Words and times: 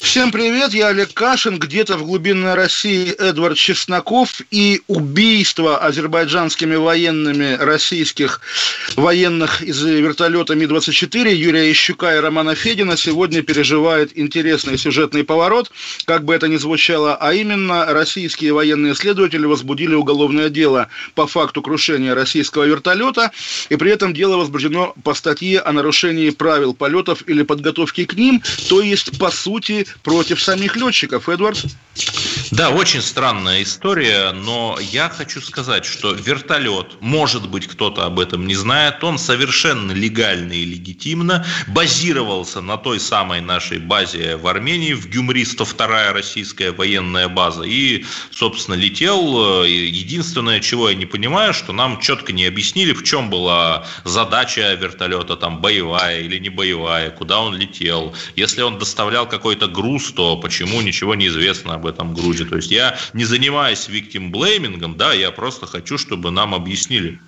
Всем 0.00 0.30
привет, 0.30 0.72
я 0.74 0.88
Олег 0.88 1.12
Кашин, 1.12 1.58
где-то 1.58 1.96
в 1.96 2.04
глубинной 2.04 2.54
России 2.54 3.10
Эдвард 3.10 3.56
Чесноков 3.56 4.40
и 4.52 4.80
убийство 4.86 5.78
азербайджанскими 5.78 6.76
военными 6.76 7.56
российских 7.58 8.40
военных 8.94 9.60
из 9.60 9.82
вертолета 9.82 10.54
Ми-24. 10.54 11.34
Юрия 11.34 11.70
Ищука 11.70 12.16
и 12.16 12.20
Романа 12.20 12.54
Федина 12.54 12.96
сегодня 12.96 13.42
переживает 13.42 14.16
интересный 14.16 14.78
сюжетный 14.78 15.24
поворот, 15.24 15.72
как 16.04 16.24
бы 16.24 16.32
это 16.32 16.46
ни 16.46 16.56
звучало, 16.56 17.16
а 17.16 17.34
именно 17.34 17.84
российские 17.86 18.52
военные 18.52 18.94
следователи 18.94 19.46
возбудили 19.46 19.94
уголовное 19.94 20.48
дело 20.48 20.88
по 21.16 21.26
факту 21.26 21.60
крушения 21.60 22.14
российского 22.14 22.64
вертолета, 22.64 23.32
и 23.68 23.74
при 23.74 23.90
этом 23.90 24.14
дело 24.14 24.36
возбуждено 24.36 24.94
по 25.02 25.12
статье 25.14 25.58
о 25.58 25.72
нарушении 25.72 26.30
правил 26.30 26.72
полетов 26.72 27.24
или 27.26 27.42
подготовки 27.42 28.04
к 28.04 28.14
ним, 28.14 28.40
то 28.68 28.80
есть, 28.80 29.18
по 29.18 29.30
сути, 29.30 29.87
против 30.02 30.42
самих 30.42 30.76
летчиков. 30.76 31.28
Эдвард? 31.28 31.64
Да, 32.50 32.70
очень 32.70 33.02
странная 33.02 33.62
история, 33.62 34.32
но 34.32 34.78
я 34.80 35.08
хочу 35.08 35.40
сказать, 35.40 35.84
что 35.84 36.12
вертолет, 36.12 36.96
может 37.00 37.48
быть, 37.48 37.66
кто-то 37.66 38.06
об 38.06 38.20
этом 38.20 38.46
не 38.46 38.54
знает, 38.54 39.04
он 39.04 39.18
совершенно 39.18 39.92
легально 39.92 40.52
и 40.52 40.64
легитимно 40.64 41.44
базировался 41.66 42.60
на 42.60 42.76
той 42.76 43.00
самой 43.00 43.40
нашей 43.40 43.78
базе 43.78 44.36
в 44.36 44.46
Армении, 44.46 44.94
в 44.94 45.08
Гюмри, 45.08 45.42
102-я 45.42 46.12
российская 46.12 46.72
военная 46.72 47.28
база, 47.28 47.64
и, 47.64 48.04
собственно, 48.30 48.76
летел. 48.76 49.64
Единственное, 49.64 50.60
чего 50.60 50.88
я 50.88 50.94
не 50.94 51.06
понимаю, 51.06 51.52
что 51.52 51.72
нам 51.72 52.00
четко 52.00 52.32
не 52.32 52.46
объяснили, 52.46 52.92
в 52.92 53.04
чем 53.04 53.28
была 53.28 53.86
задача 54.04 54.72
вертолета, 54.74 55.36
там, 55.36 55.60
боевая 55.60 56.20
или 56.20 56.38
не 56.38 56.48
боевая, 56.48 57.10
куда 57.10 57.40
он 57.40 57.54
летел. 57.54 58.14
Если 58.36 58.62
он 58.62 58.78
доставлял 58.78 59.28
какой-то 59.28 59.66
груз, 59.78 60.12
то 60.12 60.36
почему 60.36 60.80
ничего 60.82 61.14
не 61.14 61.28
известно 61.28 61.74
об 61.74 61.86
этом 61.86 62.14
грузе. 62.14 62.44
То 62.44 62.56
есть 62.56 62.70
я 62.70 62.98
не 63.12 63.24
занимаюсь 63.24 63.88
victim 63.88 64.30
blaming, 64.32 64.96
да, 64.96 65.12
я 65.12 65.30
просто 65.30 65.66
хочу, 65.66 65.98
чтобы 65.98 66.30
нам 66.30 66.54
объяснили. 66.54 67.20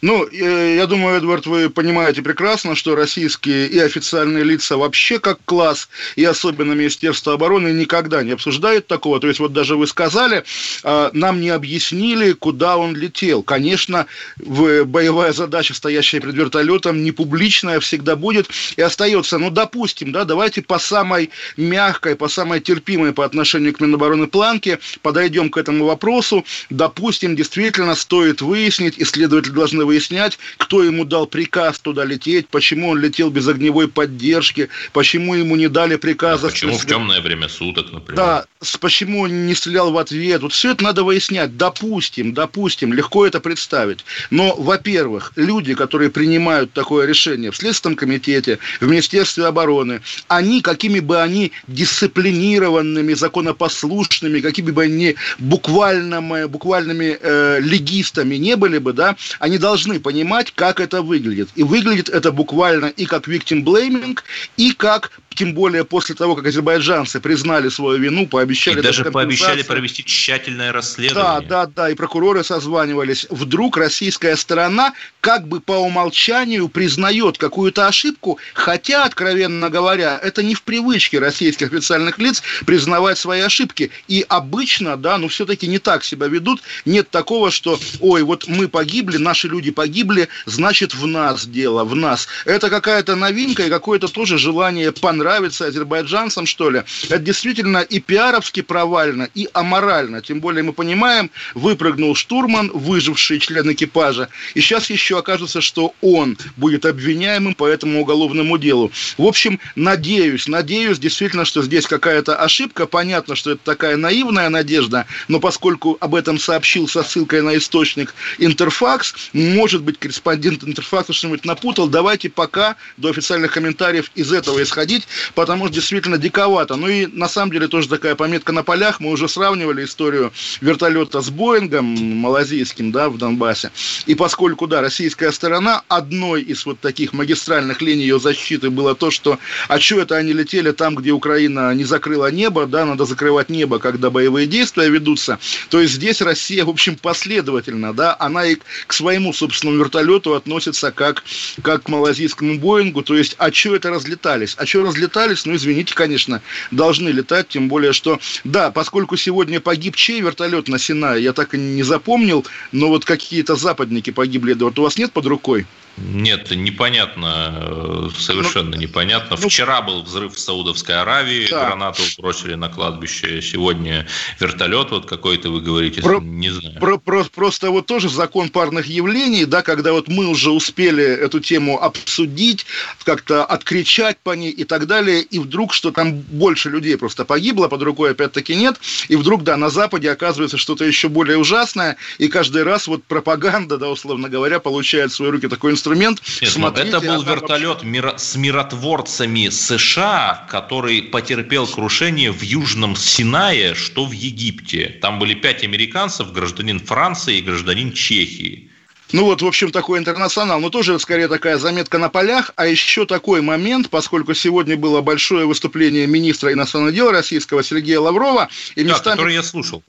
Ну, 0.00 0.26
э, 0.30 0.76
я 0.76 0.86
думаю, 0.86 1.18
Эдвард, 1.18 1.46
вы 1.46 1.70
понимаете 1.70 2.22
прекрасно, 2.22 2.74
что 2.76 2.94
российские 2.94 3.66
и 3.66 3.78
официальные 3.78 4.44
лица 4.44 4.76
вообще 4.76 5.18
как 5.18 5.38
класс, 5.44 5.88
и 6.14 6.24
особенно 6.24 6.72
Министерство 6.72 7.32
обороны, 7.32 7.68
никогда 7.68 8.22
не 8.22 8.32
обсуждают 8.32 8.86
такого. 8.86 9.18
То 9.18 9.26
есть, 9.26 9.40
вот 9.40 9.52
даже 9.52 9.76
вы 9.76 9.86
сказали, 9.86 10.44
а, 10.84 11.10
нам 11.12 11.40
не 11.40 11.50
объяснили, 11.50 12.32
куда 12.32 12.76
он 12.76 12.94
летел. 12.94 13.42
Конечно, 13.42 14.06
боевая 14.36 15.32
задача, 15.32 15.74
стоящая 15.74 16.20
перед 16.20 16.34
вертолетом, 16.34 17.02
не 17.02 17.10
публичная 17.10 17.80
всегда 17.80 18.14
будет 18.14 18.48
и 18.76 18.82
остается. 18.82 19.38
Ну, 19.38 19.50
допустим, 19.50 20.12
да, 20.12 20.24
давайте 20.24 20.62
по 20.62 20.78
самой 20.78 21.30
мягкой, 21.56 22.14
по 22.14 22.28
самой 22.28 22.60
терпимой 22.60 23.12
по 23.12 23.24
отношению 23.24 23.72
к 23.72 23.80
Минобороны 23.80 24.28
планке 24.28 24.78
подойдем 25.02 25.50
к 25.50 25.56
этому 25.56 25.86
вопросу. 25.86 26.44
Допустим, 26.70 27.34
действительно 27.34 27.94
стоит 27.94 28.42
выяснить, 28.42 28.94
исследователи 28.98 29.52
должны 29.52 29.87
выяснять, 29.88 30.38
кто 30.58 30.82
ему 30.82 31.04
дал 31.04 31.26
приказ 31.26 31.78
туда 31.78 32.04
лететь, 32.04 32.48
почему 32.48 32.90
он 32.90 33.00
летел 33.00 33.30
без 33.30 33.48
огневой 33.48 33.88
поддержки, 33.88 34.68
почему 34.92 35.34
ему 35.34 35.56
не 35.56 35.68
дали 35.68 35.96
приказа. 35.96 36.48
А 36.48 36.50
почему 36.50 36.78
в 36.78 36.86
темное 36.86 37.20
время 37.20 37.48
суток, 37.48 37.90
например? 37.90 38.16
Да, 38.16 38.44
почему 38.80 39.22
он 39.22 39.46
не 39.46 39.54
стрелял 39.54 39.90
в 39.90 39.98
ответ. 39.98 40.42
Вот 40.42 40.52
все 40.52 40.72
это 40.72 40.84
надо 40.84 41.04
выяснять. 41.04 41.56
Допустим, 41.56 42.34
допустим, 42.34 42.92
легко 42.92 43.26
это 43.26 43.40
представить. 43.40 44.04
Но, 44.30 44.54
во-первых, 44.56 45.32
люди, 45.36 45.74
которые 45.74 46.10
принимают 46.10 46.72
такое 46.72 47.06
решение 47.06 47.50
в 47.50 47.56
Следственном 47.56 47.96
комитете, 47.96 48.58
в 48.80 48.86
Министерстве 48.86 49.46
обороны, 49.46 50.02
они, 50.28 50.60
какими 50.60 51.00
бы 51.00 51.22
они 51.22 51.52
дисциплинированными, 51.66 53.14
законопослушными, 53.14 54.40
какими 54.40 54.70
бы 54.70 54.82
они 54.82 55.16
буквальными, 55.38 56.44
буквальными 56.46 57.18
э, 57.20 57.60
легистами 57.60 58.36
не 58.36 58.56
были 58.56 58.78
бы, 58.78 58.92
да, 58.92 59.16
они 59.38 59.56
должны 59.58 59.77
понимать, 59.98 60.52
как 60.54 60.80
это 60.80 61.02
выглядит. 61.02 61.48
И 61.54 61.62
выглядит 61.62 62.08
это 62.08 62.32
буквально 62.32 62.86
и 62.86 63.06
как 63.06 63.28
victim 63.28 63.64
blaming, 63.64 64.18
и 64.56 64.72
как 64.72 65.10
тем 65.38 65.54
более 65.54 65.84
после 65.84 66.16
того, 66.16 66.34
как 66.34 66.46
азербайджанцы 66.46 67.20
признали 67.20 67.68
свою 67.68 67.96
вину, 68.00 68.26
пообещали... 68.26 68.80
И 68.80 68.82
даже 68.82 69.04
пообещали 69.04 69.62
провести 69.62 70.04
тщательное 70.04 70.72
расследование. 70.72 71.48
Да, 71.48 71.66
да, 71.66 71.72
да, 71.76 71.90
и 71.90 71.94
прокуроры 71.94 72.42
созванивались. 72.42 73.24
Вдруг 73.30 73.76
российская 73.76 74.34
сторона 74.34 74.94
как 75.20 75.46
бы 75.46 75.60
по 75.60 75.74
умолчанию 75.74 76.68
признает 76.68 77.38
какую-то 77.38 77.86
ошибку, 77.86 78.40
хотя, 78.52 79.04
откровенно 79.04 79.70
говоря, 79.70 80.18
это 80.20 80.42
не 80.42 80.54
в 80.56 80.62
привычке 80.62 81.20
российских 81.20 81.68
официальных 81.68 82.18
лиц 82.18 82.42
признавать 82.66 83.16
свои 83.16 83.40
ошибки. 83.40 83.92
И 84.08 84.26
обычно, 84.28 84.96
да, 84.96 85.18
ну 85.18 85.28
все-таки 85.28 85.68
не 85.68 85.78
так 85.78 86.02
себя 86.02 86.26
ведут. 86.26 86.62
Нет 86.84 87.10
такого, 87.10 87.52
что, 87.52 87.78
ой, 88.00 88.24
вот 88.24 88.48
мы 88.48 88.66
погибли, 88.66 89.18
наши 89.18 89.46
люди 89.46 89.70
погибли, 89.70 90.26
значит 90.46 90.96
в 90.96 91.06
нас 91.06 91.46
дело, 91.46 91.84
в 91.84 91.94
нас. 91.94 92.26
Это 92.44 92.70
какая-то 92.70 93.14
новинка 93.14 93.62
и 93.62 93.70
какое-то 93.70 94.08
тоже 94.08 94.36
желание 94.36 94.90
понравиться 94.90 95.27
нравится 95.28 95.66
азербайджанцам, 95.66 96.46
что 96.46 96.70
ли. 96.70 96.82
Это 97.04 97.18
действительно 97.18 97.78
и 97.78 98.00
пиаровски 98.00 98.62
провально, 98.62 99.28
и 99.34 99.46
аморально. 99.52 100.22
Тем 100.22 100.40
более 100.40 100.62
мы 100.62 100.72
понимаем, 100.72 101.30
выпрыгнул 101.54 102.14
штурман, 102.14 102.70
выживший 102.72 103.38
член 103.38 103.70
экипажа, 103.70 104.28
и 104.54 104.60
сейчас 104.60 104.88
еще 104.88 105.18
окажется, 105.18 105.60
что 105.60 105.92
он 106.00 106.38
будет 106.56 106.86
обвиняемым 106.86 107.54
по 107.54 107.66
этому 107.66 108.00
уголовному 108.00 108.56
делу. 108.56 108.90
В 109.18 109.26
общем, 109.26 109.60
надеюсь, 109.76 110.48
надеюсь 110.48 110.98
действительно, 110.98 111.44
что 111.44 111.62
здесь 111.62 111.86
какая-то 111.86 112.36
ошибка. 112.36 112.86
Понятно, 112.86 113.34
что 113.36 113.50
это 113.50 113.60
такая 113.62 113.98
наивная 113.98 114.48
надежда, 114.48 115.06
но 115.28 115.40
поскольку 115.40 115.98
об 116.00 116.14
этом 116.14 116.38
сообщил 116.38 116.88
со 116.88 117.02
ссылкой 117.02 117.42
на 117.42 117.56
источник 117.58 118.14
Интерфакс, 118.38 119.14
может 119.34 119.82
быть, 119.82 119.98
корреспондент 119.98 120.64
Интерфакса 120.64 121.12
что-нибудь 121.12 121.44
напутал. 121.44 121.88
Давайте 121.88 122.30
пока 122.30 122.76
до 122.96 123.10
официальных 123.10 123.52
комментариев 123.52 124.10
из 124.14 124.32
этого 124.32 124.62
исходить 124.62 125.07
потому 125.34 125.66
что 125.66 125.74
действительно 125.74 126.18
диковато. 126.18 126.76
Ну 126.76 126.88
и 126.88 127.06
на 127.06 127.28
самом 127.28 127.52
деле 127.52 127.68
тоже 127.68 127.88
такая 127.88 128.14
пометка 128.14 128.52
на 128.52 128.62
полях. 128.62 129.00
Мы 129.00 129.10
уже 129.10 129.28
сравнивали 129.28 129.84
историю 129.84 130.32
вертолета 130.60 131.20
с 131.20 131.30
Боингом 131.30 131.84
малазийским, 131.84 132.92
да, 132.92 133.08
в 133.08 133.18
Донбассе. 133.18 133.70
И 134.06 134.14
поскольку, 134.14 134.66
да, 134.66 134.80
российская 134.80 135.32
сторона, 135.32 135.82
одной 135.88 136.42
из 136.42 136.66
вот 136.66 136.80
таких 136.80 137.12
магистральных 137.12 137.82
линий 137.82 138.02
ее 138.02 138.20
защиты 138.20 138.70
было 138.70 138.94
то, 138.94 139.10
что, 139.10 139.38
а 139.68 139.78
что 139.80 140.00
это 140.00 140.16
они 140.16 140.32
летели 140.32 140.72
там, 140.72 140.94
где 140.94 141.12
Украина 141.12 141.74
не 141.74 141.84
закрыла 141.84 142.30
небо, 142.30 142.66
да, 142.66 142.84
надо 142.84 143.04
закрывать 143.04 143.48
небо, 143.48 143.78
когда 143.78 144.10
боевые 144.10 144.46
действия 144.46 144.88
ведутся. 144.88 145.38
То 145.70 145.80
есть 145.80 145.94
здесь 145.94 146.20
Россия, 146.20 146.64
в 146.64 146.70
общем, 146.70 146.96
последовательно, 146.96 147.92
да, 147.92 148.16
она 148.18 148.46
и 148.46 148.56
к 148.86 148.92
своему 148.92 149.32
собственному 149.32 149.80
вертолету 149.80 150.34
относится 150.34 150.92
как, 150.92 151.24
как 151.62 151.84
к 151.84 151.88
малазийскому 151.88 152.58
Боингу, 152.58 153.02
то 153.02 153.16
есть, 153.16 153.34
а 153.38 153.52
что 153.52 153.74
это 153.74 153.90
разлетались? 153.90 154.54
А 154.58 154.66
что 154.66 154.82
разлетались? 154.82 154.97
Летались, 154.98 155.46
ну, 155.46 155.54
извините, 155.54 155.94
конечно, 155.94 156.42
должны 156.70 157.08
летать, 157.08 157.48
тем 157.48 157.68
более, 157.68 157.92
что, 157.92 158.18
да, 158.44 158.70
поскольку 158.70 159.16
сегодня 159.16 159.60
погиб 159.60 159.96
чей 159.96 160.20
вертолет 160.20 160.68
на 160.68 160.78
Синае, 160.78 161.22
я 161.22 161.32
так 161.32 161.54
и 161.54 161.58
не 161.58 161.82
запомнил, 161.82 162.46
но 162.72 162.88
вот 162.88 163.04
какие-то 163.04 163.56
западники 163.56 164.10
погибли, 164.10 164.52
Эдуард, 164.52 164.78
у 164.78 164.82
вас 164.82 164.98
нет 164.98 165.12
под 165.12 165.26
рукой? 165.26 165.66
Нет, 166.00 166.50
непонятно, 166.50 167.54
э, 167.60 168.08
совершенно 168.18 168.76
ну, 168.76 168.76
непонятно. 168.76 169.36
Ну, 169.40 169.48
Вчера 169.48 169.82
был 169.82 170.02
взрыв 170.02 170.34
в 170.34 170.38
Саудовской 170.38 171.00
Аравии, 171.00 171.48
да. 171.50 171.66
гранату 171.66 172.02
бросили 172.18 172.54
на 172.54 172.68
кладбище. 172.68 173.42
Сегодня 173.42 174.06
вертолет 174.38 174.90
вот 174.90 175.06
какой-то, 175.06 175.50
вы 175.50 175.60
говорите, 175.60 176.02
про, 176.02 176.20
не 176.20 176.50
знаю. 176.50 176.78
Про, 176.78 176.98
про, 176.98 177.24
просто 177.24 177.70
вот 177.70 177.86
тоже 177.86 178.08
закон 178.08 178.48
парных 178.48 178.86
явлений, 178.86 179.44
да, 179.44 179.62
когда 179.62 179.92
вот 179.92 180.08
мы 180.08 180.26
уже 180.26 180.50
успели 180.50 181.04
эту 181.04 181.40
тему 181.40 181.82
обсудить, 181.82 182.66
как-то 183.04 183.44
откричать 183.44 184.18
по 184.18 184.36
ней 184.36 184.50
и 184.50 184.64
так 184.64 184.86
далее, 184.86 185.22
и 185.22 185.38
вдруг, 185.38 185.72
что 185.72 185.90
там 185.90 186.12
больше 186.12 186.70
людей 186.70 186.96
просто 186.96 187.24
погибло, 187.24 187.68
под 187.68 187.82
рукой 187.82 188.12
опять-таки 188.12 188.54
нет, 188.54 188.76
и 189.08 189.16
вдруг, 189.16 189.42
да, 189.42 189.56
на 189.56 189.70
Западе 189.70 190.10
оказывается 190.10 190.58
что-то 190.58 190.84
еще 190.84 191.08
более 191.08 191.38
ужасное, 191.38 191.96
и 192.18 192.28
каждый 192.28 192.62
раз 192.62 192.86
вот 192.86 193.02
пропаганда, 193.04 193.78
да, 193.78 193.88
условно 193.88 194.28
говоря, 194.28 194.60
получает 194.60 195.10
в 195.10 195.16
свои 195.16 195.30
руки 195.30 195.48
такой 195.48 195.72
инструмент, 195.72 195.87
инструмент. 195.88 196.22
Нет, 196.40 196.52
ну, 196.54 196.60
Смотрите, 196.60 196.88
это 196.88 197.00
был 197.00 197.22
вертолет 197.22 197.82
вообще... 197.82 198.18
с 198.18 198.36
миротворцами 198.36 199.48
США, 199.48 200.46
который 200.48 201.02
потерпел 201.02 201.66
крушение 201.66 202.32
в 202.32 202.42
Южном 202.42 202.96
Синае, 202.96 203.74
что 203.74 204.04
в 204.04 204.12
Египте. 204.12 204.98
Там 205.00 205.18
были 205.18 205.34
пять 205.34 205.64
американцев, 205.64 206.32
гражданин 206.32 206.80
Франции 206.80 207.38
и 207.38 207.42
гражданин 207.42 207.92
Чехии. 207.92 208.70
Ну 209.10 209.24
вот, 209.24 209.40
в 209.40 209.46
общем, 209.46 209.70
такой 209.70 209.98
интернационал. 209.98 210.60
Но 210.60 210.68
тоже 210.68 210.98
скорее 210.98 211.28
такая 211.28 211.56
заметка 211.56 211.96
на 211.96 212.10
полях. 212.10 212.52
А 212.56 212.66
еще 212.66 213.06
такой 213.06 213.40
момент, 213.40 213.88
поскольку 213.88 214.34
сегодня 214.34 214.76
было 214.76 215.00
большое 215.00 215.46
выступление 215.46 216.06
министра 216.06 216.52
иностранных 216.52 216.94
дел 216.94 217.10
российского 217.10 217.62
Сергея 217.62 218.00
Лаврова. 218.00 218.48
И 218.74 218.84
местами... 218.84 219.04
Да, 219.04 219.10
который 219.12 219.34
я 219.34 219.42
слушал. 219.42 219.82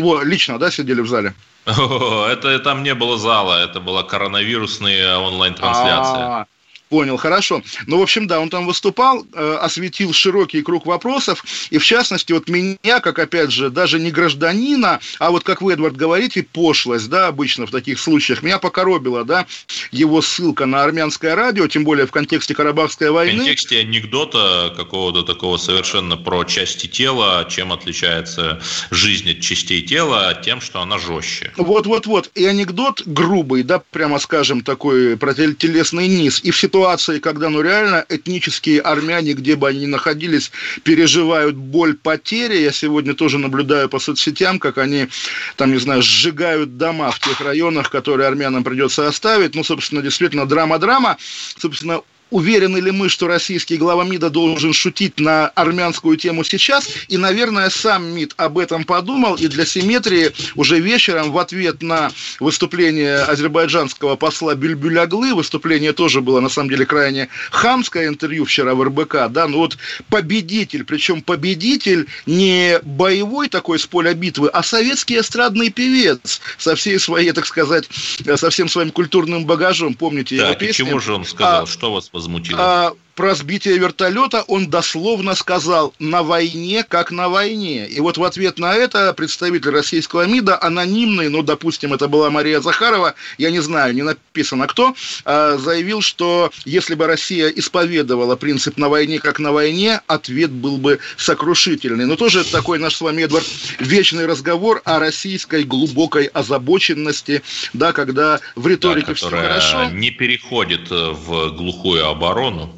О, 0.00 0.22
лично, 0.22 0.58
да, 0.58 0.70
сидели 0.70 1.00
в 1.00 1.08
зале? 1.08 1.34
О, 1.66 2.26
это 2.26 2.58
там 2.58 2.82
не 2.82 2.94
было 2.94 3.18
зала, 3.18 3.62
это 3.62 3.80
была 3.80 4.02
коронавирусная 4.02 5.18
онлайн-трансляция. 5.18 6.26
А-а-а. 6.26 6.46
Понял, 6.90 7.16
хорошо. 7.16 7.62
Ну, 7.86 7.98
в 7.98 8.02
общем, 8.02 8.26
да, 8.26 8.40
он 8.40 8.50
там 8.50 8.66
выступал, 8.66 9.26
э, 9.32 9.58
осветил 9.60 10.12
широкий 10.12 10.62
круг 10.62 10.84
вопросов, 10.86 11.44
и 11.70 11.78
в 11.78 11.84
частности, 11.84 12.32
вот 12.32 12.48
меня, 12.48 13.00
как, 13.00 13.18
опять 13.18 13.50
же, 13.50 13.70
даже 13.70 13.98
не 13.98 14.10
гражданина, 14.10 15.00
а 15.18 15.30
вот, 15.30 15.44
как 15.44 15.62
вы, 15.62 15.72
Эдвард, 15.72 15.96
говорите, 15.96 16.42
пошлость, 16.42 17.08
да, 17.08 17.28
обычно 17.28 17.66
в 17.66 17.70
таких 17.70 17.98
случаях, 17.98 18.42
меня 18.42 18.58
покоробила, 18.58 19.24
да, 19.24 19.46
его 19.92 20.20
ссылка 20.20 20.66
на 20.66 20.82
армянское 20.84 21.34
радио, 21.34 21.66
тем 21.68 21.84
более 21.84 22.06
в 22.06 22.12
контексте 22.12 22.54
Карабахской 22.54 23.10
войны. 23.10 23.32
В 23.32 23.36
контексте 23.38 23.78
анекдота 23.80 24.72
какого-то 24.76 25.22
такого 25.22 25.56
совершенно 25.56 26.16
про 26.18 26.44
части 26.44 26.86
тела, 26.86 27.46
чем 27.48 27.72
отличается 27.72 28.60
жизнь 28.90 29.30
от 29.30 29.40
частей 29.40 29.80
тела, 29.82 30.38
тем, 30.44 30.60
что 30.60 30.80
она 30.82 30.98
жестче. 30.98 31.52
Вот-вот-вот, 31.56 32.30
и 32.34 32.44
анекдот 32.44 33.02
грубый, 33.06 33.62
да, 33.62 33.82
прямо 33.90 34.18
скажем, 34.18 34.60
такой 34.60 35.16
про 35.16 35.32
телесный 35.34 36.08
низ, 36.08 36.40
и 36.44 36.50
все 36.50 36.68
ситуации, 36.74 37.20
когда, 37.20 37.50
ну, 37.50 37.60
реально 37.60 38.04
этнические 38.08 38.80
армяне, 38.80 39.34
где 39.34 39.54
бы 39.54 39.68
они 39.68 39.82
ни 39.82 39.86
находились, 39.86 40.50
переживают 40.82 41.54
боль 41.54 41.94
потери. 41.94 42.56
Я 42.56 42.72
сегодня 42.72 43.14
тоже 43.14 43.38
наблюдаю 43.38 43.88
по 43.88 44.00
соцсетям, 44.00 44.58
как 44.58 44.78
они, 44.78 45.06
там, 45.54 45.70
не 45.70 45.78
знаю, 45.78 46.02
сжигают 46.02 46.76
дома 46.76 47.12
в 47.12 47.20
тех 47.20 47.40
районах, 47.40 47.90
которые 47.90 48.26
армянам 48.26 48.64
придется 48.64 49.06
оставить. 49.06 49.54
Ну, 49.54 49.62
собственно, 49.62 50.02
действительно, 50.02 50.46
драма-драма. 50.46 51.16
Собственно, 51.56 52.00
уверены 52.30 52.78
ли 52.78 52.90
мы, 52.90 53.08
что 53.08 53.26
российский 53.26 53.76
глава 53.76 54.04
МИДа 54.04 54.30
должен 54.30 54.72
шутить 54.72 55.20
на 55.20 55.48
армянскую 55.48 56.16
тему 56.16 56.44
сейчас. 56.44 56.88
И, 57.08 57.16
наверное, 57.16 57.70
сам 57.70 58.06
МИД 58.06 58.34
об 58.36 58.58
этом 58.58 58.84
подумал. 58.84 59.36
И 59.36 59.48
для 59.48 59.64
симметрии 59.64 60.32
уже 60.54 60.80
вечером 60.80 61.32
в 61.32 61.38
ответ 61.38 61.82
на 61.82 62.10
выступление 62.40 63.18
азербайджанского 63.18 64.16
посла 64.16 64.54
Бюльбюляглы, 64.54 65.34
выступление 65.34 65.92
тоже 65.92 66.20
было, 66.20 66.40
на 66.40 66.48
самом 66.48 66.70
деле, 66.70 66.86
крайне 66.86 67.28
хамское 67.50 68.08
интервью 68.08 68.44
вчера 68.44 68.74
в 68.74 68.82
РБК, 68.82 69.28
да, 69.30 69.46
ну 69.46 69.58
вот 69.58 69.78
победитель, 70.08 70.84
причем 70.84 71.22
победитель 71.22 72.06
не 72.26 72.78
боевой 72.82 73.48
такой 73.48 73.78
с 73.78 73.86
поля 73.86 74.14
битвы, 74.14 74.48
а 74.48 74.62
советский 74.62 75.18
эстрадный 75.18 75.70
певец 75.70 76.40
со 76.58 76.74
всей 76.74 76.98
своей, 76.98 77.32
так 77.32 77.46
сказать, 77.46 77.88
со 78.36 78.50
всем 78.50 78.68
своим 78.68 78.90
культурным 78.90 79.44
багажом, 79.44 79.94
помните 79.94 80.36
да, 80.36 80.48
его 80.48 80.58
песни? 80.58 80.82
почему 80.84 81.00
же 81.00 81.14
он 81.14 81.24
сказал, 81.24 81.64
а, 81.64 81.66
что 81.66 81.92
вас 81.92 82.08
возмутило? 82.14 82.60
А, 82.62 82.92
про 83.14 83.34
сбитие 83.34 83.78
вертолета 83.78 84.42
он 84.42 84.68
дословно 84.68 85.34
сказал 85.34 85.94
«на 85.98 86.22
войне, 86.22 86.84
как 86.86 87.10
на 87.10 87.28
войне». 87.28 87.86
И 87.86 88.00
вот 88.00 88.18
в 88.18 88.24
ответ 88.24 88.58
на 88.58 88.74
это 88.74 89.12
представитель 89.12 89.70
российского 89.70 90.26
МИДа, 90.26 90.60
анонимный, 90.60 91.28
ну, 91.28 91.42
допустим, 91.42 91.92
это 91.92 92.08
была 92.08 92.30
Мария 92.30 92.60
Захарова, 92.60 93.14
я 93.38 93.50
не 93.50 93.60
знаю, 93.60 93.94
не 93.94 94.02
написано 94.02 94.66
кто, 94.66 94.94
а, 95.24 95.56
заявил, 95.58 96.00
что 96.00 96.50
если 96.64 96.94
бы 96.94 97.06
Россия 97.06 97.48
исповедовала 97.48 98.36
принцип 98.36 98.76
«на 98.78 98.88
войне, 98.88 99.18
как 99.18 99.38
на 99.38 99.52
войне», 99.52 100.00
ответ 100.06 100.50
был 100.50 100.78
бы 100.78 100.98
сокрушительный. 101.16 102.06
Но 102.06 102.16
тоже 102.16 102.44
такой 102.44 102.78
наш 102.78 102.96
с 102.96 103.00
вами, 103.00 103.22
Эдвард, 103.22 103.46
вечный 103.78 104.26
разговор 104.26 104.82
о 104.84 104.98
российской 104.98 105.64
глубокой 105.64 106.26
озабоченности, 106.26 107.42
да, 107.72 107.92
когда 107.92 108.40
в 108.56 108.66
риторике 108.66 109.08
да, 109.08 109.14
все 109.14 109.30
хорошо. 109.30 109.84
не 109.90 110.10
переходит 110.10 110.90
в 110.90 111.50
глухую 111.50 112.06
оборону. 112.06 112.74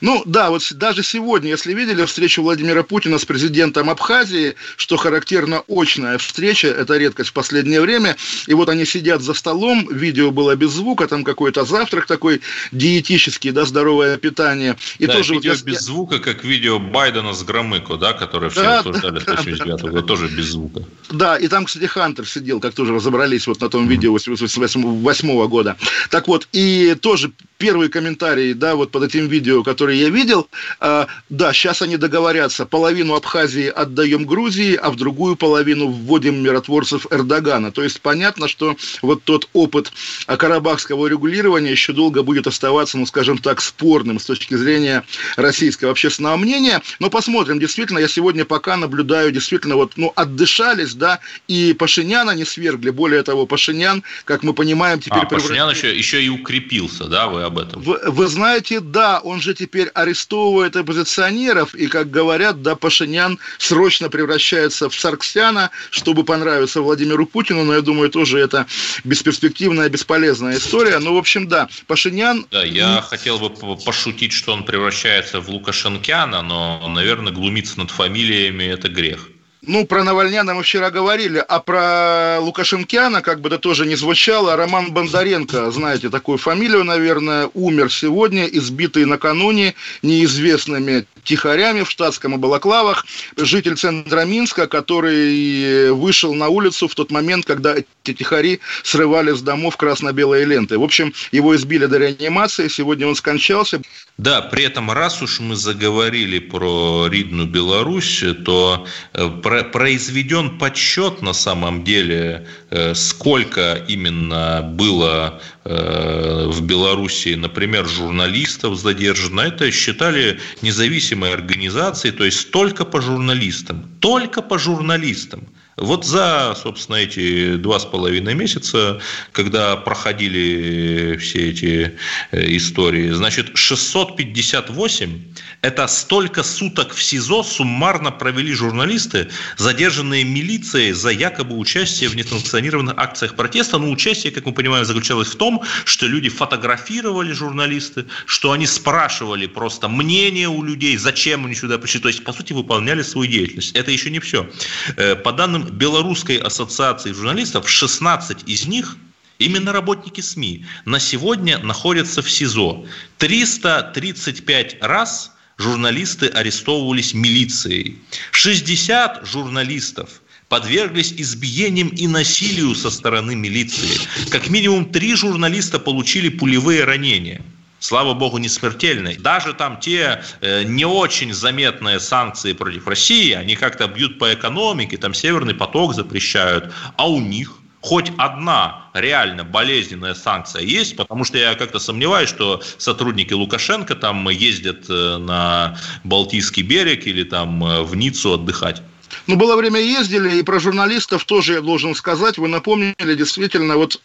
Ну 0.00 0.22
да, 0.24 0.50
вот 0.50 0.62
даже 0.72 1.02
сегодня, 1.02 1.50
если 1.50 1.74
видели 1.74 2.04
встречу 2.04 2.42
Владимира 2.42 2.82
Путина 2.82 3.18
с 3.18 3.24
президентом 3.24 3.90
Абхазии, 3.90 4.54
что 4.76 4.96
характерно 4.96 5.62
очная 5.68 6.18
встреча, 6.18 6.68
это 6.68 6.96
редкость 6.96 7.30
в 7.30 7.32
последнее 7.32 7.80
время, 7.80 8.16
и 8.46 8.54
вот 8.54 8.68
они 8.68 8.84
сидят 8.84 9.22
за 9.22 9.34
столом, 9.34 9.88
видео 9.90 10.30
было 10.30 10.56
без 10.56 10.70
звука, 10.70 11.06
там 11.06 11.24
какой-то 11.24 11.64
завтрак 11.64 12.06
такой 12.06 12.40
диетический, 12.72 13.50
да, 13.50 13.64
здоровое 13.64 14.16
питание. 14.16 14.76
И 14.98 15.06
да, 15.06 15.14
тоже 15.14 15.34
видео 15.34 15.52
вот 15.52 15.58
я... 15.60 15.64
без 15.64 15.80
звука, 15.82 16.18
как 16.18 16.44
видео 16.44 16.78
Байдена 16.78 17.32
с 17.32 17.42
Громыко, 17.42 17.96
да, 17.96 18.12
которое 18.12 18.50
все 18.50 18.62
да, 18.62 18.78
обсуждали 18.80 19.20
да, 19.20 19.20
с 19.20 19.44
2009 19.44 19.80
года, 19.82 20.02
тоже 20.02 20.28
без 20.28 20.46
звука. 20.46 20.84
Да, 21.10 21.36
и 21.36 21.48
там, 21.48 21.64
кстати, 21.64 21.86
Хантер 21.86 22.26
сидел, 22.26 22.60
как 22.60 22.74
тоже 22.74 22.94
разобрались 22.94 23.46
вот 23.46 23.60
на 23.60 23.68
том 23.68 23.88
видео 23.88 24.12
88 24.12 25.48
года. 25.48 25.76
Так 26.10 26.28
вот, 26.28 26.48
и 26.52 26.96
тоже 27.00 27.32
первый 27.58 27.88
комментарий, 27.88 28.54
да, 28.54 28.74
вот 28.74 28.90
под 28.90 29.04
этим 29.04 29.28
видео, 29.28 29.62
которые 29.80 30.00
я 30.00 30.10
видел, 30.10 30.46
э, 30.80 31.06
да, 31.30 31.52
сейчас 31.54 31.80
они 31.80 31.96
договорятся, 31.96 32.66
половину 32.66 33.14
Абхазии 33.14 33.66
отдаем 33.66 34.26
Грузии, 34.26 34.74
а 34.74 34.90
в 34.90 34.96
другую 34.96 35.36
половину 35.36 35.88
вводим 35.88 36.42
миротворцев 36.42 37.06
Эрдогана. 37.10 37.72
То 37.72 37.82
есть 37.82 38.02
понятно, 38.02 38.46
что 38.46 38.76
вот 39.00 39.24
тот 39.24 39.48
опыт 39.54 39.90
карабахского 40.26 41.06
регулирования 41.06 41.70
еще 41.70 41.94
долго 41.94 42.22
будет 42.22 42.46
оставаться, 42.46 42.98
ну, 42.98 43.06
скажем 43.06 43.38
так, 43.38 43.62
спорным 43.62 44.20
с 44.20 44.26
точки 44.26 44.54
зрения 44.54 45.02
российского 45.36 45.92
общественного 45.92 46.36
мнения. 46.36 46.82
Но 46.98 47.08
посмотрим, 47.08 47.58
действительно, 47.58 48.00
я 48.00 48.08
сегодня 48.08 48.44
пока 48.44 48.76
наблюдаю, 48.76 49.32
действительно, 49.32 49.76
вот, 49.76 49.92
ну, 49.96 50.12
отдышались, 50.14 50.92
да, 50.92 51.20
и 51.48 51.72
Пашиняна 51.72 52.32
не 52.32 52.44
свергли. 52.44 52.90
Более 52.90 53.22
того, 53.22 53.46
Пашинян, 53.46 54.02
как 54.26 54.42
мы 54.42 54.52
понимаем, 54.52 55.00
теперь... 55.00 55.22
А, 55.22 55.24
Пашинян 55.24 55.70
еще, 55.70 55.96
еще 55.96 56.22
и 56.22 56.28
укрепился, 56.28 57.04
да, 57.06 57.28
вы 57.28 57.44
об 57.44 57.58
этом? 57.58 57.80
Вы, 57.80 57.98
вы 58.04 58.26
знаете, 58.26 58.80
да, 58.80 59.20
он 59.20 59.40
же 59.40 59.54
теперь 59.54 59.69
арестовывает 59.94 60.76
оппозиционеров, 60.76 61.74
и, 61.74 61.86
как 61.86 62.10
говорят, 62.10 62.62
да, 62.62 62.74
Пашинян 62.74 63.38
срочно 63.58 64.08
превращается 64.08 64.88
в 64.88 64.94
Сарксяна, 64.94 65.70
чтобы 65.90 66.24
понравиться 66.24 66.82
Владимиру 66.82 67.26
Путину, 67.26 67.64
но 67.64 67.74
я 67.74 67.80
думаю, 67.80 68.10
тоже 68.10 68.38
это 68.38 68.66
бесперспективная, 69.04 69.88
бесполезная 69.88 70.58
история. 70.58 70.98
Ну, 70.98 71.14
в 71.14 71.18
общем, 71.18 71.48
да, 71.48 71.68
Пашинян... 71.86 72.46
Да, 72.50 72.64
я 72.64 73.00
хотел 73.02 73.38
бы 73.38 73.50
пошутить, 73.76 74.32
что 74.32 74.52
он 74.52 74.64
превращается 74.64 75.40
в 75.40 75.48
Лукашенкяна, 75.48 76.42
но, 76.42 76.88
наверное, 76.88 77.32
глумиться 77.32 77.78
над 77.78 77.90
фамилиями– 77.90 78.64
это 78.64 78.88
грех. 78.88 79.28
Ну, 79.62 79.84
про 79.84 80.02
Навальняна 80.04 80.54
мы 80.54 80.62
вчера 80.62 80.90
говорили, 80.90 81.44
а 81.46 81.60
про 81.60 82.38
Лукашенкяна, 82.40 83.20
как 83.20 83.42
бы 83.42 83.48
это 83.48 83.58
тоже 83.58 83.84
не 83.84 83.94
звучало, 83.94 84.56
Роман 84.56 84.92
Бондаренко, 84.94 85.70
знаете 85.70 86.08
такую 86.08 86.38
фамилию, 86.38 86.82
наверное, 86.82 87.50
умер 87.52 87.92
сегодня, 87.92 88.46
избитый 88.46 89.04
накануне 89.04 89.74
неизвестными 90.00 91.04
тихарями 91.24 91.82
в 91.82 91.90
штатском 91.90 92.34
и 92.34 92.38
балаклавах, 92.38 93.04
житель 93.36 93.76
центра 93.76 94.24
Минска, 94.24 94.66
который 94.66 95.90
вышел 95.90 96.34
на 96.34 96.48
улицу 96.48 96.88
в 96.88 96.94
тот 96.94 97.10
момент, 97.10 97.44
когда 97.44 97.74
эти 97.74 98.14
тихари 98.14 98.60
срывали 98.82 99.32
с 99.32 99.42
домов 99.42 99.76
красно-белые 99.76 100.46
ленты. 100.46 100.78
В 100.78 100.82
общем, 100.82 101.12
его 101.32 101.54
избили 101.54 101.84
до 101.84 101.98
реанимации, 101.98 102.68
сегодня 102.68 103.06
он 103.06 103.14
скончался. 103.14 103.82
Да, 104.20 104.42
при 104.42 104.64
этом, 104.64 104.90
раз 104.90 105.22
уж 105.22 105.40
мы 105.40 105.56
заговорили 105.56 106.40
про 106.40 107.08
Ридну 107.08 107.46
Беларусь, 107.46 108.22
то 108.44 108.86
э, 109.14 109.28
произведен 109.72 110.58
подсчет 110.58 111.22
на 111.22 111.32
самом 111.32 111.84
деле, 111.84 112.46
э, 112.68 112.92
сколько 112.94 113.82
именно 113.88 114.60
было 114.62 115.40
э, 115.64 116.44
в 116.48 116.60
Беларуси, 116.60 117.34
например, 117.34 117.88
журналистов 117.88 118.78
задержано. 118.78 119.40
Это 119.40 119.70
считали 119.70 120.38
независимые 120.60 121.32
организации, 121.32 122.10
то 122.10 122.26
есть 122.26 122.50
только 122.50 122.84
по 122.84 123.00
журналистам. 123.00 123.88
Только 124.00 124.42
по 124.42 124.58
журналистам. 124.58 125.48
Вот 125.80 126.04
за, 126.04 126.54
собственно, 126.62 126.96
эти 126.96 127.56
два 127.56 127.80
с 127.80 127.86
половиной 127.86 128.34
месяца, 128.34 129.00
когда 129.32 129.76
проходили 129.76 131.16
все 131.16 131.50
эти 131.50 131.98
э, 132.32 132.56
истории, 132.56 133.10
значит, 133.10 133.56
658– 133.56 135.22
это 135.62 135.86
столько 135.88 136.42
суток 136.42 136.94
в 136.94 137.02
СИЗО 137.02 137.42
суммарно 137.42 138.10
провели 138.10 138.52
журналисты, 138.52 139.28
задержанные 139.56 140.24
милицией 140.24 140.92
за 140.92 141.10
якобы 141.10 141.56
участие 141.56 142.08
в 142.08 142.16
несанкционированных 142.16 142.94
акциях 142.96 143.34
протеста. 143.34 143.78
Но 143.78 143.90
участие, 143.90 144.32
как 144.32 144.46
мы 144.46 144.52
понимаем, 144.52 144.84
заключалось 144.84 145.28
в 145.28 145.36
том, 145.36 145.62
что 145.84 146.06
люди 146.06 146.30
фотографировали 146.30 147.32
журналисты, 147.32 148.06
что 148.24 148.52
они 148.52 148.66
спрашивали 148.66 149.46
просто 149.46 149.88
мнение 149.88 150.48
у 150.48 150.62
людей, 150.62 150.96
зачем 150.96 151.44
они 151.44 151.54
сюда 151.54 151.78
пришли. 151.78 152.00
То 152.00 152.08
есть, 152.08 152.24
по 152.24 152.32
сути, 152.32 152.54
выполняли 152.54 153.02
свою 153.02 153.30
деятельность. 153.30 153.76
Это 153.76 153.90
еще 153.90 154.10
не 154.10 154.20
все. 154.20 154.48
Э, 154.96 155.14
по 155.14 155.32
данным 155.32 155.69
Белорусской 155.70 156.36
ассоциации 156.36 157.12
журналистов 157.12 157.68
16 157.68 158.48
из 158.48 158.66
них 158.66 158.96
Именно 159.40 159.72
работники 159.72 160.20
СМИ 160.20 160.66
на 160.84 161.00
сегодня 161.00 161.56
находятся 161.60 162.20
в 162.20 162.30
СИЗО. 162.30 162.84
335 163.16 164.76
раз 164.82 165.32
журналисты 165.56 166.26
арестовывались 166.26 167.14
милицией. 167.14 168.00
60 168.32 169.26
журналистов 169.26 170.20
подверглись 170.50 171.14
избиениям 171.16 171.88
и 171.88 172.06
насилию 172.06 172.74
со 172.74 172.90
стороны 172.90 173.34
милиции. 173.34 173.98
Как 174.28 174.50
минимум 174.50 174.92
три 174.92 175.14
журналиста 175.14 175.78
получили 175.78 176.28
пулевые 176.28 176.84
ранения 176.84 177.42
слава 177.80 178.14
богу, 178.14 178.38
не 178.38 178.48
смертельные. 178.48 179.18
Даже 179.18 179.52
там 179.54 179.80
те 179.80 180.22
э, 180.40 180.62
не 180.62 180.84
очень 180.84 181.32
заметные 181.32 181.98
санкции 181.98 182.52
против 182.52 182.86
России, 182.86 183.32
они 183.32 183.56
как-то 183.56 183.88
бьют 183.88 184.18
по 184.18 184.32
экономике, 184.32 184.96
там 184.96 185.14
Северный 185.14 185.54
поток 185.54 185.94
запрещают, 185.94 186.72
а 186.96 187.10
у 187.10 187.18
них 187.18 187.56
хоть 187.80 188.12
одна 188.18 188.90
реально 188.92 189.44
болезненная 189.44 190.14
санкция 190.14 190.62
есть, 190.62 190.96
потому 190.96 191.24
что 191.24 191.38
я 191.38 191.54
как-то 191.54 191.78
сомневаюсь, 191.78 192.28
что 192.28 192.62
сотрудники 192.76 193.32
Лукашенко 193.32 193.94
там 193.94 194.28
ездят 194.28 194.84
э, 194.88 195.16
на 195.16 195.78
Балтийский 196.04 196.62
берег 196.62 197.06
или 197.06 197.24
там 197.24 197.64
э, 197.64 197.82
в 197.82 197.96
Ниццу 197.96 198.34
отдыхать. 198.34 198.82
Ну, 199.26 199.36
было 199.36 199.56
время 199.56 199.80
ездили, 199.80 200.38
и 200.38 200.42
про 200.42 200.60
журналистов 200.60 201.24
тоже 201.24 201.54
я 201.54 201.60
должен 201.60 201.94
сказать. 201.94 202.38
Вы 202.38 202.48
напомнили, 202.48 203.14
действительно, 203.14 203.76
вот 203.76 204.00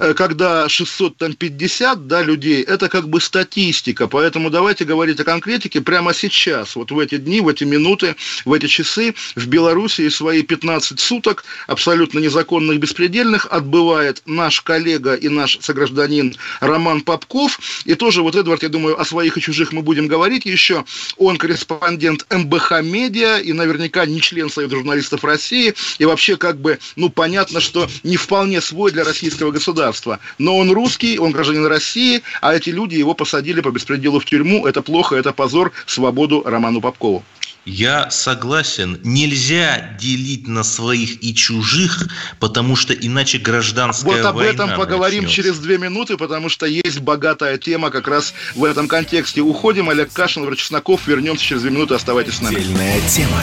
э, 0.00 0.14
когда 0.14 0.68
650 0.68 2.06
да, 2.06 2.22
людей, 2.22 2.62
это 2.62 2.88
как 2.88 3.08
бы 3.08 3.20
статистика. 3.20 4.06
Поэтому 4.06 4.50
давайте 4.50 4.84
говорить 4.84 5.20
о 5.20 5.24
конкретике 5.24 5.80
прямо 5.80 6.14
сейчас, 6.14 6.76
вот 6.76 6.90
в 6.90 6.98
эти 6.98 7.16
дни, 7.16 7.40
в 7.40 7.48
эти 7.48 7.64
минуты, 7.64 8.16
в 8.44 8.52
эти 8.52 8.66
часы 8.66 9.14
в 9.34 9.46
Беларуси 9.46 10.08
свои 10.08 10.42
15 10.42 10.98
суток 11.00 11.44
абсолютно 11.66 12.18
незаконных, 12.18 12.78
беспредельных 12.78 13.46
отбывает 13.50 14.22
наш 14.26 14.60
коллега 14.60 15.14
и 15.14 15.28
наш 15.28 15.58
согражданин 15.60 16.36
Роман 16.60 17.00
Попков. 17.02 17.58
И 17.84 17.94
тоже 17.94 18.22
вот, 18.22 18.36
Эдвард, 18.36 18.62
я 18.62 18.68
думаю, 18.68 19.00
о 19.00 19.04
своих 19.04 19.36
и 19.36 19.40
чужих 19.40 19.72
мы 19.72 19.82
будем 19.82 20.06
говорить 20.06 20.46
еще. 20.46 20.84
Он 21.16 21.36
корреспондент 21.36 22.26
МБХ 22.32 22.82
Медиа 22.82 23.38
и 23.38 23.52
наверняка 23.52 24.06
не 24.06 24.20
член 24.20 24.35
член 24.36 24.50
Союза 24.50 24.76
журналистов 24.76 25.24
России, 25.24 25.74
и 25.98 26.04
вообще 26.04 26.36
как 26.36 26.60
бы, 26.60 26.78
ну, 26.94 27.08
понятно, 27.08 27.60
что 27.60 27.88
не 28.02 28.16
вполне 28.16 28.60
свой 28.60 28.92
для 28.92 29.04
российского 29.04 29.50
государства. 29.50 30.18
Но 30.38 30.58
он 30.58 30.70
русский, 30.70 31.18
он 31.18 31.32
гражданин 31.32 31.66
России, 31.66 32.22
а 32.40 32.54
эти 32.54 32.70
люди 32.70 32.96
его 32.96 33.14
посадили 33.14 33.60
по 33.60 33.70
беспределу 33.70 34.20
в 34.20 34.24
тюрьму. 34.24 34.66
Это 34.66 34.82
плохо, 34.82 35.16
это 35.16 35.32
позор, 35.32 35.72
свободу 35.86 36.42
Роману 36.44 36.80
Попкову. 36.80 37.24
Я 37.66 38.10
согласен, 38.10 39.00
нельзя 39.02 39.96
делить 39.98 40.46
на 40.46 40.62
своих 40.62 41.20
и 41.24 41.34
чужих, 41.34 42.06
потому 42.38 42.76
что 42.76 42.94
иначе 42.94 43.38
гражданская 43.38 44.22
война 44.22 44.32
Вот 44.32 44.40
об 44.40 44.46
этом 44.46 44.76
поговорим 44.76 45.24
начнется. 45.24 45.42
через 45.42 45.58
две 45.58 45.76
минуты, 45.76 46.16
потому 46.16 46.48
что 46.48 46.64
есть 46.66 47.00
богатая 47.00 47.58
тема 47.58 47.90
как 47.90 48.06
раз 48.06 48.34
в 48.54 48.62
этом 48.62 48.86
контексте. 48.86 49.40
Уходим, 49.40 49.90
Олег 49.90 50.12
Кашин, 50.12 50.42
Владимир 50.42 50.58
Чесноков, 50.58 51.08
вернемся 51.08 51.44
через 51.44 51.62
две 51.62 51.72
минуты, 51.72 51.94
оставайтесь 51.94 52.34
с 52.34 52.40
нами. 52.40 52.54
Отдельная 52.54 53.00
тема. 53.08 53.42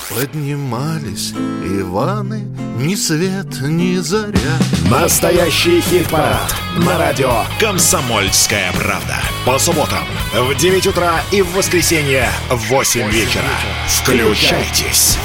Поднимались 0.15 1.31
Иваны, 1.31 2.41
ни 2.77 2.95
свет, 2.95 3.61
ни 3.61 3.97
заря. 3.97 4.57
Настоящий 4.89 5.79
хит-парад 5.79 6.53
на 6.77 6.97
радио 6.97 7.45
«Комсомольская 7.59 8.73
правда». 8.73 9.21
По 9.45 9.57
субботам 9.57 10.03
в 10.33 10.53
9 10.55 10.87
утра 10.87 11.21
и 11.31 11.41
в 11.41 11.53
воскресенье 11.53 12.29
в 12.49 12.57
8 12.67 13.09
вечера. 13.09 13.43
Включайтесь. 13.87 15.17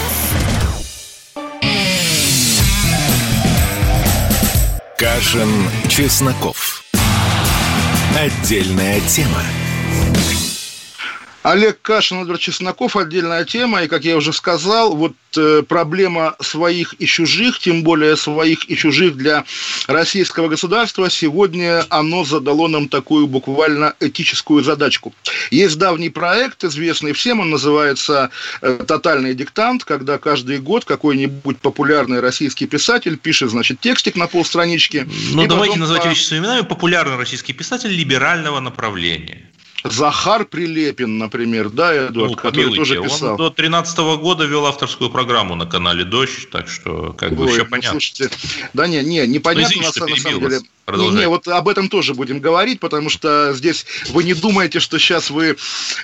Кашин, 4.96 5.50
Чесноков. 5.88 6.84
Отдельная 8.16 9.00
тема. 9.00 9.42
Олег 11.46 11.80
Кашин, 11.80 12.22
Эдвард 12.22 12.40
Чесноков, 12.40 12.96
отдельная 12.96 13.44
тема. 13.44 13.84
И, 13.84 13.86
как 13.86 14.04
я 14.04 14.16
уже 14.16 14.32
сказал, 14.32 14.96
вот 14.96 15.12
э, 15.36 15.62
проблема 15.62 16.34
своих 16.40 16.94
и 16.98 17.06
чужих, 17.06 17.60
тем 17.60 17.84
более 17.84 18.16
своих 18.16 18.68
и 18.68 18.76
чужих 18.76 19.16
для 19.16 19.44
российского 19.86 20.48
государства, 20.48 21.08
сегодня 21.08 21.84
оно 21.88 22.24
задало 22.24 22.66
нам 22.66 22.88
такую 22.88 23.28
буквально 23.28 23.94
этическую 24.00 24.64
задачку. 24.64 25.14
Есть 25.52 25.78
давний 25.78 26.10
проект, 26.10 26.64
известный 26.64 27.12
всем, 27.12 27.38
он 27.38 27.50
называется 27.50 28.30
э, 28.60 28.80
«Тотальный 28.84 29.32
диктант», 29.32 29.84
когда 29.84 30.18
каждый 30.18 30.58
год 30.58 30.84
какой-нибудь 30.84 31.58
популярный 31.58 32.18
российский 32.18 32.66
писатель 32.66 33.16
пишет, 33.18 33.50
значит, 33.50 33.78
текстик 33.78 34.16
на 34.16 34.26
полстранички. 34.26 35.06
Ну, 35.32 35.46
давайте 35.46 35.78
называть 35.78 36.02
по... 36.02 36.08
вещи 36.08 36.24
своими 36.24 36.42
именами. 36.42 36.62
Популярный 36.62 37.16
российский 37.16 37.52
писатель 37.52 37.90
либерального 37.90 38.58
направления. 38.58 39.48
Захар 39.92 40.44
Прилепин, 40.44 41.18
например, 41.18 41.70
да, 41.70 42.08
Эдуард, 42.08 42.30
ну, 42.32 42.36
который 42.36 42.74
тоже 42.74 43.02
писал. 43.02 43.32
Он 43.32 43.36
до 43.36 43.50
13 43.50 43.98
года 43.98 44.44
вел 44.44 44.66
авторскую 44.66 45.10
программу 45.10 45.54
на 45.54 45.66
канале 45.66 46.04
«Дождь», 46.04 46.48
так 46.50 46.68
что 46.68 47.12
как 47.12 47.34
бы 47.34 47.44
Ой, 47.44 47.52
все 47.52 47.64
ну, 47.64 47.70
понятно. 47.70 47.90
Слушайте, 47.90 48.30
да 48.72 48.86
не, 48.86 49.02
не, 49.02 49.26
непонятно 49.26 49.76
ну, 49.76 49.82
извините, 49.82 50.00
на, 50.00 50.06
на 50.06 50.16
самом 50.16 50.40
деле. 50.40 50.56
Вас. 50.56 50.64
Не, 50.92 51.10
не, 51.10 51.28
вот 51.28 51.48
об 51.48 51.68
этом 51.68 51.88
тоже 51.88 52.14
будем 52.14 52.38
говорить, 52.38 52.78
потому 52.78 53.10
что 53.10 53.52
здесь 53.54 53.86
вы 54.10 54.22
не 54.22 54.34
думаете, 54.34 54.78
что 54.78 54.98
сейчас 54.98 55.30
вы 55.30 55.56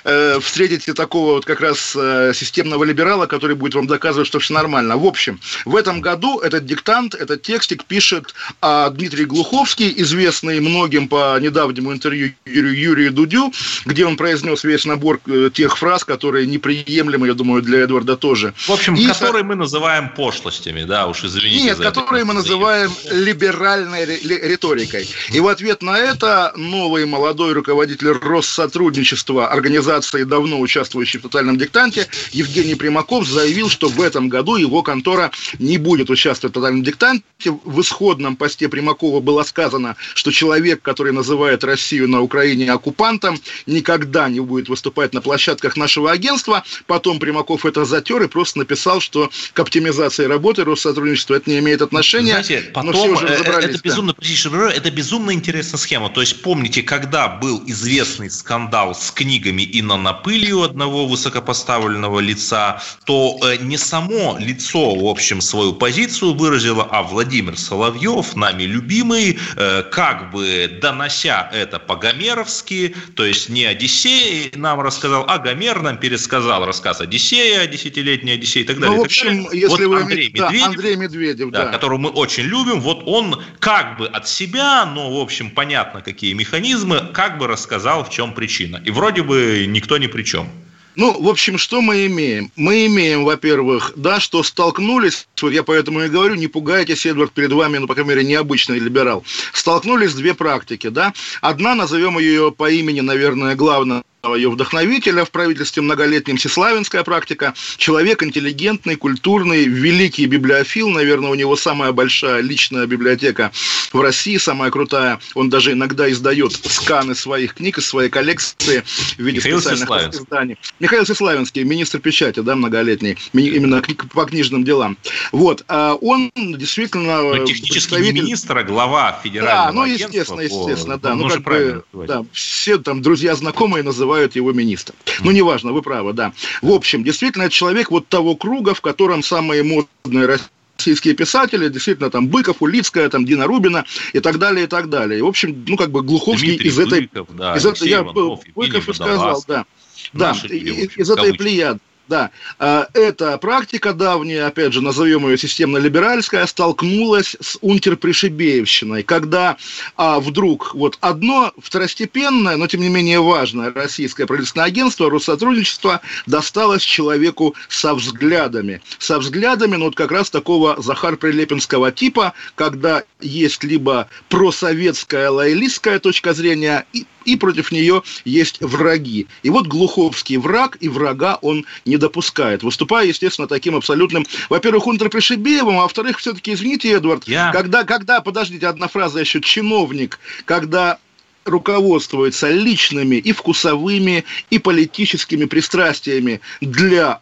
э, 0.03 0.39
встретите 0.41 0.93
такого 0.93 1.35
вот 1.35 1.45
как 1.45 1.61
раз 1.61 1.95
э, 1.95 2.33
системного 2.35 2.83
либерала, 2.83 3.25
который 3.25 3.55
будет 3.55 3.75
вам 3.75 3.87
доказывать, 3.87 4.27
что 4.27 4.39
все 4.39 4.53
нормально. 4.53 4.97
В 4.97 5.05
общем, 5.05 5.39
в 5.63 5.77
этом 5.77 6.01
году 6.01 6.39
этот 6.39 6.65
диктант, 6.65 7.15
этот 7.15 7.43
текстик 7.43 7.85
пишет 7.85 8.35
а, 8.61 8.89
Дмитрий 8.89 9.23
Глуховский, 9.23 9.93
известный 9.97 10.59
многим 10.59 11.07
по 11.07 11.39
недавнему 11.39 11.93
интервью 11.93 12.33
Юрию, 12.45 12.77
Юрию 12.77 13.13
Дудю, 13.13 13.53
где 13.85 14.05
он 14.05 14.17
произнес 14.17 14.65
весь 14.65 14.83
набор 14.83 15.21
э, 15.27 15.49
тех 15.53 15.77
фраз, 15.77 16.03
которые 16.03 16.45
неприемлемы, 16.45 17.27
я 17.27 17.35
думаю, 17.35 17.61
для 17.61 17.79
Эдварда 17.79 18.17
тоже. 18.17 18.53
В 18.67 18.71
общем, 18.71 18.95
И 18.95 19.07
которые 19.07 19.43
мы 19.43 19.55
называем 19.55 20.09
пошлостями, 20.09 20.83
да, 20.83 21.07
уж 21.07 21.23
извините. 21.23 21.63
Нет, 21.63 21.77
которые 21.77 22.25
мы 22.25 22.33
называем 22.33 22.91
либеральной 23.09 24.05
риторикой 24.05 24.72
риторикой. 24.73 25.09
И 25.31 25.39
в 25.39 25.47
ответ 25.47 25.81
на 25.81 25.97
это 25.97 26.53
новый 26.55 27.05
молодой 27.05 27.53
руководитель 27.53 28.11
Россотрудничества, 28.11 29.47
организации, 29.47 30.23
давно 30.23 30.59
участвующей 30.59 31.19
в 31.19 31.23
тотальном 31.23 31.57
диктанте, 31.57 32.07
Евгений 32.31 32.75
Примаков 32.75 33.27
заявил, 33.27 33.69
что 33.69 33.87
в 33.87 34.01
этом 34.01 34.29
году 34.29 34.55
его 34.55 34.81
контора 34.83 35.31
не 35.59 35.77
будет 35.77 36.09
участвовать 36.09 36.53
в 36.53 36.59
тотальном 36.59 36.83
диктанте. 36.83 37.23
В 37.43 37.81
исходном 37.81 38.35
посте 38.35 38.69
Примакова 38.69 39.19
было 39.19 39.43
сказано, 39.43 39.95
что 40.13 40.31
человек, 40.31 40.81
который 40.81 41.11
называет 41.11 41.63
Россию 41.63 42.09
на 42.09 42.21
Украине 42.21 42.71
оккупантом, 42.71 43.37
никогда 43.65 44.29
не 44.29 44.39
будет 44.39 44.69
выступать 44.69 45.13
на 45.13 45.21
площадках 45.21 45.77
нашего 45.77 46.11
агентства. 46.11 46.63
Потом 46.87 47.19
Примаков 47.19 47.65
это 47.65 47.85
затер 47.85 48.21
и 48.23 48.27
просто 48.27 48.59
написал, 48.59 49.01
что 49.01 49.29
к 49.53 49.59
оптимизации 49.59 50.25
работы 50.25 50.63
Россотрудничества 50.63 51.35
это 51.35 51.49
не 51.49 51.59
имеет 51.59 51.81
отношения. 51.81 52.43
Знаете, 52.43 52.71
потом 52.73 53.11
уже 53.11 53.27
э, 53.27 53.33
это 53.33 53.79
безумно 53.83 54.13
да 54.13 54.25
это 54.69 54.91
безумно 54.91 55.31
интересная 55.31 55.77
схема. 55.77 56.09
То 56.09 56.21
есть 56.21 56.41
помните, 56.41 56.83
когда 56.83 57.27
был 57.27 57.63
известный 57.67 58.29
скандал 58.29 58.95
с 58.95 59.11
книгами 59.11 59.63
и 59.63 59.81
нанопылью 59.81 60.63
одного 60.63 61.07
высокопоставленного 61.07 62.19
лица, 62.19 62.81
то 63.05 63.39
э, 63.43 63.57
не 63.57 63.77
само 63.77 64.37
лицо, 64.39 64.95
в 64.95 65.05
общем, 65.05 65.41
свою 65.41 65.73
позицию 65.73 66.33
выразило, 66.33 66.87
а 66.89 67.03
Владимир 67.03 67.57
Соловьев, 67.57 68.35
нами 68.35 68.63
любимый, 68.63 69.39
э, 69.55 69.83
как 69.91 70.31
бы 70.31 70.79
донося 70.81 71.49
это 71.53 71.79
по-гомеровски, 71.79 72.95
то 73.15 73.25
есть 73.25 73.49
не 73.49 73.65
Одиссей 73.65 74.51
нам 74.55 74.79
рассказал, 74.81 75.25
а 75.27 75.39
Гомер 75.39 75.81
нам 75.81 75.97
пересказал 75.97 76.65
рассказ 76.65 77.01
Одиссея, 77.01 77.67
десятилетний 77.67 78.33
Одиссей 78.33 78.61
и 78.61 78.65
так 78.65 78.79
далее. 78.79 78.95
Ну, 78.95 79.03
в 79.03 79.05
общем, 79.05 79.47
если 79.51 79.85
вот 79.85 79.95
вы... 79.95 80.01
Андрей 80.01 80.29
Медведев, 80.29 80.61
да, 80.61 80.65
Андрей 80.67 80.95
Медведев 80.95 81.51
да, 81.51 81.65
да. 81.65 81.71
которого 81.71 81.99
мы 81.99 82.09
очень 82.09 82.43
любим, 82.43 82.81
вот 82.81 83.03
он 83.05 83.41
как 83.59 83.97
бы 83.97 84.07
от 84.07 84.27
себя 84.27 84.52
себя, 84.53 84.85
но, 84.85 85.11
в 85.11 85.19
общем, 85.19 85.49
понятно, 85.49 86.01
какие 86.01 86.33
механизмы, 86.33 87.09
как 87.13 87.37
бы 87.37 87.47
рассказал, 87.47 88.03
в 88.03 88.09
чем 88.11 88.33
причина. 88.33 88.81
И 88.85 88.91
вроде 88.91 89.23
бы 89.23 89.65
никто 89.67 89.97
ни 89.97 90.07
при 90.07 90.23
чем. 90.23 90.47
Ну, 90.95 91.19
в 91.19 91.27
общем, 91.27 91.57
что 91.57 91.81
мы 91.81 92.05
имеем? 92.05 92.51
Мы 92.55 92.85
имеем, 92.85 93.23
во-первых, 93.23 93.93
да, 93.95 94.19
что 94.19 94.43
столкнулись, 94.43 95.27
вот 95.41 95.51
я 95.51 95.63
поэтому 95.63 96.03
и 96.03 96.07
говорю, 96.07 96.35
не 96.35 96.45
пугайтесь, 96.45 97.07
Эдвард, 97.07 97.31
перед 97.31 97.51
вами, 97.51 97.79
ну, 97.79 97.87
по 97.87 97.95
крайней 97.95 98.09
мере, 98.09 98.23
необычный 98.23 98.77
либерал. 98.77 99.23
Столкнулись 99.53 100.13
две 100.13 100.35
практики, 100.35 100.89
да. 100.89 101.13
Одна, 101.41 101.73
назовем 101.73 102.19
ее 102.19 102.51
по 102.51 102.69
имени, 102.69 103.01
наверное, 103.01 103.55
главного 103.55 104.03
ее 104.31 104.49
вдохновителя 104.49 105.25
в 105.25 105.31
правительстве 105.31 105.83
многолетнем 105.83 106.37
всеславянская 106.37 107.03
практика. 107.03 107.53
Человек 107.75 108.23
интеллигентный, 108.23 108.95
культурный, 108.95 109.65
великий 109.65 110.25
библиофил, 110.27 110.89
наверное, 110.89 111.29
у 111.29 111.35
него 111.35 111.57
самая 111.57 111.91
большая 111.91 112.39
личная 112.39 112.85
библиотека 112.85 113.51
в 113.91 113.99
России, 113.99 114.37
самая 114.37 114.71
крутая. 114.71 115.19
Он 115.35 115.49
даже 115.49 115.73
иногда 115.73 116.09
издает 116.09 116.53
сканы 116.53 117.15
своих 117.15 117.55
книг 117.55 117.79
из 117.79 117.85
своей 117.85 118.09
коллекции 118.09 118.83
в 119.17 119.19
виде 119.19 119.39
Михаил 119.39 119.59
специальных 119.59 120.13
изданий. 120.13 120.57
Михаил 120.79 121.05
Сеславинский, 121.05 121.63
министр 121.63 121.99
печати, 121.99 122.39
да, 122.39 122.55
многолетний, 122.55 123.17
именно 123.33 123.83
по 124.13 124.23
книжным 124.23 124.63
делам. 124.63 124.97
Вот, 125.33 125.65
а 125.67 125.95
он 125.95 126.31
действительно... 126.35 127.21
Но 127.21 127.35
ну, 127.35 127.45
технически 127.45 127.95
не 127.95 128.13
министр, 128.13 128.59
а 128.59 128.63
глава 128.63 129.19
федерального 129.21 129.67
Да, 129.67 129.71
ну, 129.73 129.85
естественно, 129.85 130.41
естественно, 130.41 130.97
да. 130.97 131.13
Ну, 131.13 131.27
как 131.27 131.43
бы, 131.43 131.83
да, 132.07 132.23
все 132.31 132.77
там 132.77 133.01
друзья, 133.01 133.35
знакомые 133.35 133.83
называют 133.83 134.12
его 134.35 134.51
министром. 134.53 134.95
Ну, 135.21 135.31
неважно, 135.31 135.71
вы 135.71 135.81
правы, 135.81 136.13
да. 136.13 136.33
В 136.61 136.71
общем, 136.71 137.03
действительно, 137.03 137.43
это 137.43 137.53
человек 137.53 137.91
вот 137.91 138.07
того 138.07 138.35
круга, 138.35 138.73
в 138.73 138.81
котором 138.81 139.23
самые 139.23 139.63
модные 139.63 140.39
российские 140.77 141.13
писатели, 141.13 141.69
действительно, 141.69 142.09
там, 142.09 142.27
Быков, 142.27 142.61
Улицкая, 142.61 143.09
там, 143.09 143.25
Дина 143.25 143.45
Рубина 143.45 143.85
и 144.13 144.19
так 144.19 144.39
далее, 144.39 144.65
и 144.65 144.67
так 144.67 144.89
далее. 144.89 145.23
В 145.23 145.27
общем, 145.27 145.63
ну, 145.67 145.77
как 145.77 145.91
бы 145.91 146.01
Глуховский 146.01 146.49
Дмитрий 146.49 146.69
из 146.69 146.79
этой... 146.79 147.01
Быков, 147.01 147.27
да, 147.35 147.55
из 147.55 147.65
этой, 147.65 147.89
я 147.89 147.99
Иванов, 147.99 148.41
Быков 148.55 148.89
и 148.89 148.93
сказал, 148.93 149.43
да. 149.47 149.65
Да, 150.11 150.31
из 150.31 151.09
этой 151.09 151.33
плеяды. 151.33 151.79
Да, 152.09 152.31
а, 152.59 152.87
эта 152.93 153.37
практика 153.37 153.93
давняя, 153.93 154.47
опять 154.47 154.73
же, 154.73 154.81
назовем 154.81 155.25
ее 155.25 155.37
системно-либеральская, 155.37 156.45
столкнулась 156.47 157.37
с 157.39 157.57
унтерпришибеевщиной, 157.61 159.03
когда 159.03 159.55
а, 159.95 160.19
вдруг 160.19 160.75
вот 160.75 160.97
одно 160.99 161.53
второстепенное, 161.57 162.57
но 162.57 162.67
тем 162.67 162.81
не 162.81 162.89
менее 162.89 163.21
важное 163.21 163.71
российское 163.71 164.25
правительственное 164.25 164.67
агентство, 164.67 165.09
Россотрудничество, 165.09 166.01
досталось 166.25 166.83
человеку 166.83 167.55
со 167.69 167.95
взглядами. 167.95 168.81
Со 168.99 169.17
взглядами, 169.17 169.77
ну 169.77 169.85
вот 169.85 169.95
как 169.95 170.11
раз 170.11 170.29
такого 170.29 170.81
Захар 170.81 171.15
Прилепинского 171.15 171.93
типа, 171.93 172.33
когда 172.55 173.03
есть 173.21 173.63
либо 173.63 174.09
просоветская 174.27 175.29
лоялистская 175.29 175.99
точка 175.99 176.33
зрения, 176.33 176.85
и 176.91 177.05
и 177.25 177.35
против 177.35 177.71
нее 177.71 178.03
есть 178.25 178.59
враги. 178.61 179.27
И 179.43 179.49
вот 179.49 179.67
Глуховский 179.67 180.37
враг, 180.37 180.77
и 180.79 180.89
врага 180.89 181.37
он 181.41 181.65
не 181.85 181.97
допускает, 181.97 182.63
выступая, 182.63 183.07
естественно, 183.07 183.47
таким 183.47 183.75
абсолютным, 183.75 184.25
во-первых, 184.49 184.87
унтерпришибеевым, 184.87 185.79
а 185.79 185.83
во-вторых, 185.83 186.19
все-таки, 186.19 186.53
извините, 186.53 186.91
Эдвард, 186.91 187.27
Я... 187.27 187.51
когда, 187.51 187.83
когда, 187.83 188.21
подождите, 188.21 188.67
одна 188.67 188.87
фраза 188.87 189.19
еще, 189.19 189.41
чиновник, 189.41 190.19
когда 190.45 190.99
руководствуется 191.45 192.49
личными 192.49 193.15
и 193.15 193.31
вкусовыми, 193.31 194.23
и 194.49 194.59
политическими 194.59 195.45
пристрастиями 195.45 196.41
для 196.61 197.19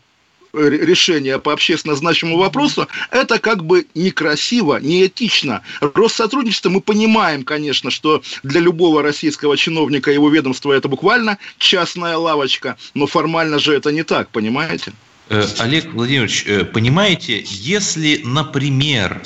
решения 0.53 1.39
по 1.39 1.53
общественно 1.53 1.95
значимому 1.95 2.37
вопросу, 2.37 2.87
это 3.09 3.39
как 3.39 3.63
бы 3.63 3.85
некрасиво, 3.95 4.79
неэтично. 4.81 5.61
Россотрудничество 5.79 6.69
мы 6.69 6.81
понимаем, 6.81 7.43
конечно, 7.43 7.91
что 7.91 8.21
для 8.43 8.61
любого 8.61 9.01
российского 9.01 9.57
чиновника 9.57 10.11
его 10.11 10.29
ведомства 10.29 10.73
это 10.73 10.87
буквально 10.87 11.37
частная 11.57 12.17
лавочка, 12.17 12.77
но 12.93 13.07
формально 13.07 13.59
же 13.59 13.73
это 13.73 13.91
не 13.91 14.03
так, 14.03 14.29
понимаете? 14.29 14.93
Э, 15.29 15.45
Олег 15.59 15.93
Владимирович, 15.93 16.43
э, 16.45 16.65
понимаете, 16.65 17.43
если, 17.45 18.21
например, 18.23 19.21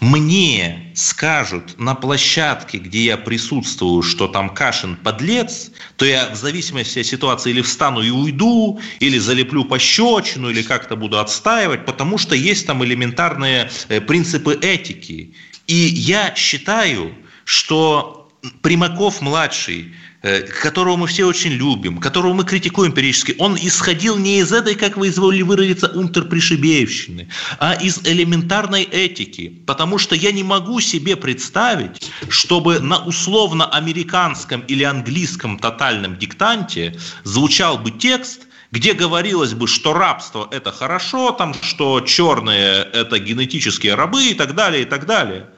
мне 0.00 0.92
скажут 0.94 1.78
на 1.78 1.94
площадке, 1.94 2.78
где 2.78 3.04
я 3.04 3.16
присутствую, 3.16 4.02
что 4.02 4.28
там 4.28 4.50
Кашин 4.50 4.96
подлец, 4.96 5.70
то 5.96 6.04
я 6.04 6.30
в 6.30 6.36
зависимости 6.36 7.00
от 7.00 7.06
ситуации 7.06 7.50
или 7.50 7.62
встану 7.62 8.02
и 8.02 8.10
уйду, 8.10 8.80
или 9.00 9.18
залеплю 9.18 9.64
пощечину, 9.64 10.50
или 10.50 10.62
как-то 10.62 10.96
буду 10.96 11.18
отстаивать, 11.18 11.86
потому 11.86 12.18
что 12.18 12.34
есть 12.34 12.66
там 12.66 12.84
элементарные 12.84 13.70
э, 13.88 14.00
принципы 14.00 14.58
этики. 14.60 15.34
И 15.66 15.74
я 15.74 16.34
считаю, 16.34 17.14
что 17.44 18.21
Примаков-младший 18.60 19.94
Э, 20.24 20.42
которого 20.42 20.96
мы 20.96 21.08
все 21.08 21.24
очень 21.24 21.50
любим, 21.50 21.98
которого 21.98 22.32
мы 22.32 22.44
критикуем 22.44 22.92
периодически, 22.92 23.34
он 23.38 23.56
исходил 23.56 24.16
не 24.16 24.38
из 24.38 24.52
этой, 24.52 24.76
как 24.76 24.96
вы 24.96 25.08
изволили 25.08 25.42
выразиться, 25.42 25.88
унтерпришибеевщины, 25.88 27.28
а 27.58 27.74
из 27.74 28.06
элементарной 28.06 28.84
этики. 28.84 29.48
Потому 29.66 29.98
что 29.98 30.14
я 30.14 30.30
не 30.30 30.44
могу 30.44 30.78
себе 30.80 31.16
представить, 31.16 32.12
чтобы 32.28 32.78
на 32.78 33.04
условно-американском 33.04 34.60
или 34.60 34.84
английском 34.84 35.58
тотальном 35.58 36.16
диктанте 36.16 36.96
звучал 37.24 37.78
бы 37.78 37.90
текст, 37.90 38.42
где 38.70 38.92
говорилось 38.92 39.54
бы, 39.54 39.66
что 39.66 39.92
рабство 39.92 40.48
это 40.52 40.70
хорошо, 40.70 41.32
там, 41.32 41.52
что 41.52 42.00
черные 42.00 42.84
это 42.92 43.18
генетические 43.18 43.96
рабы 43.96 44.26
и 44.26 44.34
так 44.34 44.54
далее, 44.54 44.82
и 44.82 44.86
так 44.86 45.04
далее– 45.04 45.48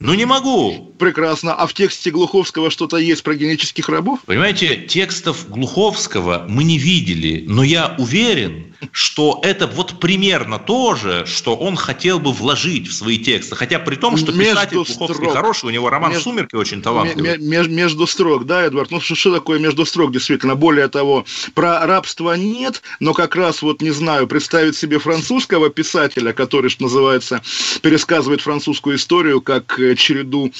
ну 0.00 0.14
не 0.14 0.24
могу. 0.24 0.94
Прекрасно. 0.98 1.54
А 1.54 1.66
в 1.66 1.74
тексте 1.74 2.10
Глуховского 2.10 2.70
что-то 2.70 2.96
есть 2.96 3.22
про 3.22 3.34
генетических 3.34 3.88
рабов? 3.88 4.20
Понимаете, 4.26 4.76
текстов 4.76 5.48
Глуховского 5.48 6.46
мы 6.48 6.64
не 6.64 6.78
видели, 6.78 7.44
но 7.46 7.62
я 7.62 7.94
уверен, 7.98 8.69
что 8.92 9.40
это 9.42 9.66
вот 9.66 10.00
примерно 10.00 10.58
то 10.58 10.94
же, 10.94 11.24
что 11.26 11.56
он 11.56 11.76
хотел 11.76 12.18
бы 12.18 12.32
вложить 12.32 12.88
в 12.88 12.92
свои 12.92 13.18
тексты. 13.18 13.56
Хотя 13.56 13.78
при 13.78 13.96
том, 13.96 14.16
что 14.16 14.32
между 14.32 14.54
писатель 14.54 14.76
Глуховский 14.76 15.14
строк. 15.14 15.32
хороший, 15.32 15.66
у 15.66 15.70
него 15.70 15.90
роман 15.90 16.10
между, 16.10 16.24
«Сумерки» 16.24 16.54
очень 16.54 16.82
талантливый. 16.82 17.38
Меж, 17.38 17.68
между 17.68 18.06
строк, 18.06 18.46
да, 18.46 18.62
Эдвард? 18.62 18.90
Ну, 18.90 19.00
что, 19.00 19.14
что 19.14 19.34
такое 19.34 19.58
между 19.58 19.84
строк, 19.84 20.12
действительно? 20.12 20.54
Более 20.54 20.88
того, 20.88 21.24
про 21.54 21.86
рабство 21.86 22.34
нет, 22.34 22.82
но 23.00 23.14
как 23.14 23.36
раз, 23.36 23.62
вот 23.62 23.82
не 23.82 23.90
знаю, 23.90 24.26
представить 24.26 24.76
себе 24.76 24.98
французского 24.98 25.70
писателя, 25.70 26.32
который, 26.32 26.70
что 26.70 26.84
называется, 26.84 27.42
пересказывает 27.82 28.40
французскую 28.40 28.96
историю 28.96 29.40
как 29.40 29.78
э, 29.78 29.94
череду 29.94 30.52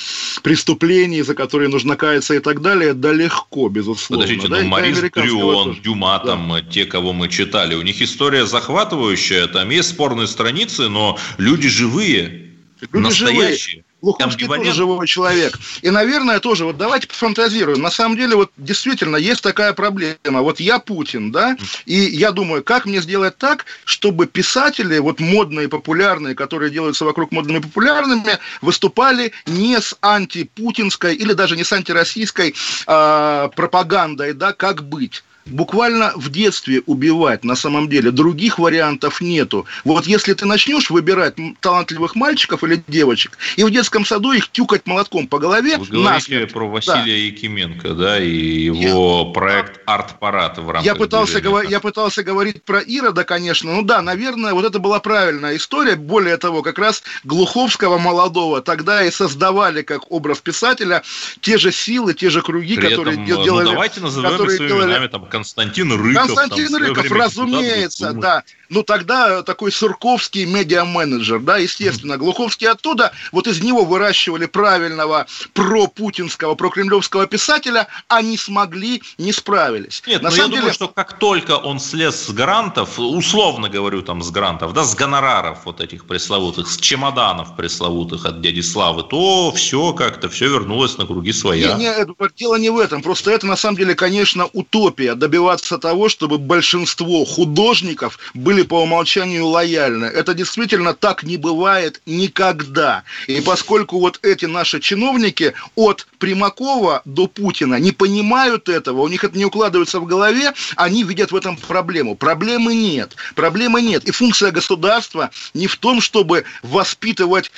преступлений, 0.42 1.22
за 1.22 1.34
которые 1.34 1.68
нужно 1.68 1.96
каяться 1.96 2.34
и 2.34 2.38
так 2.38 2.60
далее, 2.60 2.94
да 2.94 3.12
легко, 3.12 3.68
безусловно. 3.68 4.24
Подождите, 4.24 4.48
да, 4.48 4.62
ну, 4.62 4.68
Марис 4.68 4.98
Дрюон, 4.98 5.78
Дюма, 5.82 6.20
да. 6.24 6.30
там, 6.30 6.56
те, 6.70 6.84
кого 6.84 7.12
мы 7.12 7.28
читали, 7.28 7.74
у 7.74 7.82
них 7.82 8.00
история 8.10 8.46
захватывающая, 8.46 9.46
там 9.46 9.70
есть 9.70 9.90
спорные 9.90 10.26
страницы, 10.26 10.88
но 10.88 11.18
люди 11.38 11.68
живые, 11.68 12.52
люди 12.92 12.96
настоящие. 12.96 13.56
Живые. 13.56 13.84
Луховский 14.02 14.46
тоже 14.46 14.72
живой 14.72 15.06
человек. 15.06 15.58
И, 15.82 15.90
наверное, 15.90 16.40
тоже, 16.40 16.64
вот 16.64 16.78
давайте 16.78 17.06
пофантазируем. 17.06 17.82
На 17.82 17.90
самом 17.90 18.16
деле, 18.16 18.34
вот 18.34 18.50
действительно 18.56 19.16
есть 19.16 19.42
такая 19.42 19.72
проблема. 19.74 20.40
Вот 20.40 20.58
я 20.58 20.78
Путин, 20.78 21.30
да, 21.32 21.56
и 21.84 21.96
я 21.96 22.32
думаю, 22.32 22.64
как 22.64 22.86
мне 22.86 23.00
сделать 23.00 23.36
так, 23.36 23.66
чтобы 23.84 24.26
писатели, 24.26 24.98
вот 24.98 25.20
модные, 25.20 25.68
популярные, 25.68 26.34
которые 26.34 26.70
делаются 26.70 27.04
вокруг 27.04 27.30
модными 27.30 27.58
и 27.58 27.62
популярными, 27.62 28.38
выступали 28.62 29.32
не 29.46 29.78
с 29.78 29.94
антипутинской 30.00 31.14
или 31.14 31.34
даже 31.34 31.56
не 31.56 31.64
с 31.64 31.72
антироссийской 31.72 32.54
э, 32.86 33.48
пропагандой, 33.54 34.32
да, 34.32 34.52
как 34.52 34.88
быть 34.88 35.22
буквально 35.46 36.12
в 36.16 36.30
детстве 36.30 36.82
убивать 36.86 37.44
на 37.44 37.56
самом 37.56 37.88
деле. 37.88 38.10
Других 38.10 38.58
вариантов 38.58 39.20
нету. 39.20 39.66
Вот 39.84 40.06
если 40.06 40.34
ты 40.34 40.46
начнешь 40.46 40.90
выбирать 40.90 41.34
талантливых 41.60 42.14
мальчиков 42.14 42.64
или 42.64 42.82
девочек, 42.86 43.38
и 43.56 43.64
в 43.64 43.70
детском 43.70 44.04
саду 44.04 44.32
их 44.32 44.48
тюкать 44.48 44.86
молотком 44.86 45.26
по 45.26 45.38
голове... 45.38 45.78
Вы 45.78 45.86
говорите 45.86 46.10
насмерть. 46.10 46.52
про 46.52 46.68
Василия 46.68 47.04
да. 47.04 47.10
Якименко, 47.10 47.94
да, 47.94 48.22
и 48.22 48.64
его 48.64 49.24
я... 49.26 49.32
проект 49.32 49.80
«Арт-парад» 49.86 50.58
в 50.58 50.70
рамках 50.70 50.84
я 50.84 50.94
пытался, 50.94 51.40
говор... 51.40 51.64
я 51.64 51.80
пытался 51.80 52.22
говорить 52.22 52.62
про 52.62 52.80
Ирода, 52.80 53.24
конечно. 53.24 53.72
Ну 53.72 53.82
да, 53.82 54.02
наверное, 54.02 54.54
вот 54.54 54.64
это 54.64 54.78
была 54.78 55.00
правильная 55.00 55.56
история. 55.56 55.96
Более 55.96 56.36
того, 56.36 56.62
как 56.62 56.78
раз 56.78 57.02
Глуховского 57.24 57.98
молодого 57.98 58.60
тогда 58.62 59.04
и 59.04 59.10
создавали 59.10 59.82
как 59.82 60.10
образ 60.10 60.40
писателя 60.40 61.02
те 61.40 61.58
же 61.58 61.72
силы, 61.72 62.14
те 62.14 62.30
же 62.30 62.42
круги, 62.42 62.76
При 62.76 62.88
которые 62.88 63.14
этом, 63.14 63.26
ну, 63.26 63.44
делали... 63.44 63.64
Ну, 63.64 63.72
давайте 63.72 64.00
назовем 64.00 64.36
своими 64.36 64.68
делали... 64.68 64.84
именами, 64.84 65.06
там, 65.08 65.26
Константин 65.30 65.92
Рыков. 65.92 66.26
Константин 66.26 66.72
там, 66.72 66.82
Рыков, 66.82 67.10
разумеется, 67.10 68.12
да. 68.12 68.44
Ну, 68.70 68.84
тогда 68.84 69.42
такой 69.42 69.72
сурковский 69.72 70.44
медиа-менеджер, 70.44 71.40
да, 71.40 71.58
естественно. 71.58 72.16
Глуховский 72.16 72.68
оттуда, 72.68 73.12
вот 73.32 73.48
из 73.48 73.60
него 73.60 73.84
выращивали 73.84 74.46
правильного 74.46 75.26
про-путинского, 75.54 76.54
про-кремлевского 76.54 77.26
писателя, 77.26 77.88
а 78.06 78.22
не 78.22 78.38
смогли, 78.38 79.02
не 79.18 79.32
справились. 79.32 80.02
Нет, 80.06 80.22
На 80.22 80.30
но 80.30 80.36
я 80.36 80.44
деле... 80.44 80.56
думаю, 80.58 80.72
что 80.72 80.86
как 80.86 81.18
только 81.18 81.56
он 81.56 81.80
слез 81.80 82.26
с 82.26 82.30
грантов, 82.30 82.98
условно 82.98 83.68
говорю 83.68 84.02
там 84.02 84.22
с 84.22 84.30
грантов, 84.30 84.72
да, 84.72 84.84
с 84.84 84.94
гонораров 84.94 85.64
вот 85.64 85.80
этих 85.80 86.06
пресловутых, 86.06 86.68
с 86.68 86.76
чемоданов 86.78 87.56
пресловутых 87.56 88.24
от 88.24 88.40
дяди 88.40 88.60
Славы, 88.60 89.02
то 89.02 89.50
все 89.50 89.92
как-то, 89.94 90.28
все 90.28 90.48
вернулось 90.48 90.96
на 90.96 91.06
круги 91.06 91.32
своя. 91.32 91.74
Не, 91.74 91.86
не, 91.86 92.06
дело 92.36 92.54
не 92.54 92.70
в 92.70 92.78
этом, 92.78 93.02
просто 93.02 93.32
это 93.32 93.46
на 93.46 93.56
самом 93.56 93.78
деле, 93.78 93.96
конечно, 93.96 94.48
утопия 94.52 95.16
добиваться 95.16 95.78
того, 95.78 96.08
чтобы 96.08 96.38
большинство 96.38 97.24
художников 97.24 98.18
были 98.34 98.59
были 98.60 98.66
по 98.66 98.82
умолчанию 98.82 99.46
лояльны. 99.46 100.04
Это 100.04 100.34
действительно 100.34 100.92
так 100.92 101.22
не 101.22 101.36
бывает 101.36 102.00
никогда. 102.06 103.04
И 103.26 103.40
поскольку 103.40 103.98
вот 103.98 104.18
эти 104.22 104.46
наши 104.46 104.80
чиновники 104.80 105.54
от 105.76 106.06
Примакова 106.18 107.00
до 107.04 107.26
Путина 107.26 107.76
не 107.80 107.92
понимают 107.92 108.68
этого, 108.68 109.02
у 109.02 109.08
них 109.08 109.24
это 109.24 109.38
не 109.38 109.44
укладывается 109.44 110.00
в 110.00 110.06
голове, 110.06 110.52
они 110.76 111.04
видят 111.04 111.32
в 111.32 111.36
этом 111.36 111.56
проблему. 111.56 112.16
Проблемы 112.16 112.74
нет. 112.74 113.16
Проблемы 113.34 113.80
нет. 113.82 114.04
И 114.04 114.10
функция 114.10 114.50
государства 114.50 115.30
не 115.54 115.66
в 115.66 115.76
том, 115.76 116.00
чтобы 116.00 116.44
воспитывать 116.62 117.50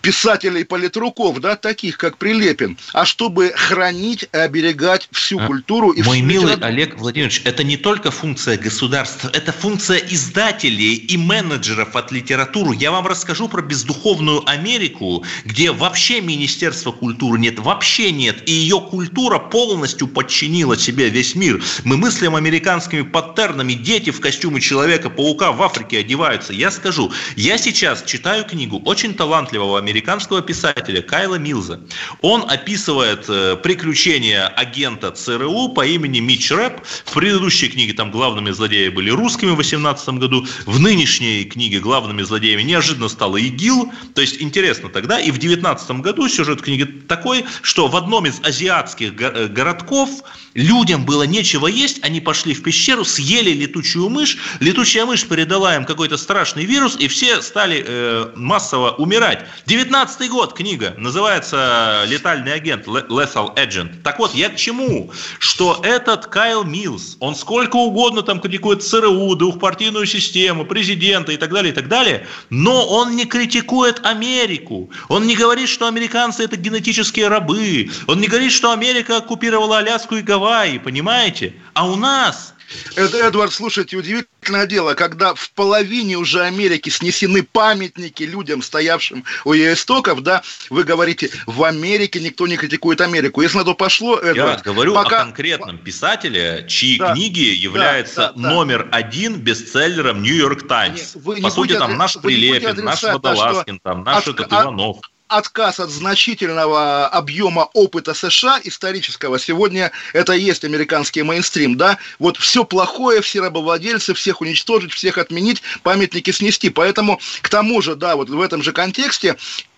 писателей 0.00 0.64
политруков, 0.64 1.40
да, 1.40 1.56
таких 1.56 1.98
как 1.98 2.16
Прилепин, 2.18 2.78
а 2.92 3.04
чтобы 3.04 3.52
хранить 3.54 4.28
и 4.32 4.36
оберегать 4.36 5.08
всю 5.12 5.38
а, 5.38 5.46
культуру. 5.46 5.90
И 5.90 6.02
Мой 6.02 6.20
милый 6.20 6.52
литературу. 6.52 6.66
Олег 6.66 6.98
Владимирович, 6.98 7.42
это 7.44 7.64
не 7.64 7.76
только 7.76 8.10
функция 8.10 8.56
государства, 8.56 9.30
это 9.32 9.52
функция 9.52 9.98
издателей 9.98 10.94
и 10.94 11.16
менеджеров 11.16 11.96
от 11.96 12.12
литературы. 12.12 12.76
Я 12.76 12.90
вам 12.90 13.06
расскажу 13.06 13.48
про 13.48 13.62
бездуховную 13.62 14.48
Америку, 14.48 15.24
где 15.44 15.72
вообще 15.72 16.20
Министерства 16.20 16.92
культуры 16.92 17.38
нет, 17.38 17.58
вообще 17.58 18.12
нет, 18.12 18.48
и 18.48 18.52
ее 18.52 18.80
культура 18.80 19.38
полностью 19.38 20.08
подчинила 20.08 20.76
себе 20.76 21.08
весь 21.08 21.34
мир. 21.34 21.62
Мы 21.84 21.96
мыслим 21.96 22.36
американскими 22.36 23.02
паттернами, 23.02 23.72
дети 23.74 24.10
в 24.10 24.20
костюме 24.20 24.60
Человека-паука 24.60 25.52
в 25.52 25.62
Африке 25.62 25.98
одеваются. 25.98 26.52
Я 26.52 26.70
скажу, 26.70 27.12
я 27.36 27.58
сейчас 27.58 28.02
читаю 28.04 28.44
книгу 28.44 28.80
очень 28.84 29.14
талантливого 29.14 29.78
американского 29.86 30.42
писателя 30.42 31.00
Кайла 31.00 31.36
Милза. 31.36 31.80
Он 32.20 32.44
описывает 32.50 33.26
э, 33.28 33.56
приключения 33.56 34.48
агента 34.48 35.12
ЦРУ 35.12 35.68
по 35.68 35.86
имени 35.86 36.18
Митч 36.18 36.50
Рэп. 36.50 36.80
В 37.04 37.12
предыдущей 37.12 37.68
книге 37.68 37.92
там 37.92 38.10
главными 38.10 38.50
злодеями 38.50 38.92
были 38.92 39.10
русскими 39.10 39.50
в 39.50 39.56
18 39.56 40.08
году. 40.14 40.44
В 40.64 40.80
нынешней 40.80 41.44
книге 41.44 41.78
главными 41.78 42.22
злодеями 42.22 42.62
неожиданно 42.62 43.08
стало 43.08 43.36
ИГИЛ. 43.36 43.92
То 44.14 44.22
есть 44.22 44.42
интересно 44.42 44.88
тогда. 44.88 45.20
И 45.20 45.30
в 45.30 45.38
19 45.38 45.90
году 46.00 46.28
сюжет 46.28 46.62
книги 46.62 46.84
такой, 46.84 47.44
что 47.62 47.86
в 47.86 47.94
одном 47.94 48.26
из 48.26 48.40
азиатских 48.42 49.12
э, 49.20 49.46
городков 49.46 50.10
людям 50.54 51.04
было 51.04 51.22
нечего 51.24 51.68
есть, 51.68 52.02
они 52.02 52.20
пошли 52.20 52.54
в 52.54 52.62
пещеру, 52.62 53.04
съели 53.04 53.50
летучую 53.50 54.08
мышь, 54.08 54.38
летучая 54.58 55.06
мышь 55.06 55.26
передала 55.26 55.76
им 55.76 55.84
какой-то 55.84 56.16
страшный 56.16 56.64
вирус, 56.64 56.96
и 56.98 57.06
все 57.08 57.42
стали 57.42 57.84
э, 57.86 58.32
массово 58.34 58.92
умирать. 58.92 59.46
19 59.76 60.30
год 60.30 60.54
книга, 60.54 60.94
называется 60.96 62.04
«Летальный 62.06 62.54
агент», 62.54 62.86
Lethal 62.86 63.54
Agent. 63.56 64.00
Так 64.02 64.18
вот, 64.18 64.34
я 64.34 64.48
к 64.48 64.56
чему? 64.56 65.10
Что 65.38 65.78
этот 65.82 66.28
Кайл 66.28 66.64
Милс, 66.64 67.18
он 67.20 67.34
сколько 67.34 67.76
угодно 67.76 68.22
там 68.22 68.40
критикует 68.40 68.82
ЦРУ, 68.82 69.36
двухпартийную 69.36 70.06
систему, 70.06 70.64
президента 70.64 71.32
и 71.32 71.36
так 71.36 71.52
далее, 71.52 71.72
и 71.72 71.74
так 71.74 71.88
далее, 71.88 72.26
но 72.48 72.86
он 72.86 73.16
не 73.16 73.26
критикует 73.26 74.00
Америку. 74.06 74.88
Он 75.08 75.26
не 75.26 75.36
говорит, 75.36 75.68
что 75.68 75.86
американцы 75.86 76.44
это 76.44 76.56
генетические 76.56 77.28
рабы. 77.28 77.90
Он 78.06 78.18
не 78.18 78.28
говорит, 78.28 78.52
что 78.52 78.72
Америка 78.72 79.18
оккупировала 79.18 79.76
Аляску 79.76 80.16
и 80.16 80.22
Гавайи, 80.22 80.78
понимаете? 80.78 81.52
А 81.74 81.86
у 81.86 81.96
нас 81.96 82.54
это, 82.96 83.18
Эдвард, 83.18 83.52
слушайте, 83.52 83.96
удивительное 83.96 84.66
дело, 84.66 84.94
когда 84.94 85.34
в 85.34 85.50
половине 85.52 86.16
уже 86.16 86.42
Америки 86.42 86.88
снесены 86.88 87.42
памятники 87.42 88.22
людям, 88.22 88.62
стоявшим 88.62 89.24
у 89.44 89.52
ее 89.52 89.74
истоков, 89.74 90.22
да, 90.22 90.42
вы 90.70 90.84
говорите, 90.84 91.30
в 91.46 91.64
Америке 91.64 92.20
никто 92.20 92.46
не 92.46 92.56
критикует 92.56 93.00
Америку. 93.00 93.42
Если 93.42 93.58
на 93.58 93.64
то 93.64 93.74
пошло, 93.74 94.18
Эдвард... 94.18 94.58
Я 94.58 94.72
говорю 94.72 94.94
пока... 94.94 95.20
о 95.20 95.24
конкретном 95.24 95.78
писателе, 95.78 96.66
чьи 96.68 96.98
да, 96.98 97.12
книги 97.12 97.40
являются 97.40 98.16
да, 98.16 98.32
да, 98.32 98.50
номер 98.50 98.88
один 98.92 99.36
бестселлером 99.36 100.22
Нью-Йорк 100.22 100.66
Таймс. 100.66 101.16
По 101.42 101.50
сути, 101.50 101.74
там 101.74 101.96
наш 101.96 102.14
Прилепин, 102.20 102.84
наш 102.84 103.02
Водолазкин, 103.02 103.80
там 103.80 104.04
наш 104.04 104.26
от, 104.26 104.40
этот 104.40 104.52
Иванов 104.52 105.00
отказ 105.28 105.80
от 105.80 105.90
значительного 105.90 107.06
объема 107.08 107.68
опыта 107.72 108.14
США 108.14 108.60
исторического. 108.62 109.38
Сегодня 109.38 109.92
это 110.12 110.32
и 110.32 110.40
есть 110.40 110.64
американский 110.64 111.22
мейнстрим, 111.22 111.76
да? 111.76 111.98
Вот 112.18 112.36
все 112.36 112.64
плохое, 112.64 113.20
все 113.20 113.40
рабовладельцы, 113.40 114.14
всех 114.14 114.40
уничтожить, 114.40 114.92
всех 114.92 115.18
отменить, 115.18 115.62
памятники 115.82 116.30
снести. 116.30 116.70
Поэтому, 116.70 117.20
к 117.42 117.48
тому 117.48 117.82
же, 117.82 117.96
да, 117.96 118.16
вот 118.16 118.28
в 118.28 118.40
этом 118.40 118.62
же 118.62 118.72
контексте 118.72 119.36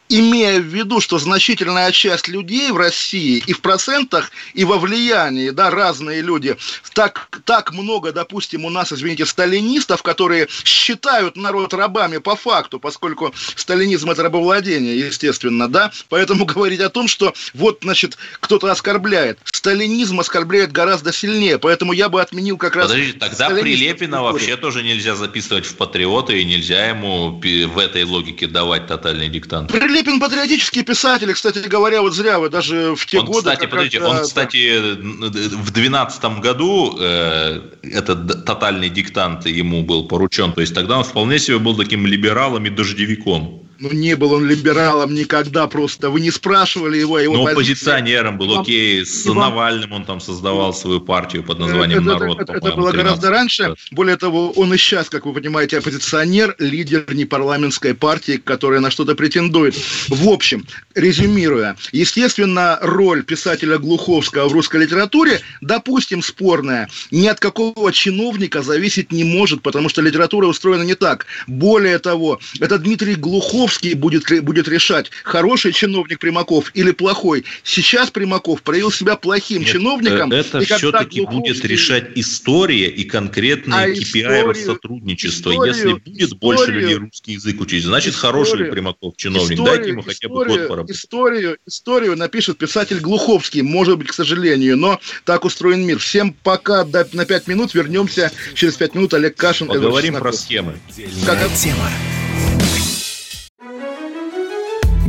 имея 0.09 0.61
в 0.61 0.65
виду, 0.65 1.01
что 1.01 1.19
значительная 1.19 1.93
часть 1.93 2.29
людей 2.29 2.71
в 2.71 2.77
России 2.77 3.43
и 3.47 3.53
в 3.53 3.61
процентах, 3.61 4.31
и 4.55 4.65
во 4.65 4.79
влиянии, 4.79 5.51
да, 5.51 5.71
разные 5.71 6.23
люди, 6.23 6.57
так, 6.95 7.29
так 7.45 7.73
много, 7.73 8.13
допустим, 8.13 8.65
у 8.65 8.71
нас, 8.71 8.93
извините, 8.93 9.27
сталинистов, 9.27 10.03
которые 10.03 10.49
считают 10.65 11.37
народ 11.37 11.75
рабами 11.75 12.19
по 12.19 12.37
факту, 12.37 12.81
поскольку 12.81 13.35
сталинизм– 13.57 14.11
это 14.11 14.23
рабовладение, 14.23 14.99
естественно, 14.99 15.69
да, 15.69 15.93
поэтому 16.09 16.45
говорить 16.47 16.81
о 16.81 16.89
том, 16.89 17.09
что 17.09 17.35
вот, 17.55 17.79
значит, 17.83 18.17
кто-то 18.41 18.71
оскорбляет. 18.71 19.39
Сталинизм 19.45 20.21
оскорбляет 20.21 20.73
гораздо 20.73 21.13
сильнее, 21.13 21.59
поэтому 21.59 21.93
я 21.93 22.09
бы 22.09 22.21
отменил 22.21 22.57
как 22.57 22.77
раз... 22.77 22.89
Подождите, 22.89 23.19
тогда 23.19 23.51
Прилепина 23.51 24.23
вообще 24.23 24.57
тоже 24.57 24.83
нельзя 24.83 25.15
записывать 25.15 25.67
в 25.67 25.77
патриоты, 25.77 26.41
и 26.41 26.45
нельзя 26.45 26.89
ему 26.89 27.31
в 27.41 27.79
этой 27.79 28.05
логике 28.05 28.47
давать 28.47 28.87
тотальный 28.87 29.29
диктант. 29.29 29.71
Прилепин 29.71 29.98
патриотический 30.03 30.83
писатель, 30.83 31.33
кстати 31.33 31.59
говоря, 31.61 32.03
вот 32.03 32.15
зря 32.15 32.39
вы 32.39 32.49
даже 32.49 32.95
в 32.95 33.07
те 33.07 33.21
он, 33.21 33.27
годы... 33.27 33.39
Кстати, 33.39 33.67
подождите, 33.67 34.03
он, 34.03 34.23
кстати, 34.23 34.95
в 34.97 35.71
12 35.71 36.25
году 36.41 36.97
э, 36.99 37.61
этот 37.83 38.45
тотальный 38.45 38.89
диктант 38.89 39.47
ему 39.47 39.83
был 39.83 40.09
поручен, 40.09 40.53
то 40.53 40.61
есть 40.61 40.75
тогда 40.75 40.99
он 40.99 41.05
вполне 41.05 41.39
себе 41.39 41.59
был 41.59 41.77
таким 41.77 42.07
либералом 42.07 42.67
и 42.67 42.71
дождевиком. 42.71 43.68
Ну, 43.81 43.93
не 43.93 44.17
был 44.17 44.33
он 44.33 44.45
либералом 44.45 45.15
никогда 45.15 45.69
просто. 45.69 46.11
Вы 46.11 46.21
не 46.21 46.33
спрашивали 46.33 46.99
его. 46.99 47.21
его 47.21 47.35
Но 47.37 47.45
позиции. 47.45 47.73
оппозиционером 47.73 48.37
был, 48.37 48.61
окей. 48.61 49.07
С 49.07 49.25
вам... 49.27 49.39
Навальным 49.39 49.93
он 49.93 50.05
там 50.05 50.21
создавал 50.21 50.75
свою 50.75 51.01
партию 51.01 51.45
под 51.45 51.61
названием 51.61 52.01
это, 52.01 52.19
«Народ». 52.19 52.41
Это, 52.41 52.55
это 52.55 52.73
было 52.73 52.91
гораздо 52.91 53.31
раньше. 53.31 53.75
Более 53.93 54.17
того, 54.17 54.51
он 54.51 54.75
и 54.75 54.77
сейчас, 54.77 55.09
как 55.09 55.27
вы 55.27 55.33
понимаете, 55.33 55.79
оппозиционер, 55.79 56.57
лидер 56.59 57.05
непарламентской 57.15 57.95
партии, 57.95 58.41
которая 58.43 58.81
на 58.81 58.91
что-то 58.91 59.15
претендует. 59.15 59.77
В 60.09 60.29
общем, 60.29 60.67
резюмируя, 60.95 61.77
естественно, 61.93 62.79
роль 62.83 63.23
писателя 63.23 63.79
Глуховского 63.79 64.49
в 64.49 64.53
русской 64.53 64.81
литературе, 64.83 65.41
допустим, 65.61 66.23
спорная, 66.23 66.89
ни 67.13 67.29
от 67.29 67.39
какого 67.39 67.93
чиновника 67.93 68.63
зависеть 68.63 69.13
не 69.13 69.23
может, 69.23 69.63
потому 69.63 69.89
что 69.89 70.03
литература 70.03 70.47
устроена 70.49 70.83
не 70.83 70.97
так. 70.97 71.27
Более 71.47 72.01
того, 72.01 72.41
это 72.59 72.79
Дмитрий 72.79 73.15
Глухов 73.15 73.68
Примаковский 73.69 73.95
будет, 73.95 74.45
будет 74.45 74.69
решать, 74.69 75.11
хороший 75.25 75.73
чиновник 75.73 76.19
Примаков 76.19 76.71
или 76.75 76.91
плохой. 76.91 77.45
Сейчас 77.63 78.11
Примаков 78.11 78.63
проявил 78.63 78.91
себя 78.91 79.17
плохим 79.17 79.61
Нет, 79.61 79.71
чиновником. 79.71 80.33
Это 80.33 80.61
все-таки 80.61 81.21
Глуховский... 81.21 81.53
будет 81.53 81.65
решать 81.65 82.11
история 82.15 82.89
и 82.89 83.05
конкретные 83.05 83.81
а 83.81 83.89
KPI 83.91 84.55
сотрудничества. 84.55 85.51
Историю, 85.51 85.75
Если 85.75 85.93
будет 85.93 86.07
историю, 86.07 86.39
больше 86.39 86.71
людей 86.73 86.95
русский 86.97 87.33
язык 87.33 87.61
учить, 87.61 87.85
значит 87.85 88.15
историю, 88.15 88.45
хороший 88.47 88.65
Примаков 88.71 89.17
чиновник. 89.17 89.53
Историю, 89.53 89.77
Дайте 89.77 89.91
ему 89.91 90.03
хотя 90.03 90.29
бы 90.29 90.45
год 90.47 90.69
поработать. 90.69 90.97
Историю, 90.97 91.59
историю 91.67 92.17
напишет 92.17 92.59
писатель 92.59 93.01
Глуховский, 93.01 93.63
может 93.63 93.99
быть, 93.99 94.09
к 94.09 94.15
сожалению, 94.15 94.77
но 94.77 95.01
так 95.25 95.45
устроен 95.45 95.87
мир. 95.87 95.99
Всем 95.99 96.33
пока 96.33 96.85
на 96.85 97.25
пять 97.25 97.47
минут. 97.47 97.75
Вернемся 97.75 98.33
через 98.55 98.77
пять 98.77 98.95
минут. 98.95 99.15
Олег 99.15 99.37
Кашин. 99.37 99.69
Поговорим 99.69 100.15
про 100.17 100.33
схемы. 100.33 100.79
Как... 101.27 101.39
Тема. 101.55 101.89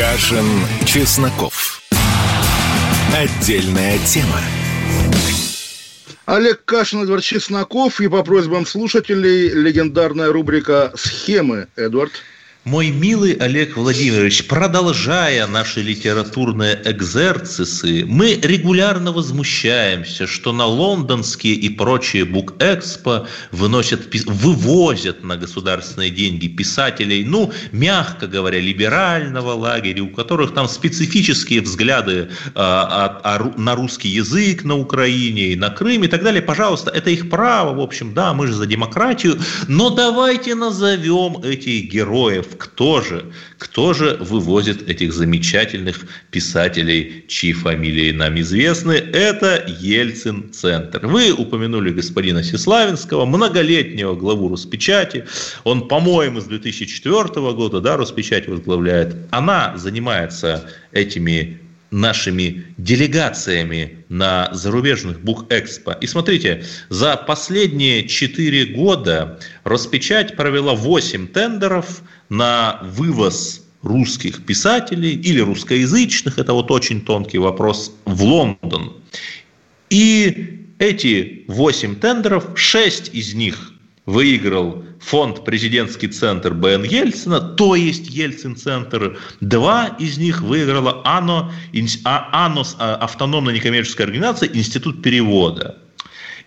Кашин, 0.00 0.46
Чесноков. 0.86 1.82
Отдельная 3.14 3.98
тема. 4.06 4.40
Олег 6.24 6.64
Кашин, 6.64 7.02
Эдвард 7.02 7.22
Чесноков. 7.22 8.00
И 8.00 8.08
по 8.08 8.22
просьбам 8.22 8.64
слушателей 8.64 9.50
легендарная 9.50 10.32
рубрика 10.32 10.90
«Схемы». 10.94 11.68
Эдвард. 11.76 12.12
Мой 12.64 12.90
милый 12.90 13.32
Олег 13.32 13.78
Владимирович, 13.78 14.46
продолжая 14.46 15.46
наши 15.46 15.80
литературные 15.80 16.78
экзерцисы, 16.84 18.04
мы 18.06 18.34
регулярно 18.34 19.12
возмущаемся, 19.12 20.26
что 20.26 20.52
на 20.52 20.66
лондонские 20.66 21.54
и 21.54 21.70
прочие 21.70 22.26
бук-экспо 22.26 23.26
выносят, 23.50 24.14
вывозят 24.26 25.24
на 25.24 25.38
государственные 25.38 26.10
деньги 26.10 26.48
писателей, 26.48 27.24
ну, 27.24 27.50
мягко 27.72 28.26
говоря, 28.26 28.60
либерального 28.60 29.52
лагеря, 29.52 30.02
у 30.02 30.10
которых 30.10 30.52
там 30.52 30.68
специфические 30.68 31.62
взгляды 31.62 32.28
а, 32.54 33.20
а, 33.24 33.36
а, 33.38 33.58
на 33.58 33.74
русский 33.74 34.10
язык 34.10 34.64
на 34.64 34.76
Украине 34.76 35.54
и 35.54 35.56
на 35.56 35.70
Крыме 35.70 36.08
и 36.08 36.10
так 36.10 36.22
далее. 36.22 36.42
Пожалуйста, 36.42 36.90
это 36.90 37.08
их 37.08 37.30
право, 37.30 37.74
в 37.74 37.80
общем, 37.80 38.12
да, 38.12 38.34
мы 38.34 38.48
же 38.48 38.52
за 38.52 38.66
демократию, 38.66 39.40
но 39.66 39.88
давайте 39.88 40.54
назовем 40.54 41.42
этих 41.42 41.90
героев 41.90 42.49
кто 42.56 43.00
же, 43.02 43.24
кто 43.58 43.92
же 43.94 44.16
вывозит 44.20 44.88
этих 44.88 45.12
замечательных 45.12 46.00
писателей, 46.30 47.24
чьи 47.28 47.52
фамилии 47.52 48.12
нам 48.12 48.38
известны? 48.40 48.92
Это 48.92 49.64
Ельцин-центр. 49.80 51.06
Вы 51.06 51.32
упомянули 51.32 51.90
господина 51.90 52.42
Сеславинского, 52.42 53.24
многолетнего 53.24 54.14
главу 54.14 54.48
Роспечати. 54.48 55.24
Он, 55.64 55.88
по-моему, 55.88 56.40
с 56.40 56.44
2004 56.44 57.52
года 57.52 57.80
да, 57.80 57.96
Роспечать 57.96 58.48
возглавляет. 58.48 59.16
Она 59.30 59.76
занимается 59.76 60.70
этими 60.92 61.60
нашими 61.90 62.64
делегациями 62.76 64.04
на 64.08 64.48
зарубежных 64.52 65.20
бук-экспо. 65.20 65.92
И 66.00 66.06
смотрите, 66.06 66.64
за 66.88 67.16
последние 67.16 68.06
4 68.06 68.66
года 68.66 69.40
Роспечать 69.64 70.36
провела 70.36 70.74
8 70.74 71.28
тендеров 71.28 72.02
на 72.28 72.80
вывоз 72.82 73.64
русских 73.82 74.44
писателей 74.44 75.14
или 75.14 75.40
русскоязычных, 75.40 76.38
это 76.38 76.52
вот 76.52 76.70
очень 76.70 77.00
тонкий 77.00 77.38
вопрос, 77.38 77.92
в 78.04 78.22
Лондон. 78.22 78.96
И 79.88 80.66
эти 80.78 81.44
8 81.48 81.96
тендеров, 81.96 82.50
6 82.54 83.14
из 83.14 83.34
них 83.34 83.72
выиграл 84.06 84.84
фонд 85.00 85.44
«Президентский 85.44 86.08
центр» 86.08 86.54
БН 86.54 86.84
Ельцина, 86.84 87.40
то 87.40 87.74
есть 87.74 88.08
Ельцин-центр. 88.08 89.18
Два 89.40 89.96
из 89.98 90.18
них 90.18 90.42
выиграла 90.42 91.02
АНО, 91.04 91.52
а, 92.04 92.46
АНОС, 92.46 92.76
а, 92.78 92.96
автономная 92.96 93.54
некоммерческая 93.54 94.06
организация, 94.06 94.50
Институт 94.52 95.02
перевода. 95.02 95.78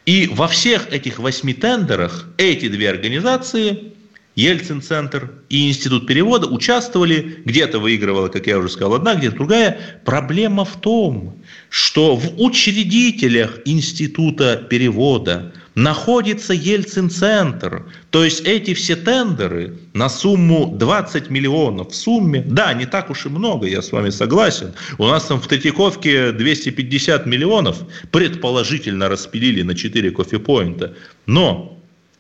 И 0.05 0.27
во 0.31 0.47
всех 0.47 0.91
этих 0.93 1.19
восьми 1.19 1.53
тендерах 1.53 2.27
эти 2.37 2.67
две 2.67 2.89
организации 2.89 3.93
Ельцин-центр 4.35 5.31
и 5.49 5.69
Институт 5.69 6.07
перевода 6.07 6.47
участвовали, 6.47 7.41
где-то 7.45 7.79
выигрывала, 7.79 8.27
как 8.27 8.47
я 8.47 8.57
уже 8.57 8.69
сказал, 8.69 8.95
одна, 8.95 9.15
где-то 9.15 9.35
другая. 9.35 10.01
Проблема 10.05 10.65
в 10.65 10.75
том, 10.79 11.41
что 11.69 12.15
в 12.15 12.41
учредителях 12.41 13.59
Института 13.65 14.57
перевода 14.69 15.53
находится 15.75 16.53
Ельцин-центр. 16.53 17.86
То 18.12 18.23
есть 18.23 18.41
эти 18.41 18.73
все 18.73 18.95
тендеры 18.95 19.77
на 19.93 20.09
сумму 20.09 20.75
20 20.77 21.29
миллионов 21.29 21.91
в 21.91 21.95
сумме, 21.95 22.41
да, 22.41 22.73
не 22.73 22.86
так 22.86 23.09
уж 23.09 23.25
и 23.25 23.29
много, 23.29 23.67
я 23.67 23.81
с 23.81 23.91
вами 23.91 24.09
согласен. 24.09 24.73
У 24.97 25.07
нас 25.07 25.25
там 25.25 25.41
в 25.41 25.47
Третьяковке 25.47 26.31
250 26.31 27.25
миллионов 27.25 27.79
предположительно 28.12 29.09
распилили 29.09 29.63
на 29.63 29.75
4 29.75 30.12
кофепоинта. 30.12 30.95
Но 31.25 31.79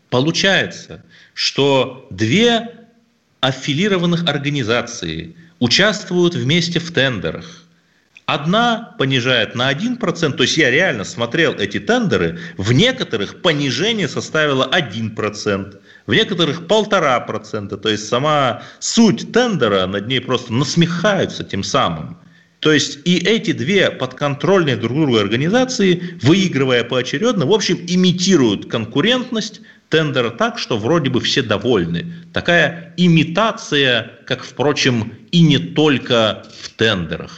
получается, 0.09 1.03
что 1.33 2.07
две 2.09 2.69
аффилированных 3.41 4.23
организации 4.27 5.35
участвуют 5.59 6.35
вместе 6.35 6.79
в 6.79 6.91
тендерах. 6.91 7.62
Одна 8.25 8.95
понижает 8.97 9.53
на 9.53 9.71
1%, 9.71 10.31
то 10.33 10.43
есть 10.43 10.55
я 10.55 10.71
реально 10.71 11.03
смотрел 11.03 11.53
эти 11.55 11.79
тендеры, 11.79 12.39
в 12.55 12.71
некоторых 12.71 13.41
понижение 13.41 14.07
составило 14.07 14.69
1%, 14.71 15.79
в 16.07 16.13
некоторых 16.13 16.61
1,5%, 16.61 17.77
то 17.77 17.89
есть 17.89 18.07
сама 18.07 18.63
суть 18.79 19.33
тендера, 19.33 19.87
над 19.87 20.07
ней 20.07 20.21
просто 20.21 20.53
насмехаются 20.53 21.43
тем 21.43 21.63
самым. 21.63 22.17
То 22.59 22.71
есть 22.71 22.99
и 23.03 23.17
эти 23.17 23.51
две 23.51 23.91
подконтрольные 23.91 24.77
друг 24.77 24.93
другу 24.93 25.17
организации, 25.17 26.17
выигрывая 26.21 26.85
поочередно, 26.85 27.45
в 27.45 27.51
общем, 27.51 27.77
имитируют 27.85 28.71
конкурентность 28.71 29.59
тендера 29.89 30.29
так, 30.29 30.57
что 30.57 30.77
вроде 30.77 31.09
бы 31.09 31.19
все 31.19 31.41
довольны. 31.41 32.13
Такая 32.31 32.93
имитация, 32.95 34.13
как, 34.25 34.45
впрочем, 34.45 35.11
и 35.31 35.41
не 35.41 35.57
только 35.57 36.43
в 36.61 36.69
тендерах. 36.69 37.37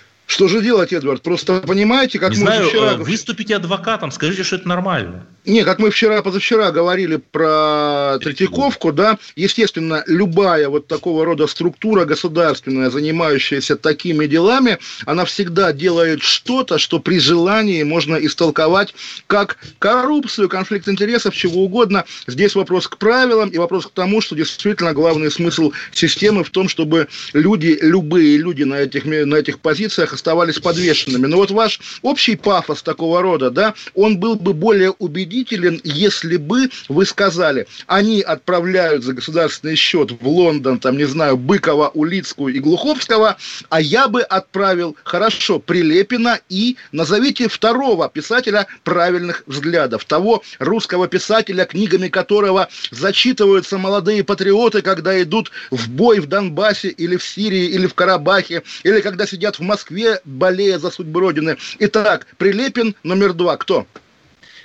Что 0.31 0.47
же 0.47 0.61
делать, 0.61 0.93
Эдвард? 0.93 1.23
Просто 1.23 1.59
понимаете, 1.59 2.17
как 2.17 2.31
не 2.31 2.37
мы 2.37 2.45
знаю, 2.45 2.69
вчера... 2.69 2.93
Э, 2.93 2.95
выступите 2.95 3.57
адвокатом, 3.57 4.11
скажите, 4.11 4.43
что 4.43 4.55
это 4.55 4.65
нормально. 4.65 5.25
Не, 5.43 5.65
как 5.65 5.79
мы 5.79 5.89
вчера, 5.89 6.21
позавчера 6.21 6.71
говорили 6.71 7.17
про 7.17 8.17
Третьяковку, 8.21 8.93
да, 8.93 9.17
естественно, 9.35 10.03
любая 10.07 10.69
вот 10.69 10.87
такого 10.87 11.25
рода 11.25 11.47
структура 11.47 12.05
государственная, 12.05 12.89
занимающаяся 12.89 13.75
такими 13.75 14.25
делами, 14.25 14.77
она 15.05 15.25
всегда 15.25 15.73
делает 15.73 16.21
что-то, 16.21 16.77
что 16.77 16.99
при 16.99 17.19
желании 17.19 17.83
можно 17.83 18.15
истолковать 18.15 18.93
как 19.27 19.57
коррупцию, 19.79 20.47
конфликт 20.47 20.87
интересов, 20.87 21.35
чего 21.35 21.65
угодно. 21.65 22.05
Здесь 22.27 22.55
вопрос 22.55 22.87
к 22.87 22.97
правилам 22.97 23.49
и 23.49 23.57
вопрос 23.57 23.87
к 23.87 23.91
тому, 23.91 24.21
что 24.21 24.35
действительно 24.35 24.93
главный 24.93 25.29
смысл 25.29 25.73
системы 25.91 26.45
в 26.45 26.51
том, 26.51 26.69
чтобы 26.69 27.09
люди, 27.33 27.77
любые 27.81 28.37
люди 28.37 28.63
на 28.63 28.75
этих, 28.75 29.03
на 29.03 29.35
этих 29.35 29.59
позициях 29.59 30.13
оставались 30.21 30.59
подвешенными. 30.59 31.25
Но 31.25 31.37
вот 31.37 31.49
ваш 31.49 31.79
общий 32.03 32.35
пафос 32.35 32.83
такого 32.83 33.21
рода, 33.21 33.49
да, 33.49 33.73
он 33.95 34.19
был 34.19 34.35
бы 34.35 34.53
более 34.53 34.91
убедителен, 34.91 35.81
если 35.83 36.37
бы 36.37 36.69
вы 36.89 37.05
сказали, 37.07 37.67
они 37.87 38.21
отправляют 38.21 39.03
за 39.03 39.13
государственный 39.13 39.75
счет 39.75 40.11
в 40.11 40.27
Лондон, 40.27 40.79
там, 40.79 40.97
не 40.97 41.05
знаю, 41.05 41.37
Быкова, 41.37 41.89
Улицкую 41.93 42.53
и 42.53 42.59
Глуховского, 42.59 43.37
а 43.69 43.81
я 43.81 44.07
бы 44.07 44.21
отправил, 44.21 44.95
хорошо, 45.03 45.57
Прилепина 45.59 46.39
и 46.49 46.77
назовите 46.91 47.47
второго 47.47 48.07
писателя 48.07 48.67
правильных 48.83 49.43
взглядов, 49.47 50.05
того 50.05 50.43
русского 50.59 51.07
писателя, 51.07 51.65
книгами 51.65 52.09
которого 52.09 52.69
зачитываются 52.91 53.79
молодые 53.79 54.23
патриоты, 54.23 54.83
когда 54.83 55.19
идут 55.21 55.51
в 55.71 55.89
бой 55.89 56.19
в 56.19 56.27
Донбассе 56.27 56.89
или 56.89 57.15
в 57.17 57.23
Сирии 57.23 57.65
или 57.65 57.87
в 57.87 57.95
Карабахе, 57.95 58.61
или 58.83 59.01
когда 59.01 59.25
сидят 59.25 59.57
в 59.57 59.61
Москве, 59.61 60.10
болея 60.25 60.79
за 60.79 60.91
судьбу 60.91 61.19
Родины. 61.19 61.57
Итак, 61.79 62.27
Прилепин 62.37 62.95
номер 63.03 63.33
два. 63.33 63.57
Кто? 63.57 63.85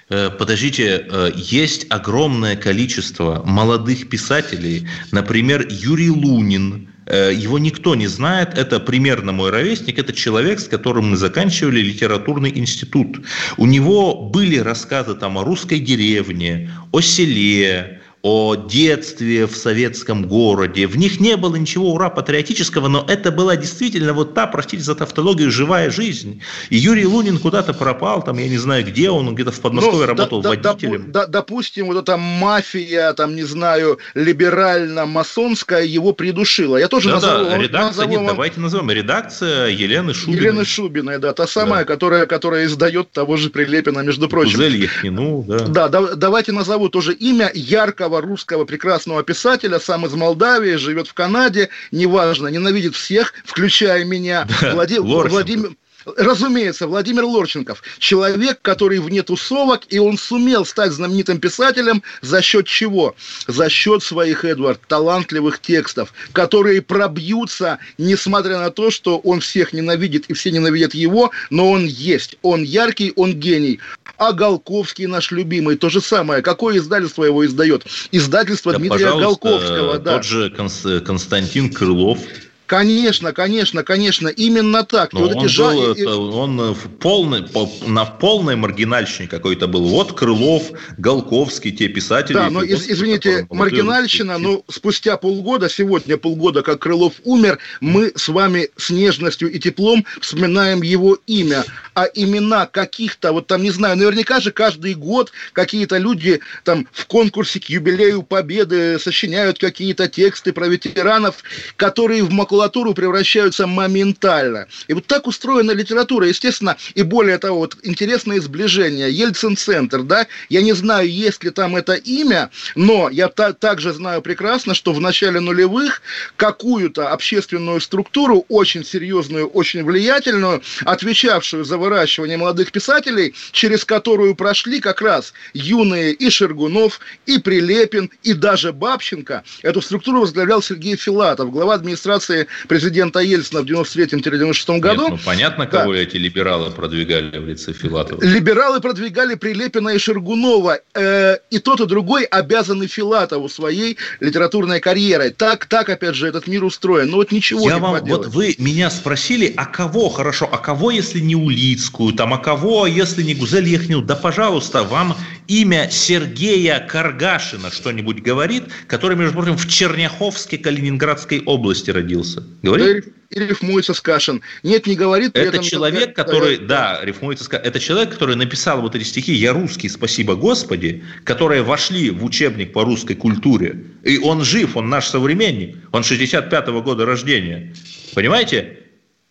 Э, 0.09 0.31
подождите, 0.31 1.05
э, 1.11 1.33
есть 1.35 1.87
огромное 1.91 2.55
количество 2.55 3.43
молодых 3.45 4.09
писателей, 4.09 4.87
например, 5.11 5.67
Юрий 5.69 6.11
Лунин, 6.11 6.89
э, 7.07 7.33
его 7.35 7.59
никто 7.59 7.97
не 7.97 8.07
знает, 8.07 8.57
это 8.57 8.79
примерно 8.79 9.33
мой 9.33 9.51
ровесник, 9.51 9.99
это 9.99 10.13
человек, 10.13 10.61
с 10.61 10.69
которым 10.69 11.11
мы 11.11 11.17
заканчивали 11.17 11.81
литературный 11.81 12.57
институт. 12.57 13.19
У 13.57 13.67
него 13.67 14.15
были 14.15 14.59
рассказы 14.59 15.15
там 15.15 15.39
о 15.39 15.45
русской 15.45 15.81
деревне, 15.81 16.71
о 16.93 17.01
селе, 17.01 18.01
о 18.27 18.57
детстве 18.57 19.47
в 19.47 19.55
советском 19.55 20.27
городе. 20.27 20.89
В 20.89 20.99
них 20.99 21.21
не 21.21 21.37
было 21.37 21.55
ничего 21.55 21.93
ура 21.93 22.11
патриотического, 22.11 22.89
но 22.89 23.05
это 23.07 23.31
была 23.31 23.55
действительно 23.55 24.15
вот 24.15 24.35
та, 24.35 24.49
простите 24.49 24.83
за 24.83 24.97
тавтологию, 24.97 25.53
живая 25.53 25.91
жизнь. 25.91 26.43
И 26.69 26.77
Юрий 26.77 27.07
Лунин 27.07 27.39
куда-то 27.39 27.73
пропал, 27.73 28.25
там, 28.25 28.39
я 28.39 28.49
не 28.49 28.59
знаю, 28.59 28.85
где 28.85 29.11
он, 29.11 29.33
где-то 29.33 29.53
в 29.53 29.61
Подмосковье 29.61 30.01
ну, 30.01 30.07
работал 30.07 30.43
да, 30.43 30.49
водителем. 30.49 31.13
Да, 31.13 31.27
допустим, 31.27 31.87
вот 31.87 31.99
эта 31.99 32.17
мафия, 32.17 33.13
там, 33.13 33.37
не 33.37 33.45
знаю, 33.45 34.01
либерально-масонская 34.15 35.85
его 35.85 36.13
придушила. 36.13 36.79
Я 36.79 36.89
тоже 36.89 37.11
да, 37.11 37.15
назову, 37.15 37.45
да, 37.45 37.59
редакция, 37.59 38.07
назову, 38.07 38.11
нет, 38.11 38.27
давайте 38.27 38.59
назовем, 38.61 38.91
редакция 38.91 39.69
Елены 39.69 40.15
Шубиной. 40.15 40.41
Елены 40.41 40.65
Шубиной, 40.65 41.19
да, 41.21 41.33
та 41.33 41.47
самая, 41.47 41.85
да. 41.85 41.93
Которая, 41.93 42.27
которая 42.27 42.67
издает 42.67 43.13
того 43.13 43.37
же 43.37 43.51
Прилепина, 43.51 44.01
между 44.01 44.29
прочим. 44.29 44.55
Гузель 44.55 44.83
Яхину, 44.83 45.45
да. 45.47 45.59
Да, 45.61 45.89
да, 45.89 46.17
давайте 46.17 46.51
назову 46.51 46.89
тоже 46.89 47.13
имя 47.13 47.53
яркого 47.55 48.16
великого 48.17 48.21
русского 48.21 48.65
прекрасного 48.65 49.23
писателя, 49.23 49.79
сам 49.79 50.07
из 50.07 50.15
Молдавии, 50.15 50.77
живет 50.77 51.09
в 51.09 51.15
Канаде, 51.15 51.69
неважно, 51.91 52.49
ненавидит 52.49 52.95
всех, 52.95 53.33
включая 53.45 54.05
меня. 54.05 54.47
Да, 54.61 54.75
Влади... 54.75 54.99
Владимир, 54.99 55.73
разумеется, 56.17 56.87
Владимир 56.87 57.25
Лорченков, 57.25 57.83
человек, 57.99 58.61
который 58.63 58.99
вне 58.99 59.23
тусовок, 59.23 59.83
и 59.89 59.99
он 59.99 60.17
сумел 60.17 60.65
стать 60.65 60.93
знаменитым 60.93 61.39
писателем 61.41 62.03
за 62.23 62.43
счет 62.43 62.67
чего? 62.67 63.15
За 63.47 63.69
счет 63.69 64.03
своих, 64.03 64.45
Эдвард, 64.45 64.81
талантливых 64.87 65.61
текстов, 65.61 66.13
которые 66.33 66.83
пробьются, 66.83 67.79
несмотря 67.99 68.59
на 68.59 68.71
то, 68.71 68.91
что 68.91 69.19
он 69.19 69.41
всех 69.41 69.73
ненавидит 69.73 70.27
и 70.27 70.35
все 70.35 70.51
ненавидят 70.51 70.95
его, 70.95 71.31
но 71.51 71.71
он 71.71 71.85
есть, 71.85 72.37
он 72.43 72.63
яркий, 72.63 73.13
он 73.17 73.35
гений. 73.35 73.81
А 74.17 74.33
Голковский 74.33 75.07
наш 75.07 75.31
любимый, 75.31 75.77
то 75.77 75.89
же 75.89 76.01
самое. 76.01 76.43
Какое 76.43 76.79
издательство 76.79 77.25
его 77.25 77.45
издает? 77.45 77.85
Издательство 78.13 78.73
да, 78.73 78.79
Дмитрия 78.79 79.11
Голковского. 79.11 79.99
Да. 79.99 80.15
Тот 80.15 80.25
же 80.25 80.51
Константин 80.51 81.73
Крылов. 81.73 82.19
Конечно, 82.67 83.33
конечно, 83.33 83.85
конечно, 83.85 84.29
именно 84.29 84.85
так. 84.85 85.13
Но 85.13 85.21
вот 85.21 85.37
он, 85.37 85.47
эти 85.47 85.57
был, 85.57 85.93
это, 85.93 86.17
он 86.17 86.75
в 86.75 86.89
полной, 86.99 87.45
по, 87.45 87.71
на 87.87 88.05
полной 88.05 88.57
маргинальщине 88.57 89.29
какой-то 89.29 89.69
был. 89.69 89.85
Вот 89.87 90.13
Крылов, 90.13 90.73
Голковский, 90.99 91.71
те 91.71 91.87
писатели. 91.89 92.35
Да, 92.35 92.51
но 92.51 92.63
из, 92.63 92.89
извините, 92.89 93.47
маргинальщина, 93.51 94.39
но 94.39 94.65
спустя 94.69 95.17
полгода, 95.17 95.69
сегодня 95.69 96.17
полгода, 96.17 96.63
как 96.63 96.81
Крылов 96.81 97.15
умер, 97.25 97.59
мы 97.81 98.13
с 98.17 98.29
вами 98.29 98.69
с 98.77 98.91
нежностью 98.91 99.51
и 99.51 99.61
теплом 99.61 100.05
вспоминаем 100.21 100.83
его 100.83 101.19
имя. 101.27 101.65
А 101.95 102.05
имена 102.05 102.67
каких-то, 102.67 103.33
вот 103.33 103.47
там, 103.47 103.63
не 103.63 103.71
знаю, 103.71 103.97
наверняка 103.97 104.41
же 104.41 104.51
каждый 104.51 104.95
год 104.95 105.31
какие-то 105.53 105.99
люди 105.99 106.41
там 106.65 106.89
в 106.93 107.07
конкурсе 107.07 107.61
к 107.61 107.67
юбилею 107.67 108.23
Победы 108.23 108.99
сочиняют 108.99 109.59
какие-то 109.59 110.09
тексты 110.09 110.53
про 110.53 110.67
ветеранов, 110.67 111.37
которые 111.77 112.25
в 112.25 112.31
макулатуре 112.33 112.56
макулатуру 112.57 112.95
превращаются 112.95 113.67
моментально. 113.67 114.67
И 114.89 114.95
вот 114.95 115.07
так 115.07 115.27
устроена 115.27 115.73
литература, 115.73 116.27
естественно, 116.27 116.77
и 116.95 117.03
более 117.03 117.37
того, 117.37 117.59
вот 117.59 117.77
интересное 117.83 118.41
сближение. 118.41 119.11
Ельцин-центр, 119.11 120.03
да, 120.03 120.27
я 120.49 120.63
не 120.63 120.73
знаю, 120.73 121.11
есть 121.11 121.45
ли 121.45 121.51
там 121.51 121.77
это 121.77 121.93
имя, 121.93 122.51
но 122.75 123.11
я 123.11 123.29
та 123.29 123.53
также 123.53 123.93
знаю 123.93 124.23
прекрасно, 124.23 124.75
что 124.75 124.95
в 124.95 125.01
начале 125.01 125.41
нулевых 125.41 126.01
какую-то 126.37 127.11
общественную 127.11 127.81
структуру, 127.81 128.47
очень 128.49 128.85
серьезную, 128.85 129.49
очень 129.49 129.85
влиятельную, 129.85 130.63
отвечавшую 130.87 131.65
за 131.65 131.77
выращивание 131.77 132.39
молодых 132.39 132.73
писателей, 132.73 133.35
через 133.53 133.85
которую 133.85 134.35
прошли 134.35 134.81
как 134.81 135.03
раз 135.03 135.35
юные 135.53 136.13
и 136.15 136.31
Шергунов, 136.31 137.01
и 137.27 137.39
Прилепин, 137.39 138.11
и 138.23 138.33
даже 138.33 138.73
Бабченко. 138.73 139.45
Эту 139.63 139.83
структуру 139.83 140.21
возглавлял 140.21 140.63
Сергей 140.63 140.97
Филатов, 140.97 141.51
глава 141.51 141.75
администрации 141.75 142.46
президента 142.69 143.21
Ельцина 143.21 143.63
в 143.63 143.67
93-96 143.67 144.79
году. 144.79 145.03
Нет, 145.03 145.11
ну, 145.11 145.19
понятно, 145.25 145.67
кого 145.67 145.93
да. 145.93 145.99
эти 145.99 146.17
либералы 146.17 146.71
продвигали 146.71 147.39
в 147.39 147.47
лице 147.47 147.73
Филатова. 147.73 148.23
Либералы 148.23 148.81
продвигали 148.81 149.35
Прилепина 149.35 149.91
и 149.91 149.99
Шергунова. 149.99 150.79
Э, 150.95 151.37
и 151.51 151.59
тот, 151.59 151.81
и 151.81 151.87
другой 151.87 152.25
обязаны 152.25 152.87
Филатову 152.87 153.49
своей 153.49 153.97
литературной 154.21 154.81
карьерой. 154.81 155.31
Так, 155.31 155.67
так, 155.67 155.89
опять 155.89 156.15
же, 156.15 156.29
этот 156.29 156.47
мир 156.47 156.65
устроен. 156.65 157.11
Но 157.11 157.17
вот 157.17 157.33
ничего 157.33 157.69
Я 157.69 157.77
не 157.77 157.81
вам, 157.81 158.01
поделать. 158.01 158.27
Вот 158.27 158.35
вы 158.35 158.55
меня 158.59 158.91
спросили, 158.91 159.53
а 159.57 159.67
кого 159.67 160.09
хорошо, 160.09 160.49
а 160.51 160.59
кого, 160.59 160.91
если 160.91 161.21
не 161.21 161.35
Улицкую, 161.37 162.15
там, 162.15 162.35
а 162.35 162.39
кого, 162.39 162.87
если 162.87 163.23
не 163.23 163.35
Гузель 163.35 163.69
Яхнил? 163.69 164.03
Да, 164.03 164.17
пожалуйста, 164.17 164.83
вам 164.83 165.17
имя 165.49 165.89
Сергея 165.91 166.81
Каргашина 166.81 167.71
что-нибудь 167.71 168.23
говорит, 168.23 168.65
который, 168.87 169.17
между 169.17 169.35
прочим, 169.35 169.57
в 169.57 169.69
Черняховске 169.69 170.59
Калининградской 170.59 171.43
области 171.45 171.91
родился 171.91 172.36
рифмуется. 172.37 172.45
Говорит? 172.63 173.05
Да, 173.05 173.11
и 173.31 173.47
рифмуется 173.47 173.95
с 173.95 174.01
Кашин. 174.01 174.43
Нет, 174.63 174.87
не 174.87 174.95
говорит. 174.95 175.31
Это 175.35 175.49
этом, 175.49 175.63
человек, 175.63 176.15
который, 176.15 176.59
да, 176.59 177.01
рифмуется 177.03 177.45
с 177.45 177.49
Это 177.51 177.81
человек, 177.81 178.13
который 178.13 178.37
написал 178.37 178.81
вот 178.81 178.95
эти 178.95 179.05
стихи 179.05 179.33
«Я 179.33 179.53
русский, 179.53 179.89
спасибо 179.89 180.37
Господи», 180.37 181.03
которые 181.25 181.63
вошли 181.63 182.11
в 182.11 182.25
учебник 182.25 182.73
по 182.73 182.85
русской 182.85 183.15
культуре. 183.15 183.85
И 184.05 184.19
он 184.19 184.45
жив, 184.45 184.77
он 184.77 184.89
наш 184.89 185.07
современник. 185.07 185.77
Он 185.93 186.03
65-го 186.03 186.83
года 186.83 187.07
рождения. 187.07 187.75
Понимаете? 188.15 188.79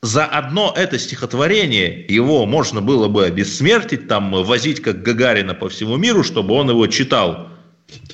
За 0.01 0.25
одно 0.25 0.71
это 0.77 0.99
стихотворение 0.99 2.05
его 2.07 2.45
можно 2.45 2.79
было 2.79 3.07
бы 3.07 3.25
обессмертить, 3.25 4.07
там, 4.07 4.43
возить 4.43 4.79
как 4.79 5.01
Гагарина 5.01 5.55
по 5.55 5.67
всему 5.67 5.97
миру, 5.97 6.23
чтобы 6.23 6.53
он 6.53 6.69
его 6.69 6.85
читал 6.85 7.49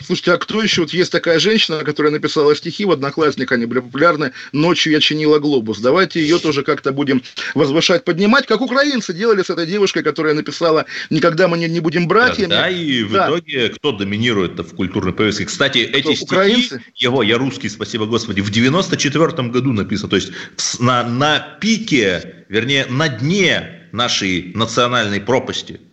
Слушайте, 0.05 0.33
а 0.33 0.37
кто 0.37 0.61
еще? 0.61 0.81
Вот 0.81 0.91
есть 0.91 1.11
такая 1.11 1.39
женщина, 1.39 1.83
которая 1.83 2.11
написала 2.11 2.55
стихи 2.55 2.85
в 2.85 2.91
«Одноклассниках», 2.91 3.57
они 3.57 3.65
были 3.65 3.79
популярны. 3.79 4.33
«Ночью 4.51 4.91
я 4.91 4.99
чинила 4.99 5.39
глобус». 5.39 5.79
Давайте 5.79 6.21
ее 6.21 6.39
тоже 6.39 6.63
как-то 6.63 6.91
будем 6.91 7.23
возвышать, 7.53 8.03
поднимать, 8.03 8.45
как 8.47 8.61
украинцы 8.61 9.13
делали 9.13 9.43
с 9.43 9.49
этой 9.49 9.65
девушкой, 9.65 10.03
которая 10.03 10.33
написала 10.33 10.85
«Никогда 11.09 11.47
мы 11.47 11.57
не 11.57 11.79
будем 11.79 12.07
братьями». 12.07 12.49
Да, 12.49 12.69
и 12.69 13.03
в 13.03 13.13
да. 13.13 13.27
итоге 13.27 13.69
кто 13.69 13.91
доминирует 13.91 14.59
в 14.59 14.75
культурной 14.75 15.13
повестке? 15.13 15.45
Кстати, 15.45 15.79
эти 15.79 16.15
стихи, 16.15 16.23
украинцы? 16.23 16.83
его 16.95 17.23
«Я 17.23 17.37
русский, 17.37 17.69
спасибо 17.69 18.05
Господи», 18.05 18.41
в 18.41 18.49
94 18.49 19.49
году 19.49 19.71
написано, 19.71 20.09
то 20.09 20.15
есть 20.17 20.31
на, 20.79 21.03
на 21.03 21.39
пике, 21.61 22.45
вернее, 22.49 22.85
на 22.87 23.07
дне 23.07 23.87
нашей 23.93 24.51
национальной 24.53 25.21
пропасти– 25.21 25.79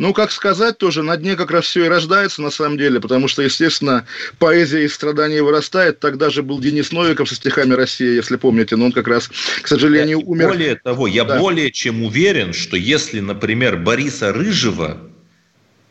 ну, 0.00 0.14
как 0.14 0.32
сказать 0.32 0.78
тоже, 0.78 1.02
на 1.02 1.18
дне 1.18 1.36
как 1.36 1.50
раз 1.50 1.66
все 1.66 1.84
и 1.84 1.88
рождается 1.88 2.40
на 2.40 2.48
самом 2.50 2.78
деле, 2.78 3.00
потому 3.00 3.28
что, 3.28 3.42
естественно, 3.42 4.06
поэзия 4.38 4.84
из 4.84 4.94
страданий 4.94 5.42
вырастает. 5.42 6.00
Тогда 6.00 6.30
же 6.30 6.42
был 6.42 6.58
Денис 6.58 6.90
Новиков 6.90 7.28
со 7.28 7.34
стихами 7.34 7.74
«Россия», 7.74 8.14
если 8.14 8.36
помните, 8.36 8.76
но 8.76 8.86
он 8.86 8.92
как 8.92 9.06
раз, 9.08 9.28
к 9.28 9.68
сожалению, 9.68 10.20
я, 10.20 10.24
умер. 10.24 10.48
Более 10.48 10.76
того, 10.76 11.06
я 11.06 11.24
да. 11.24 11.38
более 11.38 11.70
чем 11.70 12.02
уверен, 12.02 12.54
что 12.54 12.78
если, 12.78 13.20
например, 13.20 13.76
Бориса 13.76 14.32
Рыжего, 14.32 15.02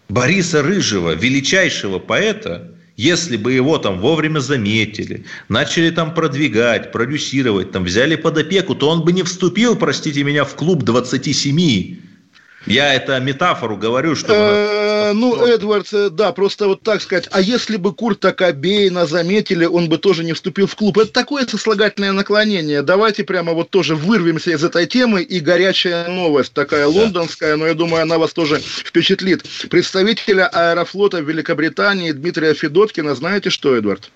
Бориса 0.09 0.63
Рыжего, 0.63 1.13
величайшего 1.13 1.99
поэта, 1.99 2.71
если 2.97 3.37
бы 3.37 3.53
его 3.53 3.77
там 3.77 3.99
вовремя 3.99 4.39
заметили, 4.39 5.25
начали 5.49 5.91
там 5.91 6.15
продвигать, 6.15 6.91
продюсировать, 6.91 7.71
там 7.71 7.83
взяли 7.83 8.15
под 8.15 8.39
опеку, 8.39 8.73
то 8.73 8.89
он 8.89 9.03
бы 9.03 9.11
не 9.11 9.21
вступил, 9.21 9.75
простите 9.75 10.23
меня, 10.23 10.45
в 10.45 10.55
клуб 10.55 10.81
27 10.81 12.08
я 12.69 12.93
это 12.93 13.19
метафору 13.19 13.77
говорю, 13.77 14.15
что... 14.15 14.33
Э, 14.33 15.13
ну, 15.13 15.45
Эдвард, 15.45 15.91
э, 15.91 16.09
да, 16.09 16.31
просто 16.31 16.67
вот 16.67 16.83
так 16.83 17.01
сказать. 17.01 17.27
А 17.31 17.41
если 17.41 17.77
бы 17.77 17.93
Курта 17.93 18.31
Кобейна 18.31 19.05
заметили, 19.05 19.65
он 19.65 19.89
бы 19.89 19.97
тоже 19.97 20.23
не 20.23 20.33
вступил 20.33 20.67
в 20.67 20.75
клуб. 20.75 20.99
Это 20.99 21.11
такое 21.11 21.45
сослагательное 21.45 22.11
наклонение. 22.11 22.83
Давайте 22.83 23.23
прямо 23.23 23.53
вот 23.53 23.71
тоже 23.71 23.95
вырвемся 23.95 24.51
из 24.51 24.63
этой 24.63 24.85
темы. 24.85 25.23
И 25.23 25.39
горячая 25.39 26.07
новость, 26.07 26.53
такая 26.53 26.87
лондонская, 26.87 27.55
но 27.55 27.65
я 27.67 27.73
думаю, 27.73 28.03
она 28.03 28.17
вас 28.17 28.33
тоже 28.33 28.59
впечатлит. 28.59 29.43
Представителя 29.69 30.47
аэрофлота 30.47 31.21
в 31.21 31.27
Великобритании 31.27 32.11
Дмитрия 32.11 32.53
Федоткина, 32.53 33.15
знаете 33.15 33.49
что, 33.49 33.75
Эдвард? 33.75 34.11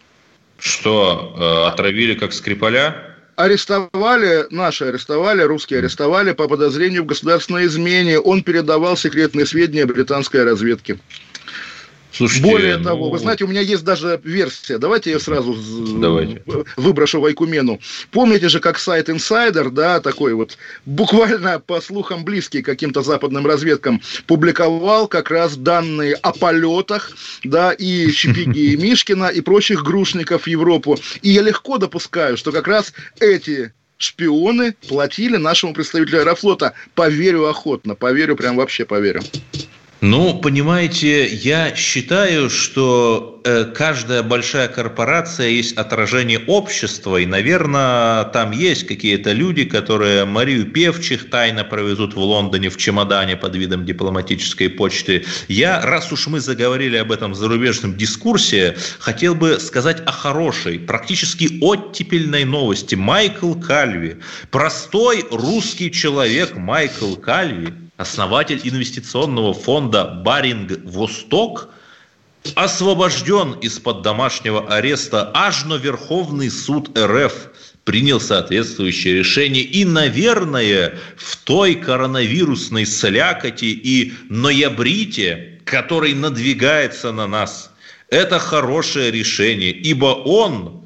Что, 0.60 1.36
э, 1.38 1.74
отравили 1.74 2.14
как 2.14 2.34
Скрипаля? 2.34 3.13
Арестовали, 3.36 4.46
наши 4.50 4.86
арестовали, 4.86 5.42
русские 5.42 5.80
арестовали 5.80 6.32
по 6.34 6.48
подозрению 6.48 7.04
в 7.04 7.08
государственной 7.08 7.66
измене. 7.66 8.20
Он 8.20 8.44
передавал 8.44 8.98
секретные 8.98 9.46
сведения 9.46 9.86
британской 9.86 10.44
разведки. 10.44 11.00
Слушайте, 12.14 12.48
Более 12.48 12.78
ну... 12.78 12.84
того, 12.84 13.10
вы 13.10 13.18
знаете, 13.18 13.44
у 13.44 13.48
меня 13.48 13.62
есть 13.62 13.84
даже 13.84 14.22
версия. 14.24 14.78
Давайте 14.78 15.10
я 15.10 15.20
сразу 15.20 15.56
Давайте. 15.98 16.44
выброшу 16.78 17.20
в 17.20 17.26
Айкумену. 17.26 17.80
Помните 18.12 18.50
же, 18.50 18.60
как 18.60 18.78
сайт 18.78 19.10
Insider, 19.10 19.72
да, 19.72 20.00
такой 20.00 20.36
вот, 20.36 20.58
буквально 20.86 21.60
по 21.60 21.82
слухам 21.82 22.24
близкий 22.24 22.62
каким-то 22.62 23.02
западным 23.02 23.48
разведкам, 23.48 24.00
публиковал 24.28 25.08
как 25.08 25.32
раз 25.32 25.58
данные 25.58 26.14
о 26.16 26.32
полетах, 26.32 27.12
да, 27.44 27.72
и 27.72 28.12
Чепиги 28.12 28.74
и 28.74 28.78
Мишкина, 28.78 29.30
и 29.30 29.42
прочих 29.42 29.84
грушников 29.84 30.44
в 30.44 30.48
Европу. 30.48 31.00
И 31.24 31.32
я 31.32 31.42
легко 31.42 31.80
допускаю, 31.80 32.38
что 32.38 32.52
как 32.52 32.68
раз 32.68 32.94
эти 33.20 33.74
шпионы 33.98 34.76
платили 34.88 35.38
нашему 35.38 35.74
представителю 35.74 36.20
Аэрофлота. 36.20 36.74
Поверю 36.94 37.48
охотно, 37.48 37.96
поверю, 37.96 38.36
прям 38.36 38.58
вообще 38.58 38.86
поверю. 38.86 39.22
Ну, 40.06 40.34
понимаете, 40.34 41.28
я 41.28 41.74
считаю, 41.78 42.50
что 42.50 43.40
э, 43.46 43.64
каждая 43.74 44.22
большая 44.22 44.68
корпорация 44.68 45.48
есть 45.48 45.78
отражение 45.78 46.40
общества, 46.46 47.16
и, 47.16 47.26
наверное, 47.26 48.26
там 48.26 48.52
есть 48.52 48.86
какие-то 48.86 49.32
люди, 49.32 49.64
которые 49.64 50.26
Марию 50.26 50.66
Певчих 50.66 51.30
тайно 51.30 51.64
провезут 51.64 52.16
в 52.16 52.20
Лондоне 52.20 52.70
в 52.70 52.76
чемодане 52.76 53.38
под 53.38 53.56
видом 53.56 53.86
дипломатической 53.86 54.70
почты. 54.70 55.24
Я, 55.48 55.80
раз 55.80 56.12
уж 56.12 56.28
мы 56.28 56.42
заговорили 56.42 56.98
об 56.98 57.10
этом 57.10 57.34
зарубежном 57.34 57.96
дискурсе, 57.96 58.76
хотел 59.00 59.36
бы 59.36 59.58
сказать 59.62 60.02
о 60.06 60.12
хорошей, 60.12 60.80
практически 60.80 61.60
оттепельной 61.62 62.44
новости. 62.44 62.96
Майкл 62.96 63.54
Кальви, 63.54 64.18
простой 64.52 65.24
русский 65.32 65.90
человек 65.94 66.58
Майкл 66.58 67.16
Кальви, 67.16 67.83
основатель 67.98 68.62
инвестиционного 68.64 69.54
фонда 69.54 70.06
«Баринг 70.06 70.80
Восток», 70.86 71.70
освобожден 72.56 73.54
из-под 73.54 74.02
домашнего 74.02 74.68
ареста 74.68 75.32
аж 75.34 75.64
на 75.66 75.76
Верховный 75.76 76.50
суд 76.50 76.98
РФ 76.98 77.34
принял 77.86 78.20
соответствующее 78.20 79.16
решение. 79.16 79.64
И, 79.64 79.86
наверное, 79.86 80.98
в 81.16 81.38
той 81.38 81.76
коронавирусной 81.76 82.86
слякоти 82.86 83.66
и 83.66 84.14
ноябрите, 84.30 85.62
который 85.64 86.14
надвигается 86.14 87.12
на 87.12 87.28
нас, 87.28 87.72
это 88.10 88.40
хорошее 88.40 89.12
решение, 89.12 89.72
ибо 89.72 90.06
он 90.08 90.86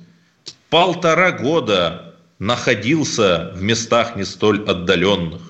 полтора 0.70 1.32
года 1.32 2.16
находился 2.40 3.52
в 3.56 3.62
местах 3.62 4.16
не 4.16 4.24
столь 4.24 4.64
отдаленных. 4.68 5.47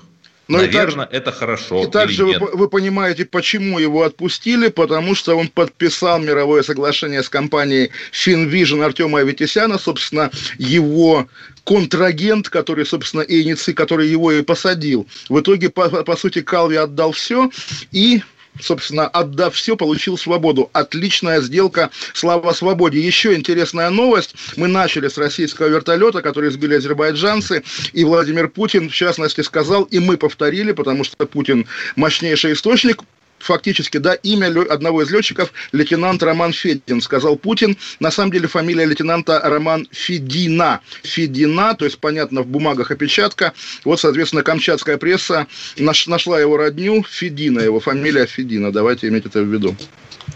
Но 0.48 0.60
Наверное, 0.60 1.06
и 1.06 1.10
так, 1.10 1.22
это 1.22 1.32
хорошо. 1.32 1.84
И 1.84 1.88
также 1.88 2.26
вы, 2.26 2.40
вы 2.40 2.70
понимаете, 2.70 3.26
почему 3.26 3.80
его 3.80 4.04
отпустили, 4.04 4.70
потому 4.70 5.14
что 5.16 5.36
он 5.36 5.50
подписал 5.50 6.20
мировое 6.20 6.64
соглашение 6.64 7.22
с 7.22 7.30
компанией 7.30 7.92
FinVision 8.14 8.84
Артема 8.84 9.20
Аветисяна, 9.20 9.78
собственно, 9.78 10.32
его 10.58 11.28
контрагент, 11.66 12.50
который, 12.50 12.86
собственно, 12.86 13.22
и 13.22 13.54
который 13.74 14.08
его 14.08 14.32
и 14.32 14.42
посадил. 14.42 15.06
В 15.28 15.42
итоге, 15.42 15.70
по, 15.70 15.90
по 15.90 16.16
сути, 16.16 16.42
Калви 16.42 16.78
отдал 16.78 17.12
все 17.12 17.52
и 17.92 18.22
собственно, 18.62 19.08
отдав 19.08 19.56
все, 19.56 19.76
получил 19.76 20.18
свободу. 20.18 20.70
Отличная 20.74 21.42
сделка, 21.42 21.90
слава 22.14 22.54
свободе. 22.54 23.00
Еще 23.00 23.36
интересная 23.36 23.90
новость. 23.90 24.36
Мы 24.56 24.68
начали 24.68 25.08
с 25.08 25.18
российского 25.18 25.68
вертолета, 25.68 26.22
который 26.22 26.52
сбили 26.52 26.76
азербайджанцы, 26.76 27.64
и 27.94 28.04
Владимир 28.04 28.48
Путин, 28.50 28.90
в 28.90 28.94
частности, 28.94 29.42
сказал, 29.42 29.84
и 29.84 30.00
мы 30.00 30.18
повторили, 30.18 30.72
потому 30.72 31.04
что 31.04 31.26
Путин 31.26 31.68
мощнейший 31.96 32.54
источник, 32.54 33.04
фактически, 33.40 33.98
да, 33.98 34.14
имя 34.14 34.48
одного 34.70 35.04
из 35.04 35.12
летчиков 35.12 35.52
лейтенант 35.72 36.24
Роман 36.24 36.54
Федин, 36.54 37.02
сказал 37.02 37.36
Путин. 37.36 37.78
На 38.00 38.12
самом 38.12 38.32
деле 38.32 38.48
фамилия 38.48 38.86
лейтенанта 38.86 39.40
Роман 39.44 39.88
Федина. 39.92 40.82
Федина, 41.04 41.76
то 41.76 41.86
есть, 41.86 42.00
понятно, 42.00 42.42
в 42.42 42.48
бумагах 42.48 42.92
опечатка. 42.92 43.54
Вот, 43.84 44.00
соответственно, 44.00 44.44
камчатская 44.44 44.98
пресса 44.98 45.48
нашла 45.78 46.40
его 46.40 46.58
родню, 46.58 47.04
Федина, 47.04 47.60
его 47.60 47.80
фамилия 47.80 48.26
Федина. 48.26 48.72
Давайте 48.72 49.08
иметь 49.08 49.26
это 49.26 49.42
в 49.42 49.54
виду. 49.54 49.76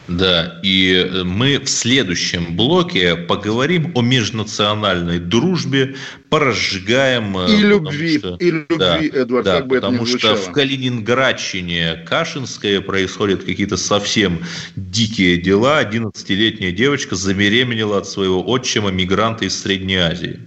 Да, 0.08 0.60
и 0.64 0.94
э, 0.94 1.24
мы 1.24 1.60
в 1.60 1.70
следующем 1.70 2.56
блоке 2.56 3.16
поговорим 3.16 3.92
о 3.96 4.02
межнациональной 4.02 5.20
дружбе, 5.20 5.96
поразжигаем... 6.30 7.38
Э, 7.38 7.50
и 7.50 7.58
любви, 7.62 8.18
что, 8.18 8.36
и 8.38 8.52
любви, 8.52 8.78
да, 8.78 8.98
Эдвард, 9.00 9.46
да, 9.46 9.58
как 9.58 9.68
бы 9.68 9.76
потому 9.76 10.04
это 10.04 10.18
что 10.18 10.36
в 10.36 10.52
Калининградщине 10.52 12.04
Кашинское 12.08 12.82
происходят 12.82 13.44
какие-то 13.44 13.78
совсем 13.78 14.44
дикие 14.76 15.38
дела. 15.38 15.82
11-летняя 15.84 16.72
девочка 16.72 17.16
забеременела 17.16 18.00
от 18.00 18.08
своего 18.08 18.44
отчима, 18.46 18.90
мигранта 18.90 19.46
из 19.46 19.62
Средней 19.62 19.98
Азии. 19.98 20.40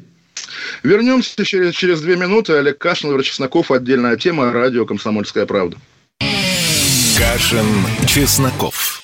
Вернемся 0.82 1.44
через, 1.44 1.74
через 1.74 2.00
две 2.02 2.16
минуты. 2.16 2.54
Олег 2.54 2.78
Кашин, 2.78 3.08
Владимир 3.08 3.24
Чесноков, 3.24 3.70
отдельная 3.70 4.16
тема, 4.16 4.52
радио 4.52 4.84
«Комсомольская 4.84 5.46
правда». 5.46 5.78
Кашин, 7.16 7.66
Чесноков. 8.06 9.03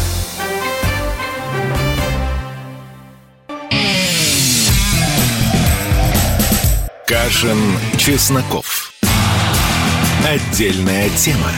Кашин, 7.11 7.57
Чесноков. 7.97 8.93
Отдельная 10.25 11.09
тема. 11.09 11.51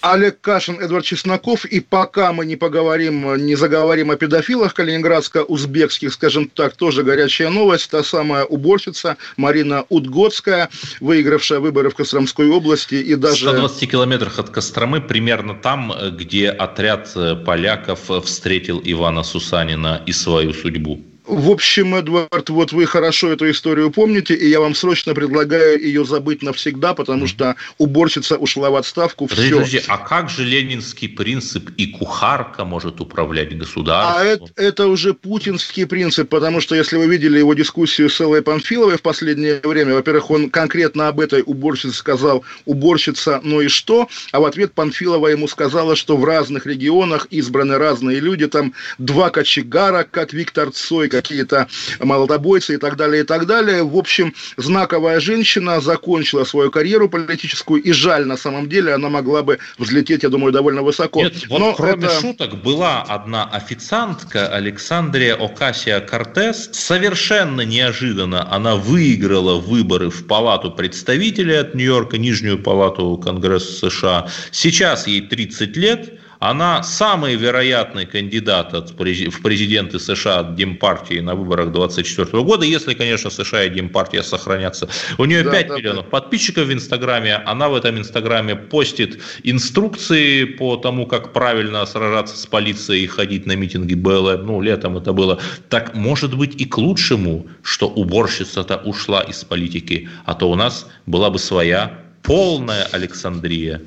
Олег 0.00 0.40
Кашин, 0.40 0.80
Эдвард 0.80 1.04
Чесноков. 1.04 1.64
И 1.64 1.78
пока 1.78 2.32
мы 2.32 2.44
не 2.44 2.56
поговорим, 2.56 3.36
не 3.46 3.54
заговорим 3.54 4.10
о 4.10 4.16
педофилах 4.16 4.74
калининградско-узбекских, 4.74 6.10
скажем 6.10 6.50
так, 6.52 6.74
тоже 6.74 7.04
горячая 7.04 7.50
новость. 7.50 7.88
Та 7.88 8.02
самая 8.02 8.44
уборщица 8.44 9.16
Марина 9.36 9.84
Удгодская, 9.88 10.70
выигравшая 10.98 11.60
выборы 11.60 11.90
в 11.90 11.94
Костромской 11.94 12.48
области. 12.48 12.96
И 12.96 13.14
даже... 13.14 13.46
В 13.46 13.50
120 13.50 13.90
километрах 13.92 14.40
от 14.40 14.50
Костромы, 14.50 15.02
примерно 15.02 15.54
там, 15.54 15.94
где 16.18 16.48
отряд 16.48 17.16
поляков 17.46 18.10
встретил 18.24 18.82
Ивана 18.84 19.22
Сусанина 19.22 20.02
и 20.04 20.10
свою 20.10 20.52
судьбу. 20.52 21.00
В 21.26 21.50
общем, 21.50 21.94
Эдвард, 21.94 22.50
вот 22.50 22.72
вы 22.72 22.84
хорошо 22.84 23.32
эту 23.32 23.50
историю 23.50 23.90
помните, 23.90 24.34
и 24.34 24.46
я 24.46 24.60
вам 24.60 24.74
срочно 24.74 25.14
предлагаю 25.14 25.82
ее 25.82 26.04
забыть 26.04 26.42
навсегда, 26.42 26.92
потому 26.92 27.26
что 27.26 27.56
уборщица 27.78 28.36
ушла 28.36 28.68
в 28.68 28.76
отставку. 28.76 29.26
Подожди, 29.26 29.48
все. 29.48 29.56
подожди, 29.56 29.82
а 29.88 29.96
как 29.96 30.28
же 30.28 30.44
ленинский 30.44 31.08
принцип 31.08 31.70
и 31.78 31.86
кухарка 31.86 32.66
может 32.66 33.00
управлять 33.00 33.56
государством? 33.56 34.20
А 34.20 34.24
это, 34.24 34.44
это 34.56 34.86
уже 34.86 35.14
путинский 35.14 35.86
принцип, 35.86 36.28
потому 36.28 36.60
что 36.60 36.74
если 36.74 36.98
вы 36.98 37.06
видели 37.06 37.38
его 37.38 37.54
дискуссию 37.54 38.10
с 38.10 38.20
Эллой 38.20 38.42
Памфиловой 38.42 38.98
в 38.98 39.02
последнее 39.02 39.60
время, 39.62 39.94
во-первых, 39.94 40.30
он 40.30 40.50
конкретно 40.50 41.08
об 41.08 41.20
этой 41.20 41.42
уборщице 41.46 41.94
сказал 41.94 42.44
«уборщица, 42.66 43.40
ну 43.42 43.62
и 43.62 43.68
что?», 43.68 44.08
а 44.32 44.40
в 44.40 44.44
ответ 44.44 44.74
Памфилова 44.74 45.28
ему 45.28 45.48
сказала, 45.48 45.96
что 45.96 46.18
в 46.18 46.24
разных 46.26 46.66
регионах 46.66 47.28
избраны 47.30 47.78
разные 47.78 48.20
люди, 48.20 48.46
там 48.46 48.74
два 48.98 49.30
кочегара, 49.30 50.06
как 50.08 50.34
Виктор 50.34 50.70
Цой, 50.70 51.13
какие-то 51.14 51.68
молотобойцы 52.00 52.74
и 52.74 52.76
так 52.76 52.96
далее, 52.96 53.22
и 53.22 53.26
так 53.26 53.46
далее. 53.46 53.82
В 53.82 53.96
общем, 53.96 54.34
знаковая 54.56 55.20
женщина 55.20 55.80
закончила 55.80 56.44
свою 56.44 56.70
карьеру 56.70 57.08
политическую, 57.08 57.82
и 57.82 57.92
жаль, 57.92 58.26
на 58.26 58.36
самом 58.36 58.68
деле, 58.68 58.94
она 58.94 59.08
могла 59.08 59.42
бы 59.42 59.58
взлететь, 59.78 60.22
я 60.22 60.28
думаю, 60.28 60.52
довольно 60.52 60.82
высоко. 60.82 61.22
Нет, 61.22 61.46
вот 61.48 61.58
Но 61.60 61.74
кроме 61.74 62.06
это... 62.06 62.20
шуток, 62.20 62.62
была 62.62 63.02
одна 63.02 63.44
официантка, 63.44 64.48
Александрия 64.48 65.34
Окасия 65.36 66.00
Кортес, 66.00 66.70
совершенно 66.72 67.62
неожиданно 67.62 68.52
она 68.52 68.76
выиграла 68.76 69.60
выборы 69.60 70.10
в 70.10 70.26
Палату 70.26 70.70
представителей 70.70 71.56
от 71.56 71.74
Нью-Йорка, 71.74 72.18
Нижнюю 72.18 72.58
Палату 72.62 73.16
Конгресса 73.16 73.90
США. 73.90 74.28
Сейчас 74.50 75.06
ей 75.06 75.20
30 75.20 75.76
лет, 75.76 76.18
она 76.44 76.82
самый 76.82 77.36
вероятный 77.36 78.04
кандидат 78.04 78.74
от, 78.74 78.90
в 78.90 79.42
президенты 79.42 79.98
США 79.98 80.40
от 80.40 80.56
Демпартии 80.56 81.20
на 81.20 81.34
выборах 81.34 81.72
2024 81.72 82.42
года, 82.42 82.66
если, 82.66 82.92
конечно, 82.92 83.30
США 83.30 83.64
и 83.64 83.70
Демпартия 83.70 84.22
сохранятся. 84.22 84.88
У 85.16 85.24
нее 85.24 85.42
да, 85.42 85.52
5 85.52 85.68
да, 85.68 85.76
миллионов 85.76 86.04
да. 86.04 86.10
подписчиков 86.10 86.66
в 86.66 86.72
Инстаграме, 86.72 87.36
она 87.36 87.70
в 87.70 87.74
этом 87.74 87.98
Инстаграме 87.98 88.56
постит 88.56 89.22
инструкции 89.42 90.44
по 90.44 90.76
тому, 90.76 91.06
как 91.06 91.32
правильно 91.32 91.86
сражаться 91.86 92.36
с 92.36 92.46
полицией 92.46 93.04
и 93.04 93.06
ходить 93.06 93.46
на 93.46 93.56
митинги 93.56 93.94
БЛМ, 93.94 94.44
ну, 94.46 94.60
летом 94.60 94.98
это 94.98 95.14
было. 95.14 95.40
Так, 95.70 95.94
может 95.94 96.36
быть, 96.36 96.60
и 96.60 96.66
к 96.66 96.76
лучшему, 96.76 97.46
что 97.62 97.88
уборщица-то 97.88 98.76
ушла 98.84 99.22
из 99.22 99.42
политики, 99.44 100.10
а 100.26 100.34
то 100.34 100.50
у 100.50 100.56
нас 100.56 100.86
была 101.06 101.30
бы 101.30 101.38
своя 101.38 102.03
полная 102.24 102.84
Александрия. 102.86 103.80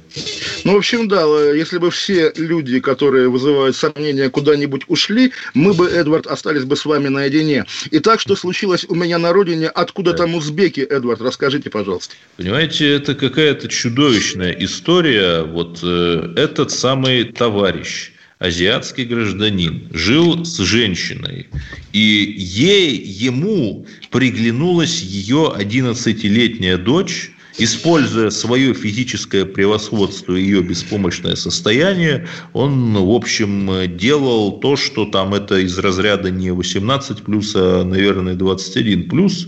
Ну, 0.63 0.75
в 0.75 0.77
общем, 0.77 1.07
да, 1.07 1.25
если 1.53 1.79
бы 1.79 1.89
все 1.91 2.31
люди, 2.37 2.79
которые 2.79 3.29
вызывают 3.29 3.75
сомнения, 3.75 4.29
куда-нибудь 4.29 4.83
ушли, 4.87 5.33
мы 5.55 5.73
бы, 5.73 5.89
Эдвард, 5.89 6.27
остались 6.27 6.63
бы 6.63 6.75
с 6.77 6.85
вами 6.85 7.07
наедине. 7.07 7.65
Итак, 7.91 8.21
что 8.21 8.35
случилось 8.35 8.85
у 8.87 8.95
меня 8.95 9.17
на 9.17 9.33
родине? 9.33 9.67
Откуда 9.67 10.11
да. 10.11 10.17
там 10.19 10.35
узбеки, 10.35 10.81
Эдвард? 10.81 11.19
Расскажите, 11.21 11.69
пожалуйста. 11.71 12.13
Понимаете, 12.37 12.93
это 12.93 13.15
какая-то 13.15 13.67
чудовищная 13.67 14.51
история. 14.51 15.41
Вот 15.41 15.79
э, 15.81 16.33
этот 16.35 16.69
самый 16.69 17.23
товарищ, 17.23 18.11
азиатский 18.37 19.05
гражданин, 19.05 19.89
жил 19.91 20.45
с 20.45 20.59
женщиной, 20.59 21.47
и 21.91 22.35
ей, 22.37 22.95
ему 22.97 23.87
приглянулась 24.11 25.01
ее 25.01 25.53
11-летняя 25.57 26.77
дочь, 26.77 27.31
используя 27.57 28.29
свое 28.29 28.73
физическое 28.73 29.45
превосходство 29.45 30.35
и 30.35 30.41
ее 30.41 30.61
беспомощное 30.61 31.35
состояние, 31.35 32.27
он, 32.53 32.93
в 32.93 33.11
общем, 33.11 33.97
делал 33.97 34.59
то, 34.59 34.75
что 34.75 35.05
там 35.05 35.33
это 35.33 35.57
из 35.59 35.77
разряда 35.77 36.29
не 36.29 36.51
18 36.51 37.23
плюс, 37.23 37.53
а, 37.55 37.83
наверное, 37.83 38.35
21 38.35 39.09
плюс. 39.09 39.47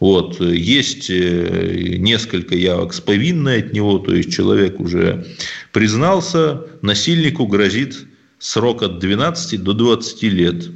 Вот. 0.00 0.40
Есть 0.40 1.10
э, 1.10 1.96
несколько 1.98 2.54
явок 2.54 2.94
с 2.94 3.00
повинной 3.00 3.58
от 3.58 3.72
него, 3.72 3.98
то 3.98 4.14
есть 4.14 4.32
человек 4.32 4.78
уже 4.78 5.26
признался, 5.72 6.62
насильнику 6.82 7.46
грозит 7.46 8.06
срок 8.38 8.82
от 8.82 9.00
12 9.00 9.60
до 9.62 9.72
20 9.72 10.22
лет. 10.24 10.68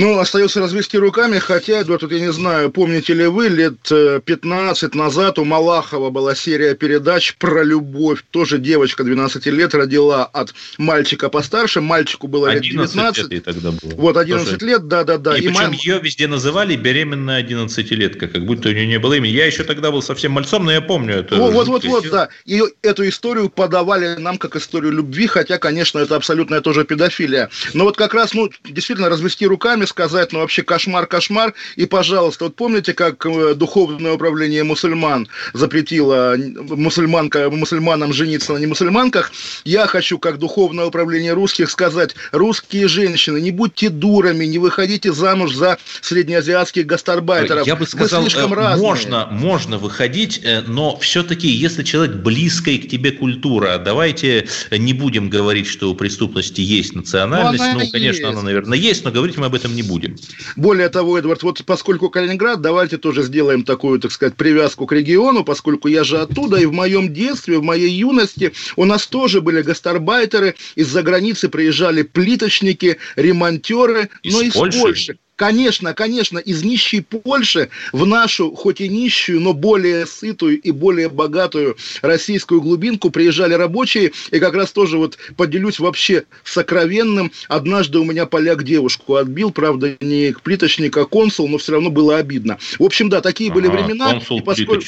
Ну, 0.00 0.18
остается 0.18 0.60
развести 0.60 0.96
руками, 0.96 1.38
хотя, 1.38 1.82
Эдуард, 1.82 2.00
тут 2.00 2.12
я 2.12 2.20
не 2.20 2.32
знаю, 2.32 2.70
помните 2.70 3.12
ли 3.12 3.26
вы, 3.26 3.48
лет 3.48 3.76
15 3.84 4.94
назад 4.94 5.38
у 5.38 5.44
Малахова 5.44 6.08
была 6.08 6.34
серия 6.34 6.74
передач 6.74 7.36
про 7.36 7.62
любовь. 7.62 8.24
Тоже 8.30 8.56
девочка 8.56 9.04
12 9.04 9.44
лет 9.46 9.74
родила 9.74 10.24
от 10.24 10.54
мальчика 10.78 11.28
постарше, 11.28 11.82
мальчику 11.82 12.28
было 12.28 12.50
лет 12.50 12.62
19. 12.62 13.30
лет 13.30 13.44
тогда 13.44 13.72
было. 13.72 13.94
Вот, 13.96 14.16
11 14.16 14.54
Тоже. 14.54 14.66
лет, 14.66 14.88
да-да-да. 14.88 15.36
И, 15.36 15.42
и 15.42 15.48
причем 15.48 15.62
мам... 15.64 15.72
ее 15.72 16.00
везде 16.00 16.28
называли 16.28 16.76
беременная 16.76 17.44
11-летка, 17.44 18.28
как 18.28 18.46
будто 18.46 18.70
у 18.70 18.72
нее 18.72 18.86
не 18.86 18.98
было 18.98 19.12
имени. 19.12 19.32
Я 19.32 19.44
еще 19.44 19.64
тогда 19.64 19.90
был 19.90 20.00
совсем 20.00 20.32
мальцом, 20.32 20.64
но 20.64 20.72
я 20.72 20.80
помню 20.80 21.16
это. 21.16 21.36
Вот-вот-вот, 21.36 22.08
да. 22.10 22.30
И 22.46 22.62
эту 22.80 23.06
историю 23.06 23.50
подавали 23.50 24.16
нам 24.16 24.38
как 24.38 24.56
историю 24.56 24.92
любви, 24.92 25.26
хотя, 25.26 25.58
конечно, 25.58 25.98
это 25.98 26.16
абсолютная 26.16 26.62
тоже 26.62 26.86
педофилия. 26.86 27.50
Но 27.74 27.84
вот 27.84 27.98
как 27.98 28.14
раз, 28.14 28.32
ну, 28.32 28.48
действительно, 28.64 29.10
развести 29.10 29.46
руками, 29.46 29.84
сказать, 29.90 30.32
ну, 30.32 30.38
вообще 30.38 30.62
кошмар, 30.62 31.06
кошмар. 31.06 31.54
И, 31.76 31.86
пожалуйста, 31.86 32.44
вот 32.44 32.56
помните, 32.56 32.94
как 32.94 33.26
э, 33.26 33.54
духовное 33.54 34.12
управление 34.12 34.64
мусульман 34.64 35.28
запретило 35.52 36.36
мусульманка, 36.36 37.50
мусульманам 37.50 38.12
жениться 38.12 38.52
на 38.52 38.58
немусульманках? 38.58 39.32
Я 39.64 39.86
хочу, 39.86 40.18
как 40.18 40.38
духовное 40.38 40.86
управление 40.86 41.34
русских, 41.34 41.70
сказать, 41.70 42.14
русские 42.32 42.88
женщины, 42.88 43.40
не 43.40 43.50
будьте 43.50 43.90
дурами, 43.90 44.46
не 44.46 44.58
выходите 44.58 45.12
замуж 45.12 45.54
за 45.54 45.78
среднеазиатских 46.00 46.86
гастарбайтеров. 46.86 47.66
Я 47.66 47.76
бы 47.76 47.86
сказал, 47.86 48.26
э, 48.26 48.76
можно, 48.76 49.28
можно 49.30 49.78
выходить, 49.78 50.40
э, 50.42 50.62
но 50.66 50.98
все-таки, 50.98 51.48
если 51.48 51.82
человек 51.82 52.16
близкой 52.16 52.78
к 52.78 52.88
тебе 52.88 53.10
культура, 53.10 53.78
давайте 53.78 54.48
не 54.70 54.92
будем 54.92 55.28
говорить, 55.28 55.66
что 55.66 55.90
у 55.90 55.94
преступности 55.94 56.60
есть 56.60 56.94
национальность. 56.94 57.62
Ну, 57.62 57.80
ну 57.80 57.90
конечно, 57.90 58.26
есть. 58.26 58.32
она, 58.32 58.42
наверное, 58.42 58.78
есть, 58.78 59.04
но 59.04 59.10
говорить 59.10 59.36
мы 59.36 59.46
об 59.46 59.54
этом 59.54 59.74
не 59.74 59.79
будем. 59.82 60.16
Более 60.56 60.88
того, 60.88 61.18
Эдвард, 61.18 61.42
вот 61.42 61.62
поскольку 61.64 62.10
Калининград, 62.10 62.60
давайте 62.60 62.98
тоже 62.98 63.22
сделаем 63.22 63.64
такую, 63.64 64.00
так 64.00 64.12
сказать, 64.12 64.34
привязку 64.36 64.86
к 64.86 64.92
региону, 64.92 65.44
поскольку 65.44 65.88
я 65.88 66.04
же 66.04 66.18
оттуда, 66.18 66.56
и 66.56 66.66
в 66.66 66.72
моем 66.72 67.12
детстве, 67.12 67.58
в 67.58 67.62
моей 67.62 67.90
юности 67.90 68.52
у 68.76 68.84
нас 68.84 69.06
тоже 69.06 69.40
были 69.40 69.62
гастарбайтеры, 69.62 70.54
из-за 70.74 71.02
границы 71.02 71.48
приезжали 71.48 72.02
плиточники, 72.02 72.98
ремонтеры, 73.16 74.10
из 74.22 74.34
но 74.34 74.42
из 74.42 74.52
Польши. 74.52 74.80
Польши. 74.80 75.18
Конечно, 75.40 75.94
конечно, 75.94 76.38
из 76.38 76.64
нищей 76.64 77.00
Польши 77.00 77.70
в 77.92 78.04
нашу, 78.04 78.54
хоть 78.54 78.82
и 78.82 78.90
нищую, 78.90 79.40
но 79.40 79.54
более 79.54 80.04
сытую 80.04 80.60
и 80.60 80.70
более 80.70 81.08
богатую 81.08 81.78
российскую 82.02 82.60
глубинку 82.60 83.08
приезжали 83.08 83.54
рабочие. 83.54 84.12
И 84.32 84.38
как 84.38 84.52
раз 84.52 84.70
тоже 84.70 84.98
вот 84.98 85.16
поделюсь 85.38 85.78
вообще 85.78 86.24
сокровенным. 86.44 87.32
Однажды 87.48 88.00
у 88.00 88.04
меня 88.04 88.26
поляк 88.26 88.64
девушку 88.64 89.14
отбил, 89.14 89.50
правда, 89.50 89.96
не 90.00 90.34
плиточник, 90.42 90.94
а 90.98 91.06
консул, 91.06 91.48
но 91.48 91.56
все 91.56 91.72
равно 91.72 91.88
было 91.88 92.18
обидно. 92.18 92.58
В 92.78 92.84
общем, 92.84 93.08
да, 93.08 93.22
такие 93.22 93.50
ага, 93.50 93.60
были 93.60 93.68
времена. 93.68 94.10
Консул, 94.10 94.40
и 94.40 94.42
поскольку... 94.42 94.84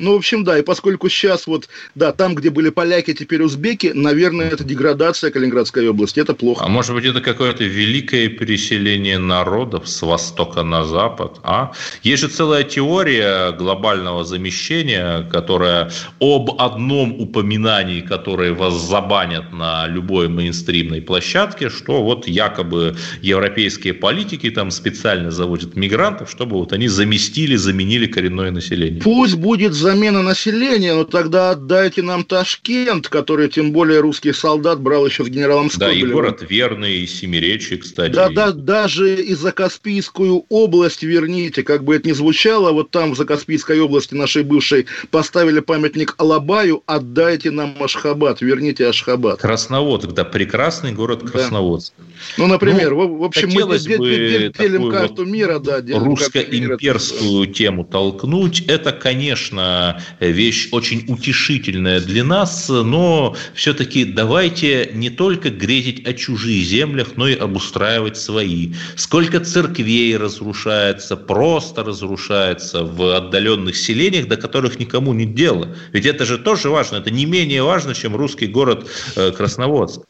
Ну, 0.00 0.14
в 0.14 0.16
общем, 0.16 0.42
да, 0.42 0.58
и 0.58 0.62
поскольку 0.62 1.08
сейчас 1.08 1.46
вот, 1.46 1.68
да, 1.94 2.10
там, 2.10 2.34
где 2.34 2.50
были 2.50 2.70
поляки, 2.70 3.14
теперь 3.14 3.42
узбеки, 3.42 3.92
наверное, 3.94 4.48
это 4.50 4.64
деградация 4.64 5.30
Калининградской 5.30 5.88
области, 5.88 6.18
это 6.18 6.34
плохо. 6.34 6.64
А 6.64 6.68
может 6.68 6.94
быть, 6.94 7.04
это 7.04 7.20
какое-то 7.20 7.62
великое 7.62 8.28
переселение 8.28 9.18
народов 9.18 9.88
с 9.88 10.02
востока 10.02 10.64
на 10.64 10.84
запад, 10.84 11.38
а? 11.44 11.70
Есть 12.02 12.22
же 12.22 12.28
целая 12.28 12.64
теория 12.64 13.52
глобального 13.52 14.24
замещения, 14.24 15.22
которая 15.30 15.92
об 16.18 16.60
одном 16.60 17.12
упоминании, 17.20 18.00
которое 18.00 18.52
вас 18.52 18.74
забанят 18.74 19.52
на 19.52 19.86
любой 19.86 20.28
мейнстримной 20.28 21.02
площадке, 21.02 21.68
что 21.68 22.02
вот 22.02 22.26
якобы 22.26 22.96
европейские 23.22 23.94
политики 23.94 24.50
там 24.50 24.72
специально 24.72 25.30
заводят 25.30 25.76
мигрантов, 25.76 26.28
чтобы 26.28 26.56
вот 26.56 26.72
они 26.72 26.88
заместили, 26.88 27.54
заменили 27.54 28.06
коренное 28.06 28.50
население. 28.50 29.00
Пусть 29.00 29.36
будет 29.36 29.72
замена 29.84 30.22
населения, 30.22 30.94
но 30.94 31.04
тогда 31.04 31.50
отдайте 31.50 32.00
нам 32.00 32.24
Ташкент, 32.24 33.08
который, 33.08 33.48
тем 33.50 33.70
более, 33.70 34.00
русский 34.00 34.32
солдат 34.32 34.80
брал 34.80 35.06
еще 35.06 35.24
с 35.24 35.28
генералом 35.28 35.70
Скобелевым. 35.70 36.00
Да, 36.00 36.08
и 36.08 36.12
город 36.12 36.46
Верный, 36.48 36.96
и 37.00 37.06
Семиречи, 37.06 37.76
кстати. 37.76 38.14
Да, 38.14 38.30
да, 38.30 38.52
даже 38.52 39.14
и 39.22 39.34
за 39.34 39.52
Каспийскую 39.52 40.46
область 40.48 41.02
верните, 41.02 41.62
как 41.62 41.84
бы 41.84 41.96
это 41.96 42.08
ни 42.08 42.12
звучало, 42.12 42.72
вот 42.72 42.90
там, 42.92 43.12
в 43.12 43.16
Закаспийской 43.18 43.78
области 43.78 44.14
нашей 44.14 44.42
бывшей, 44.42 44.86
поставили 45.10 45.60
памятник 45.60 46.14
Алабаю, 46.16 46.82
отдайте 46.86 47.50
нам 47.50 47.76
Ашхабад, 47.78 48.40
верните 48.40 48.88
Ашхабад. 48.88 49.40
Красноводск, 49.40 50.12
да, 50.12 50.24
прекрасный 50.24 50.92
город 50.92 51.30
Красноводск. 51.30 51.92
Да. 51.98 52.04
Ну, 52.38 52.46
например, 52.46 52.92
ну, 52.92 53.18
в 53.18 53.24
общем, 53.24 53.50
мы 53.50 53.78
делим, 53.78 54.50
делим 54.52 54.90
карту 54.90 55.24
вот 55.24 55.26
мира, 55.26 55.58
да, 55.58 55.82
русско-имперскую 55.82 57.46
тему 57.48 57.84
толкнуть, 57.84 58.62
это, 58.66 58.92
конечно, 58.92 59.73
вещь 60.20 60.68
очень 60.72 61.04
утешительная 61.08 62.00
для 62.00 62.24
нас, 62.24 62.68
но 62.68 63.36
все-таки 63.54 64.04
давайте 64.04 64.90
не 64.94 65.10
только 65.10 65.50
грезить 65.50 66.06
о 66.06 66.12
чужих 66.12 66.64
землях, 66.64 67.16
но 67.16 67.28
и 67.28 67.36
обустраивать 67.36 68.16
свои. 68.16 68.72
Сколько 68.96 69.40
церквей 69.40 70.16
разрушается, 70.16 71.16
просто 71.16 71.84
разрушается 71.84 72.84
в 72.84 73.16
отдаленных 73.16 73.76
селениях, 73.76 74.28
до 74.28 74.36
которых 74.36 74.78
никому 74.78 75.12
не 75.12 75.26
дела. 75.26 75.68
Ведь 75.92 76.06
это 76.06 76.24
же 76.24 76.38
тоже 76.38 76.70
важно, 76.70 76.96
это 76.96 77.10
не 77.10 77.26
менее 77.26 77.62
важно, 77.62 77.94
чем 77.94 78.16
русский 78.16 78.46
город 78.46 78.88
э, 79.16 79.32
Красноводск. 79.32 80.02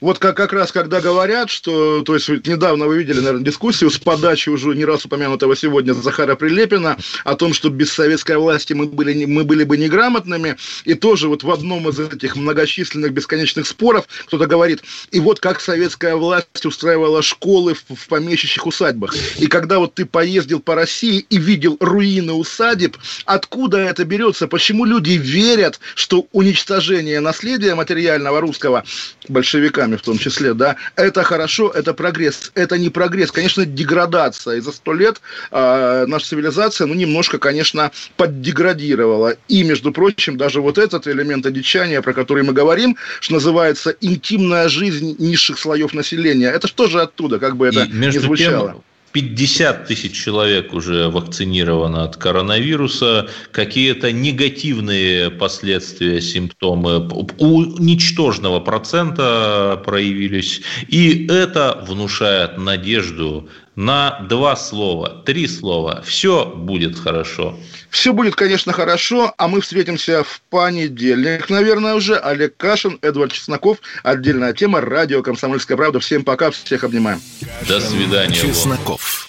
Вот 0.00 0.18
как, 0.18 0.36
как 0.36 0.52
раз 0.52 0.72
когда 0.72 1.00
говорят, 1.00 1.50
что, 1.50 2.02
то 2.02 2.14
есть 2.14 2.28
недавно 2.28 2.86
вы 2.86 2.98
видели, 2.98 3.18
наверное, 3.18 3.44
дискуссию 3.44 3.90
с 3.90 3.98
подачи 3.98 4.48
уже 4.48 4.74
не 4.74 4.84
раз 4.84 5.04
упомянутого 5.04 5.56
сегодня 5.56 5.94
Захара 5.94 6.36
Прилепина 6.36 6.96
о 7.24 7.34
том, 7.34 7.54
что 7.54 7.70
без 7.70 7.92
советской 7.92 8.36
власти 8.36 8.74
мы 8.74 8.86
были, 8.86 9.24
мы 9.24 9.44
были 9.44 9.64
бы 9.64 9.76
неграмотными, 9.76 10.56
и 10.84 10.94
тоже 10.94 11.28
вот 11.28 11.42
в 11.42 11.50
одном 11.50 11.88
из 11.88 11.98
этих 11.98 12.36
многочисленных 12.36 13.12
бесконечных 13.12 13.66
споров 13.66 14.06
кто-то 14.26 14.46
говорит, 14.46 14.82
и 15.10 15.20
вот 15.20 15.40
как 15.40 15.60
советская 15.60 16.16
власть 16.16 16.66
устраивала 16.66 17.22
школы 17.22 17.74
в, 17.74 17.94
в 17.94 18.08
помещичьих 18.08 18.66
усадьбах, 18.66 19.14
и 19.38 19.46
когда 19.46 19.78
вот 19.78 19.94
ты 19.94 20.04
поездил 20.04 20.60
по 20.60 20.74
России 20.74 21.24
и 21.30 21.38
видел 21.38 21.76
руины 21.80 22.32
усадеб, 22.32 22.96
откуда 23.24 23.78
это 23.78 24.04
берется, 24.04 24.46
почему 24.46 24.84
люди 24.84 25.12
верят, 25.12 25.80
что 25.94 26.26
уничтожение 26.32 27.20
наследия 27.20 27.74
материального 27.74 28.40
русского 28.40 28.84
большевиками 29.28 29.95
в 29.96 30.02
том 30.02 30.18
числе, 30.18 30.54
да, 30.54 30.76
это 30.96 31.22
хорошо, 31.22 31.70
это 31.70 31.94
прогресс, 31.94 32.52
это 32.54 32.78
не 32.78 32.90
прогресс, 32.90 33.30
конечно, 33.30 33.64
деградация. 33.64 34.56
И 34.56 34.60
за 34.60 34.72
сто 34.72 34.92
лет 34.92 35.20
э, 35.50 36.04
наша 36.06 36.26
цивилизация, 36.26 36.86
ну, 36.86 36.94
немножко, 36.94 37.38
конечно, 37.38 37.90
поддеградировала. 38.16 39.36
И, 39.48 39.62
между 39.62 39.92
прочим, 39.92 40.36
даже 40.36 40.60
вот 40.60 40.78
этот 40.78 41.06
элемент 41.06 41.46
одичания, 41.46 42.02
про 42.02 42.12
который 42.12 42.42
мы 42.42 42.52
говорим, 42.52 42.96
что 43.20 43.34
называется 43.34 43.94
интимная 44.00 44.68
жизнь 44.68 45.16
низших 45.18 45.58
слоев 45.58 45.94
населения, 45.94 46.50
это 46.50 46.68
же 46.88 47.00
оттуда, 47.00 47.38
как 47.38 47.56
бы 47.56 47.66
это 47.66 47.84
и, 47.84 47.92
ни 47.92 48.10
звучало. 48.10 48.72
Тем 48.72 48.82
50 49.16 49.86
тысяч 49.86 50.12
человек 50.12 50.74
уже 50.74 51.08
вакцинировано 51.08 52.04
от 52.04 52.18
коронавируса, 52.18 53.30
какие-то 53.50 54.12
негативные 54.12 55.30
последствия, 55.30 56.20
симптомы 56.20 57.08
у 57.38 57.62
ничтожного 57.82 58.60
процента 58.60 59.80
проявились, 59.86 60.60
и 60.88 61.26
это 61.28 61.82
внушает 61.88 62.58
надежду 62.58 63.48
на 63.76 64.20
два 64.28 64.56
слова, 64.56 65.22
три 65.24 65.46
слова. 65.46 66.02
Все 66.04 66.46
будет 66.46 66.98
хорошо. 66.98 67.58
Все 67.90 68.12
будет, 68.12 68.34
конечно, 68.34 68.72
хорошо, 68.72 69.32
а 69.36 69.48
мы 69.48 69.60
встретимся 69.60 70.24
в 70.24 70.40
понедельник, 70.50 71.48
наверное, 71.50 71.94
уже. 71.94 72.16
Олег 72.16 72.56
Кашин, 72.56 72.98
Эдвард 73.02 73.32
Чесноков. 73.32 73.78
Отдельная 74.02 74.54
тема. 74.54 74.80
Радио 74.80 75.22
«Комсомольская 75.22 75.76
правда». 75.76 76.00
Всем 76.00 76.24
пока, 76.24 76.50
всех 76.50 76.84
обнимаем. 76.84 77.20
До 77.68 77.80
свидания. 77.80 78.34
Чесноков. 78.34 79.28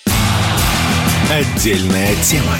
Отдельная 1.29 2.15
тема. 2.23 2.57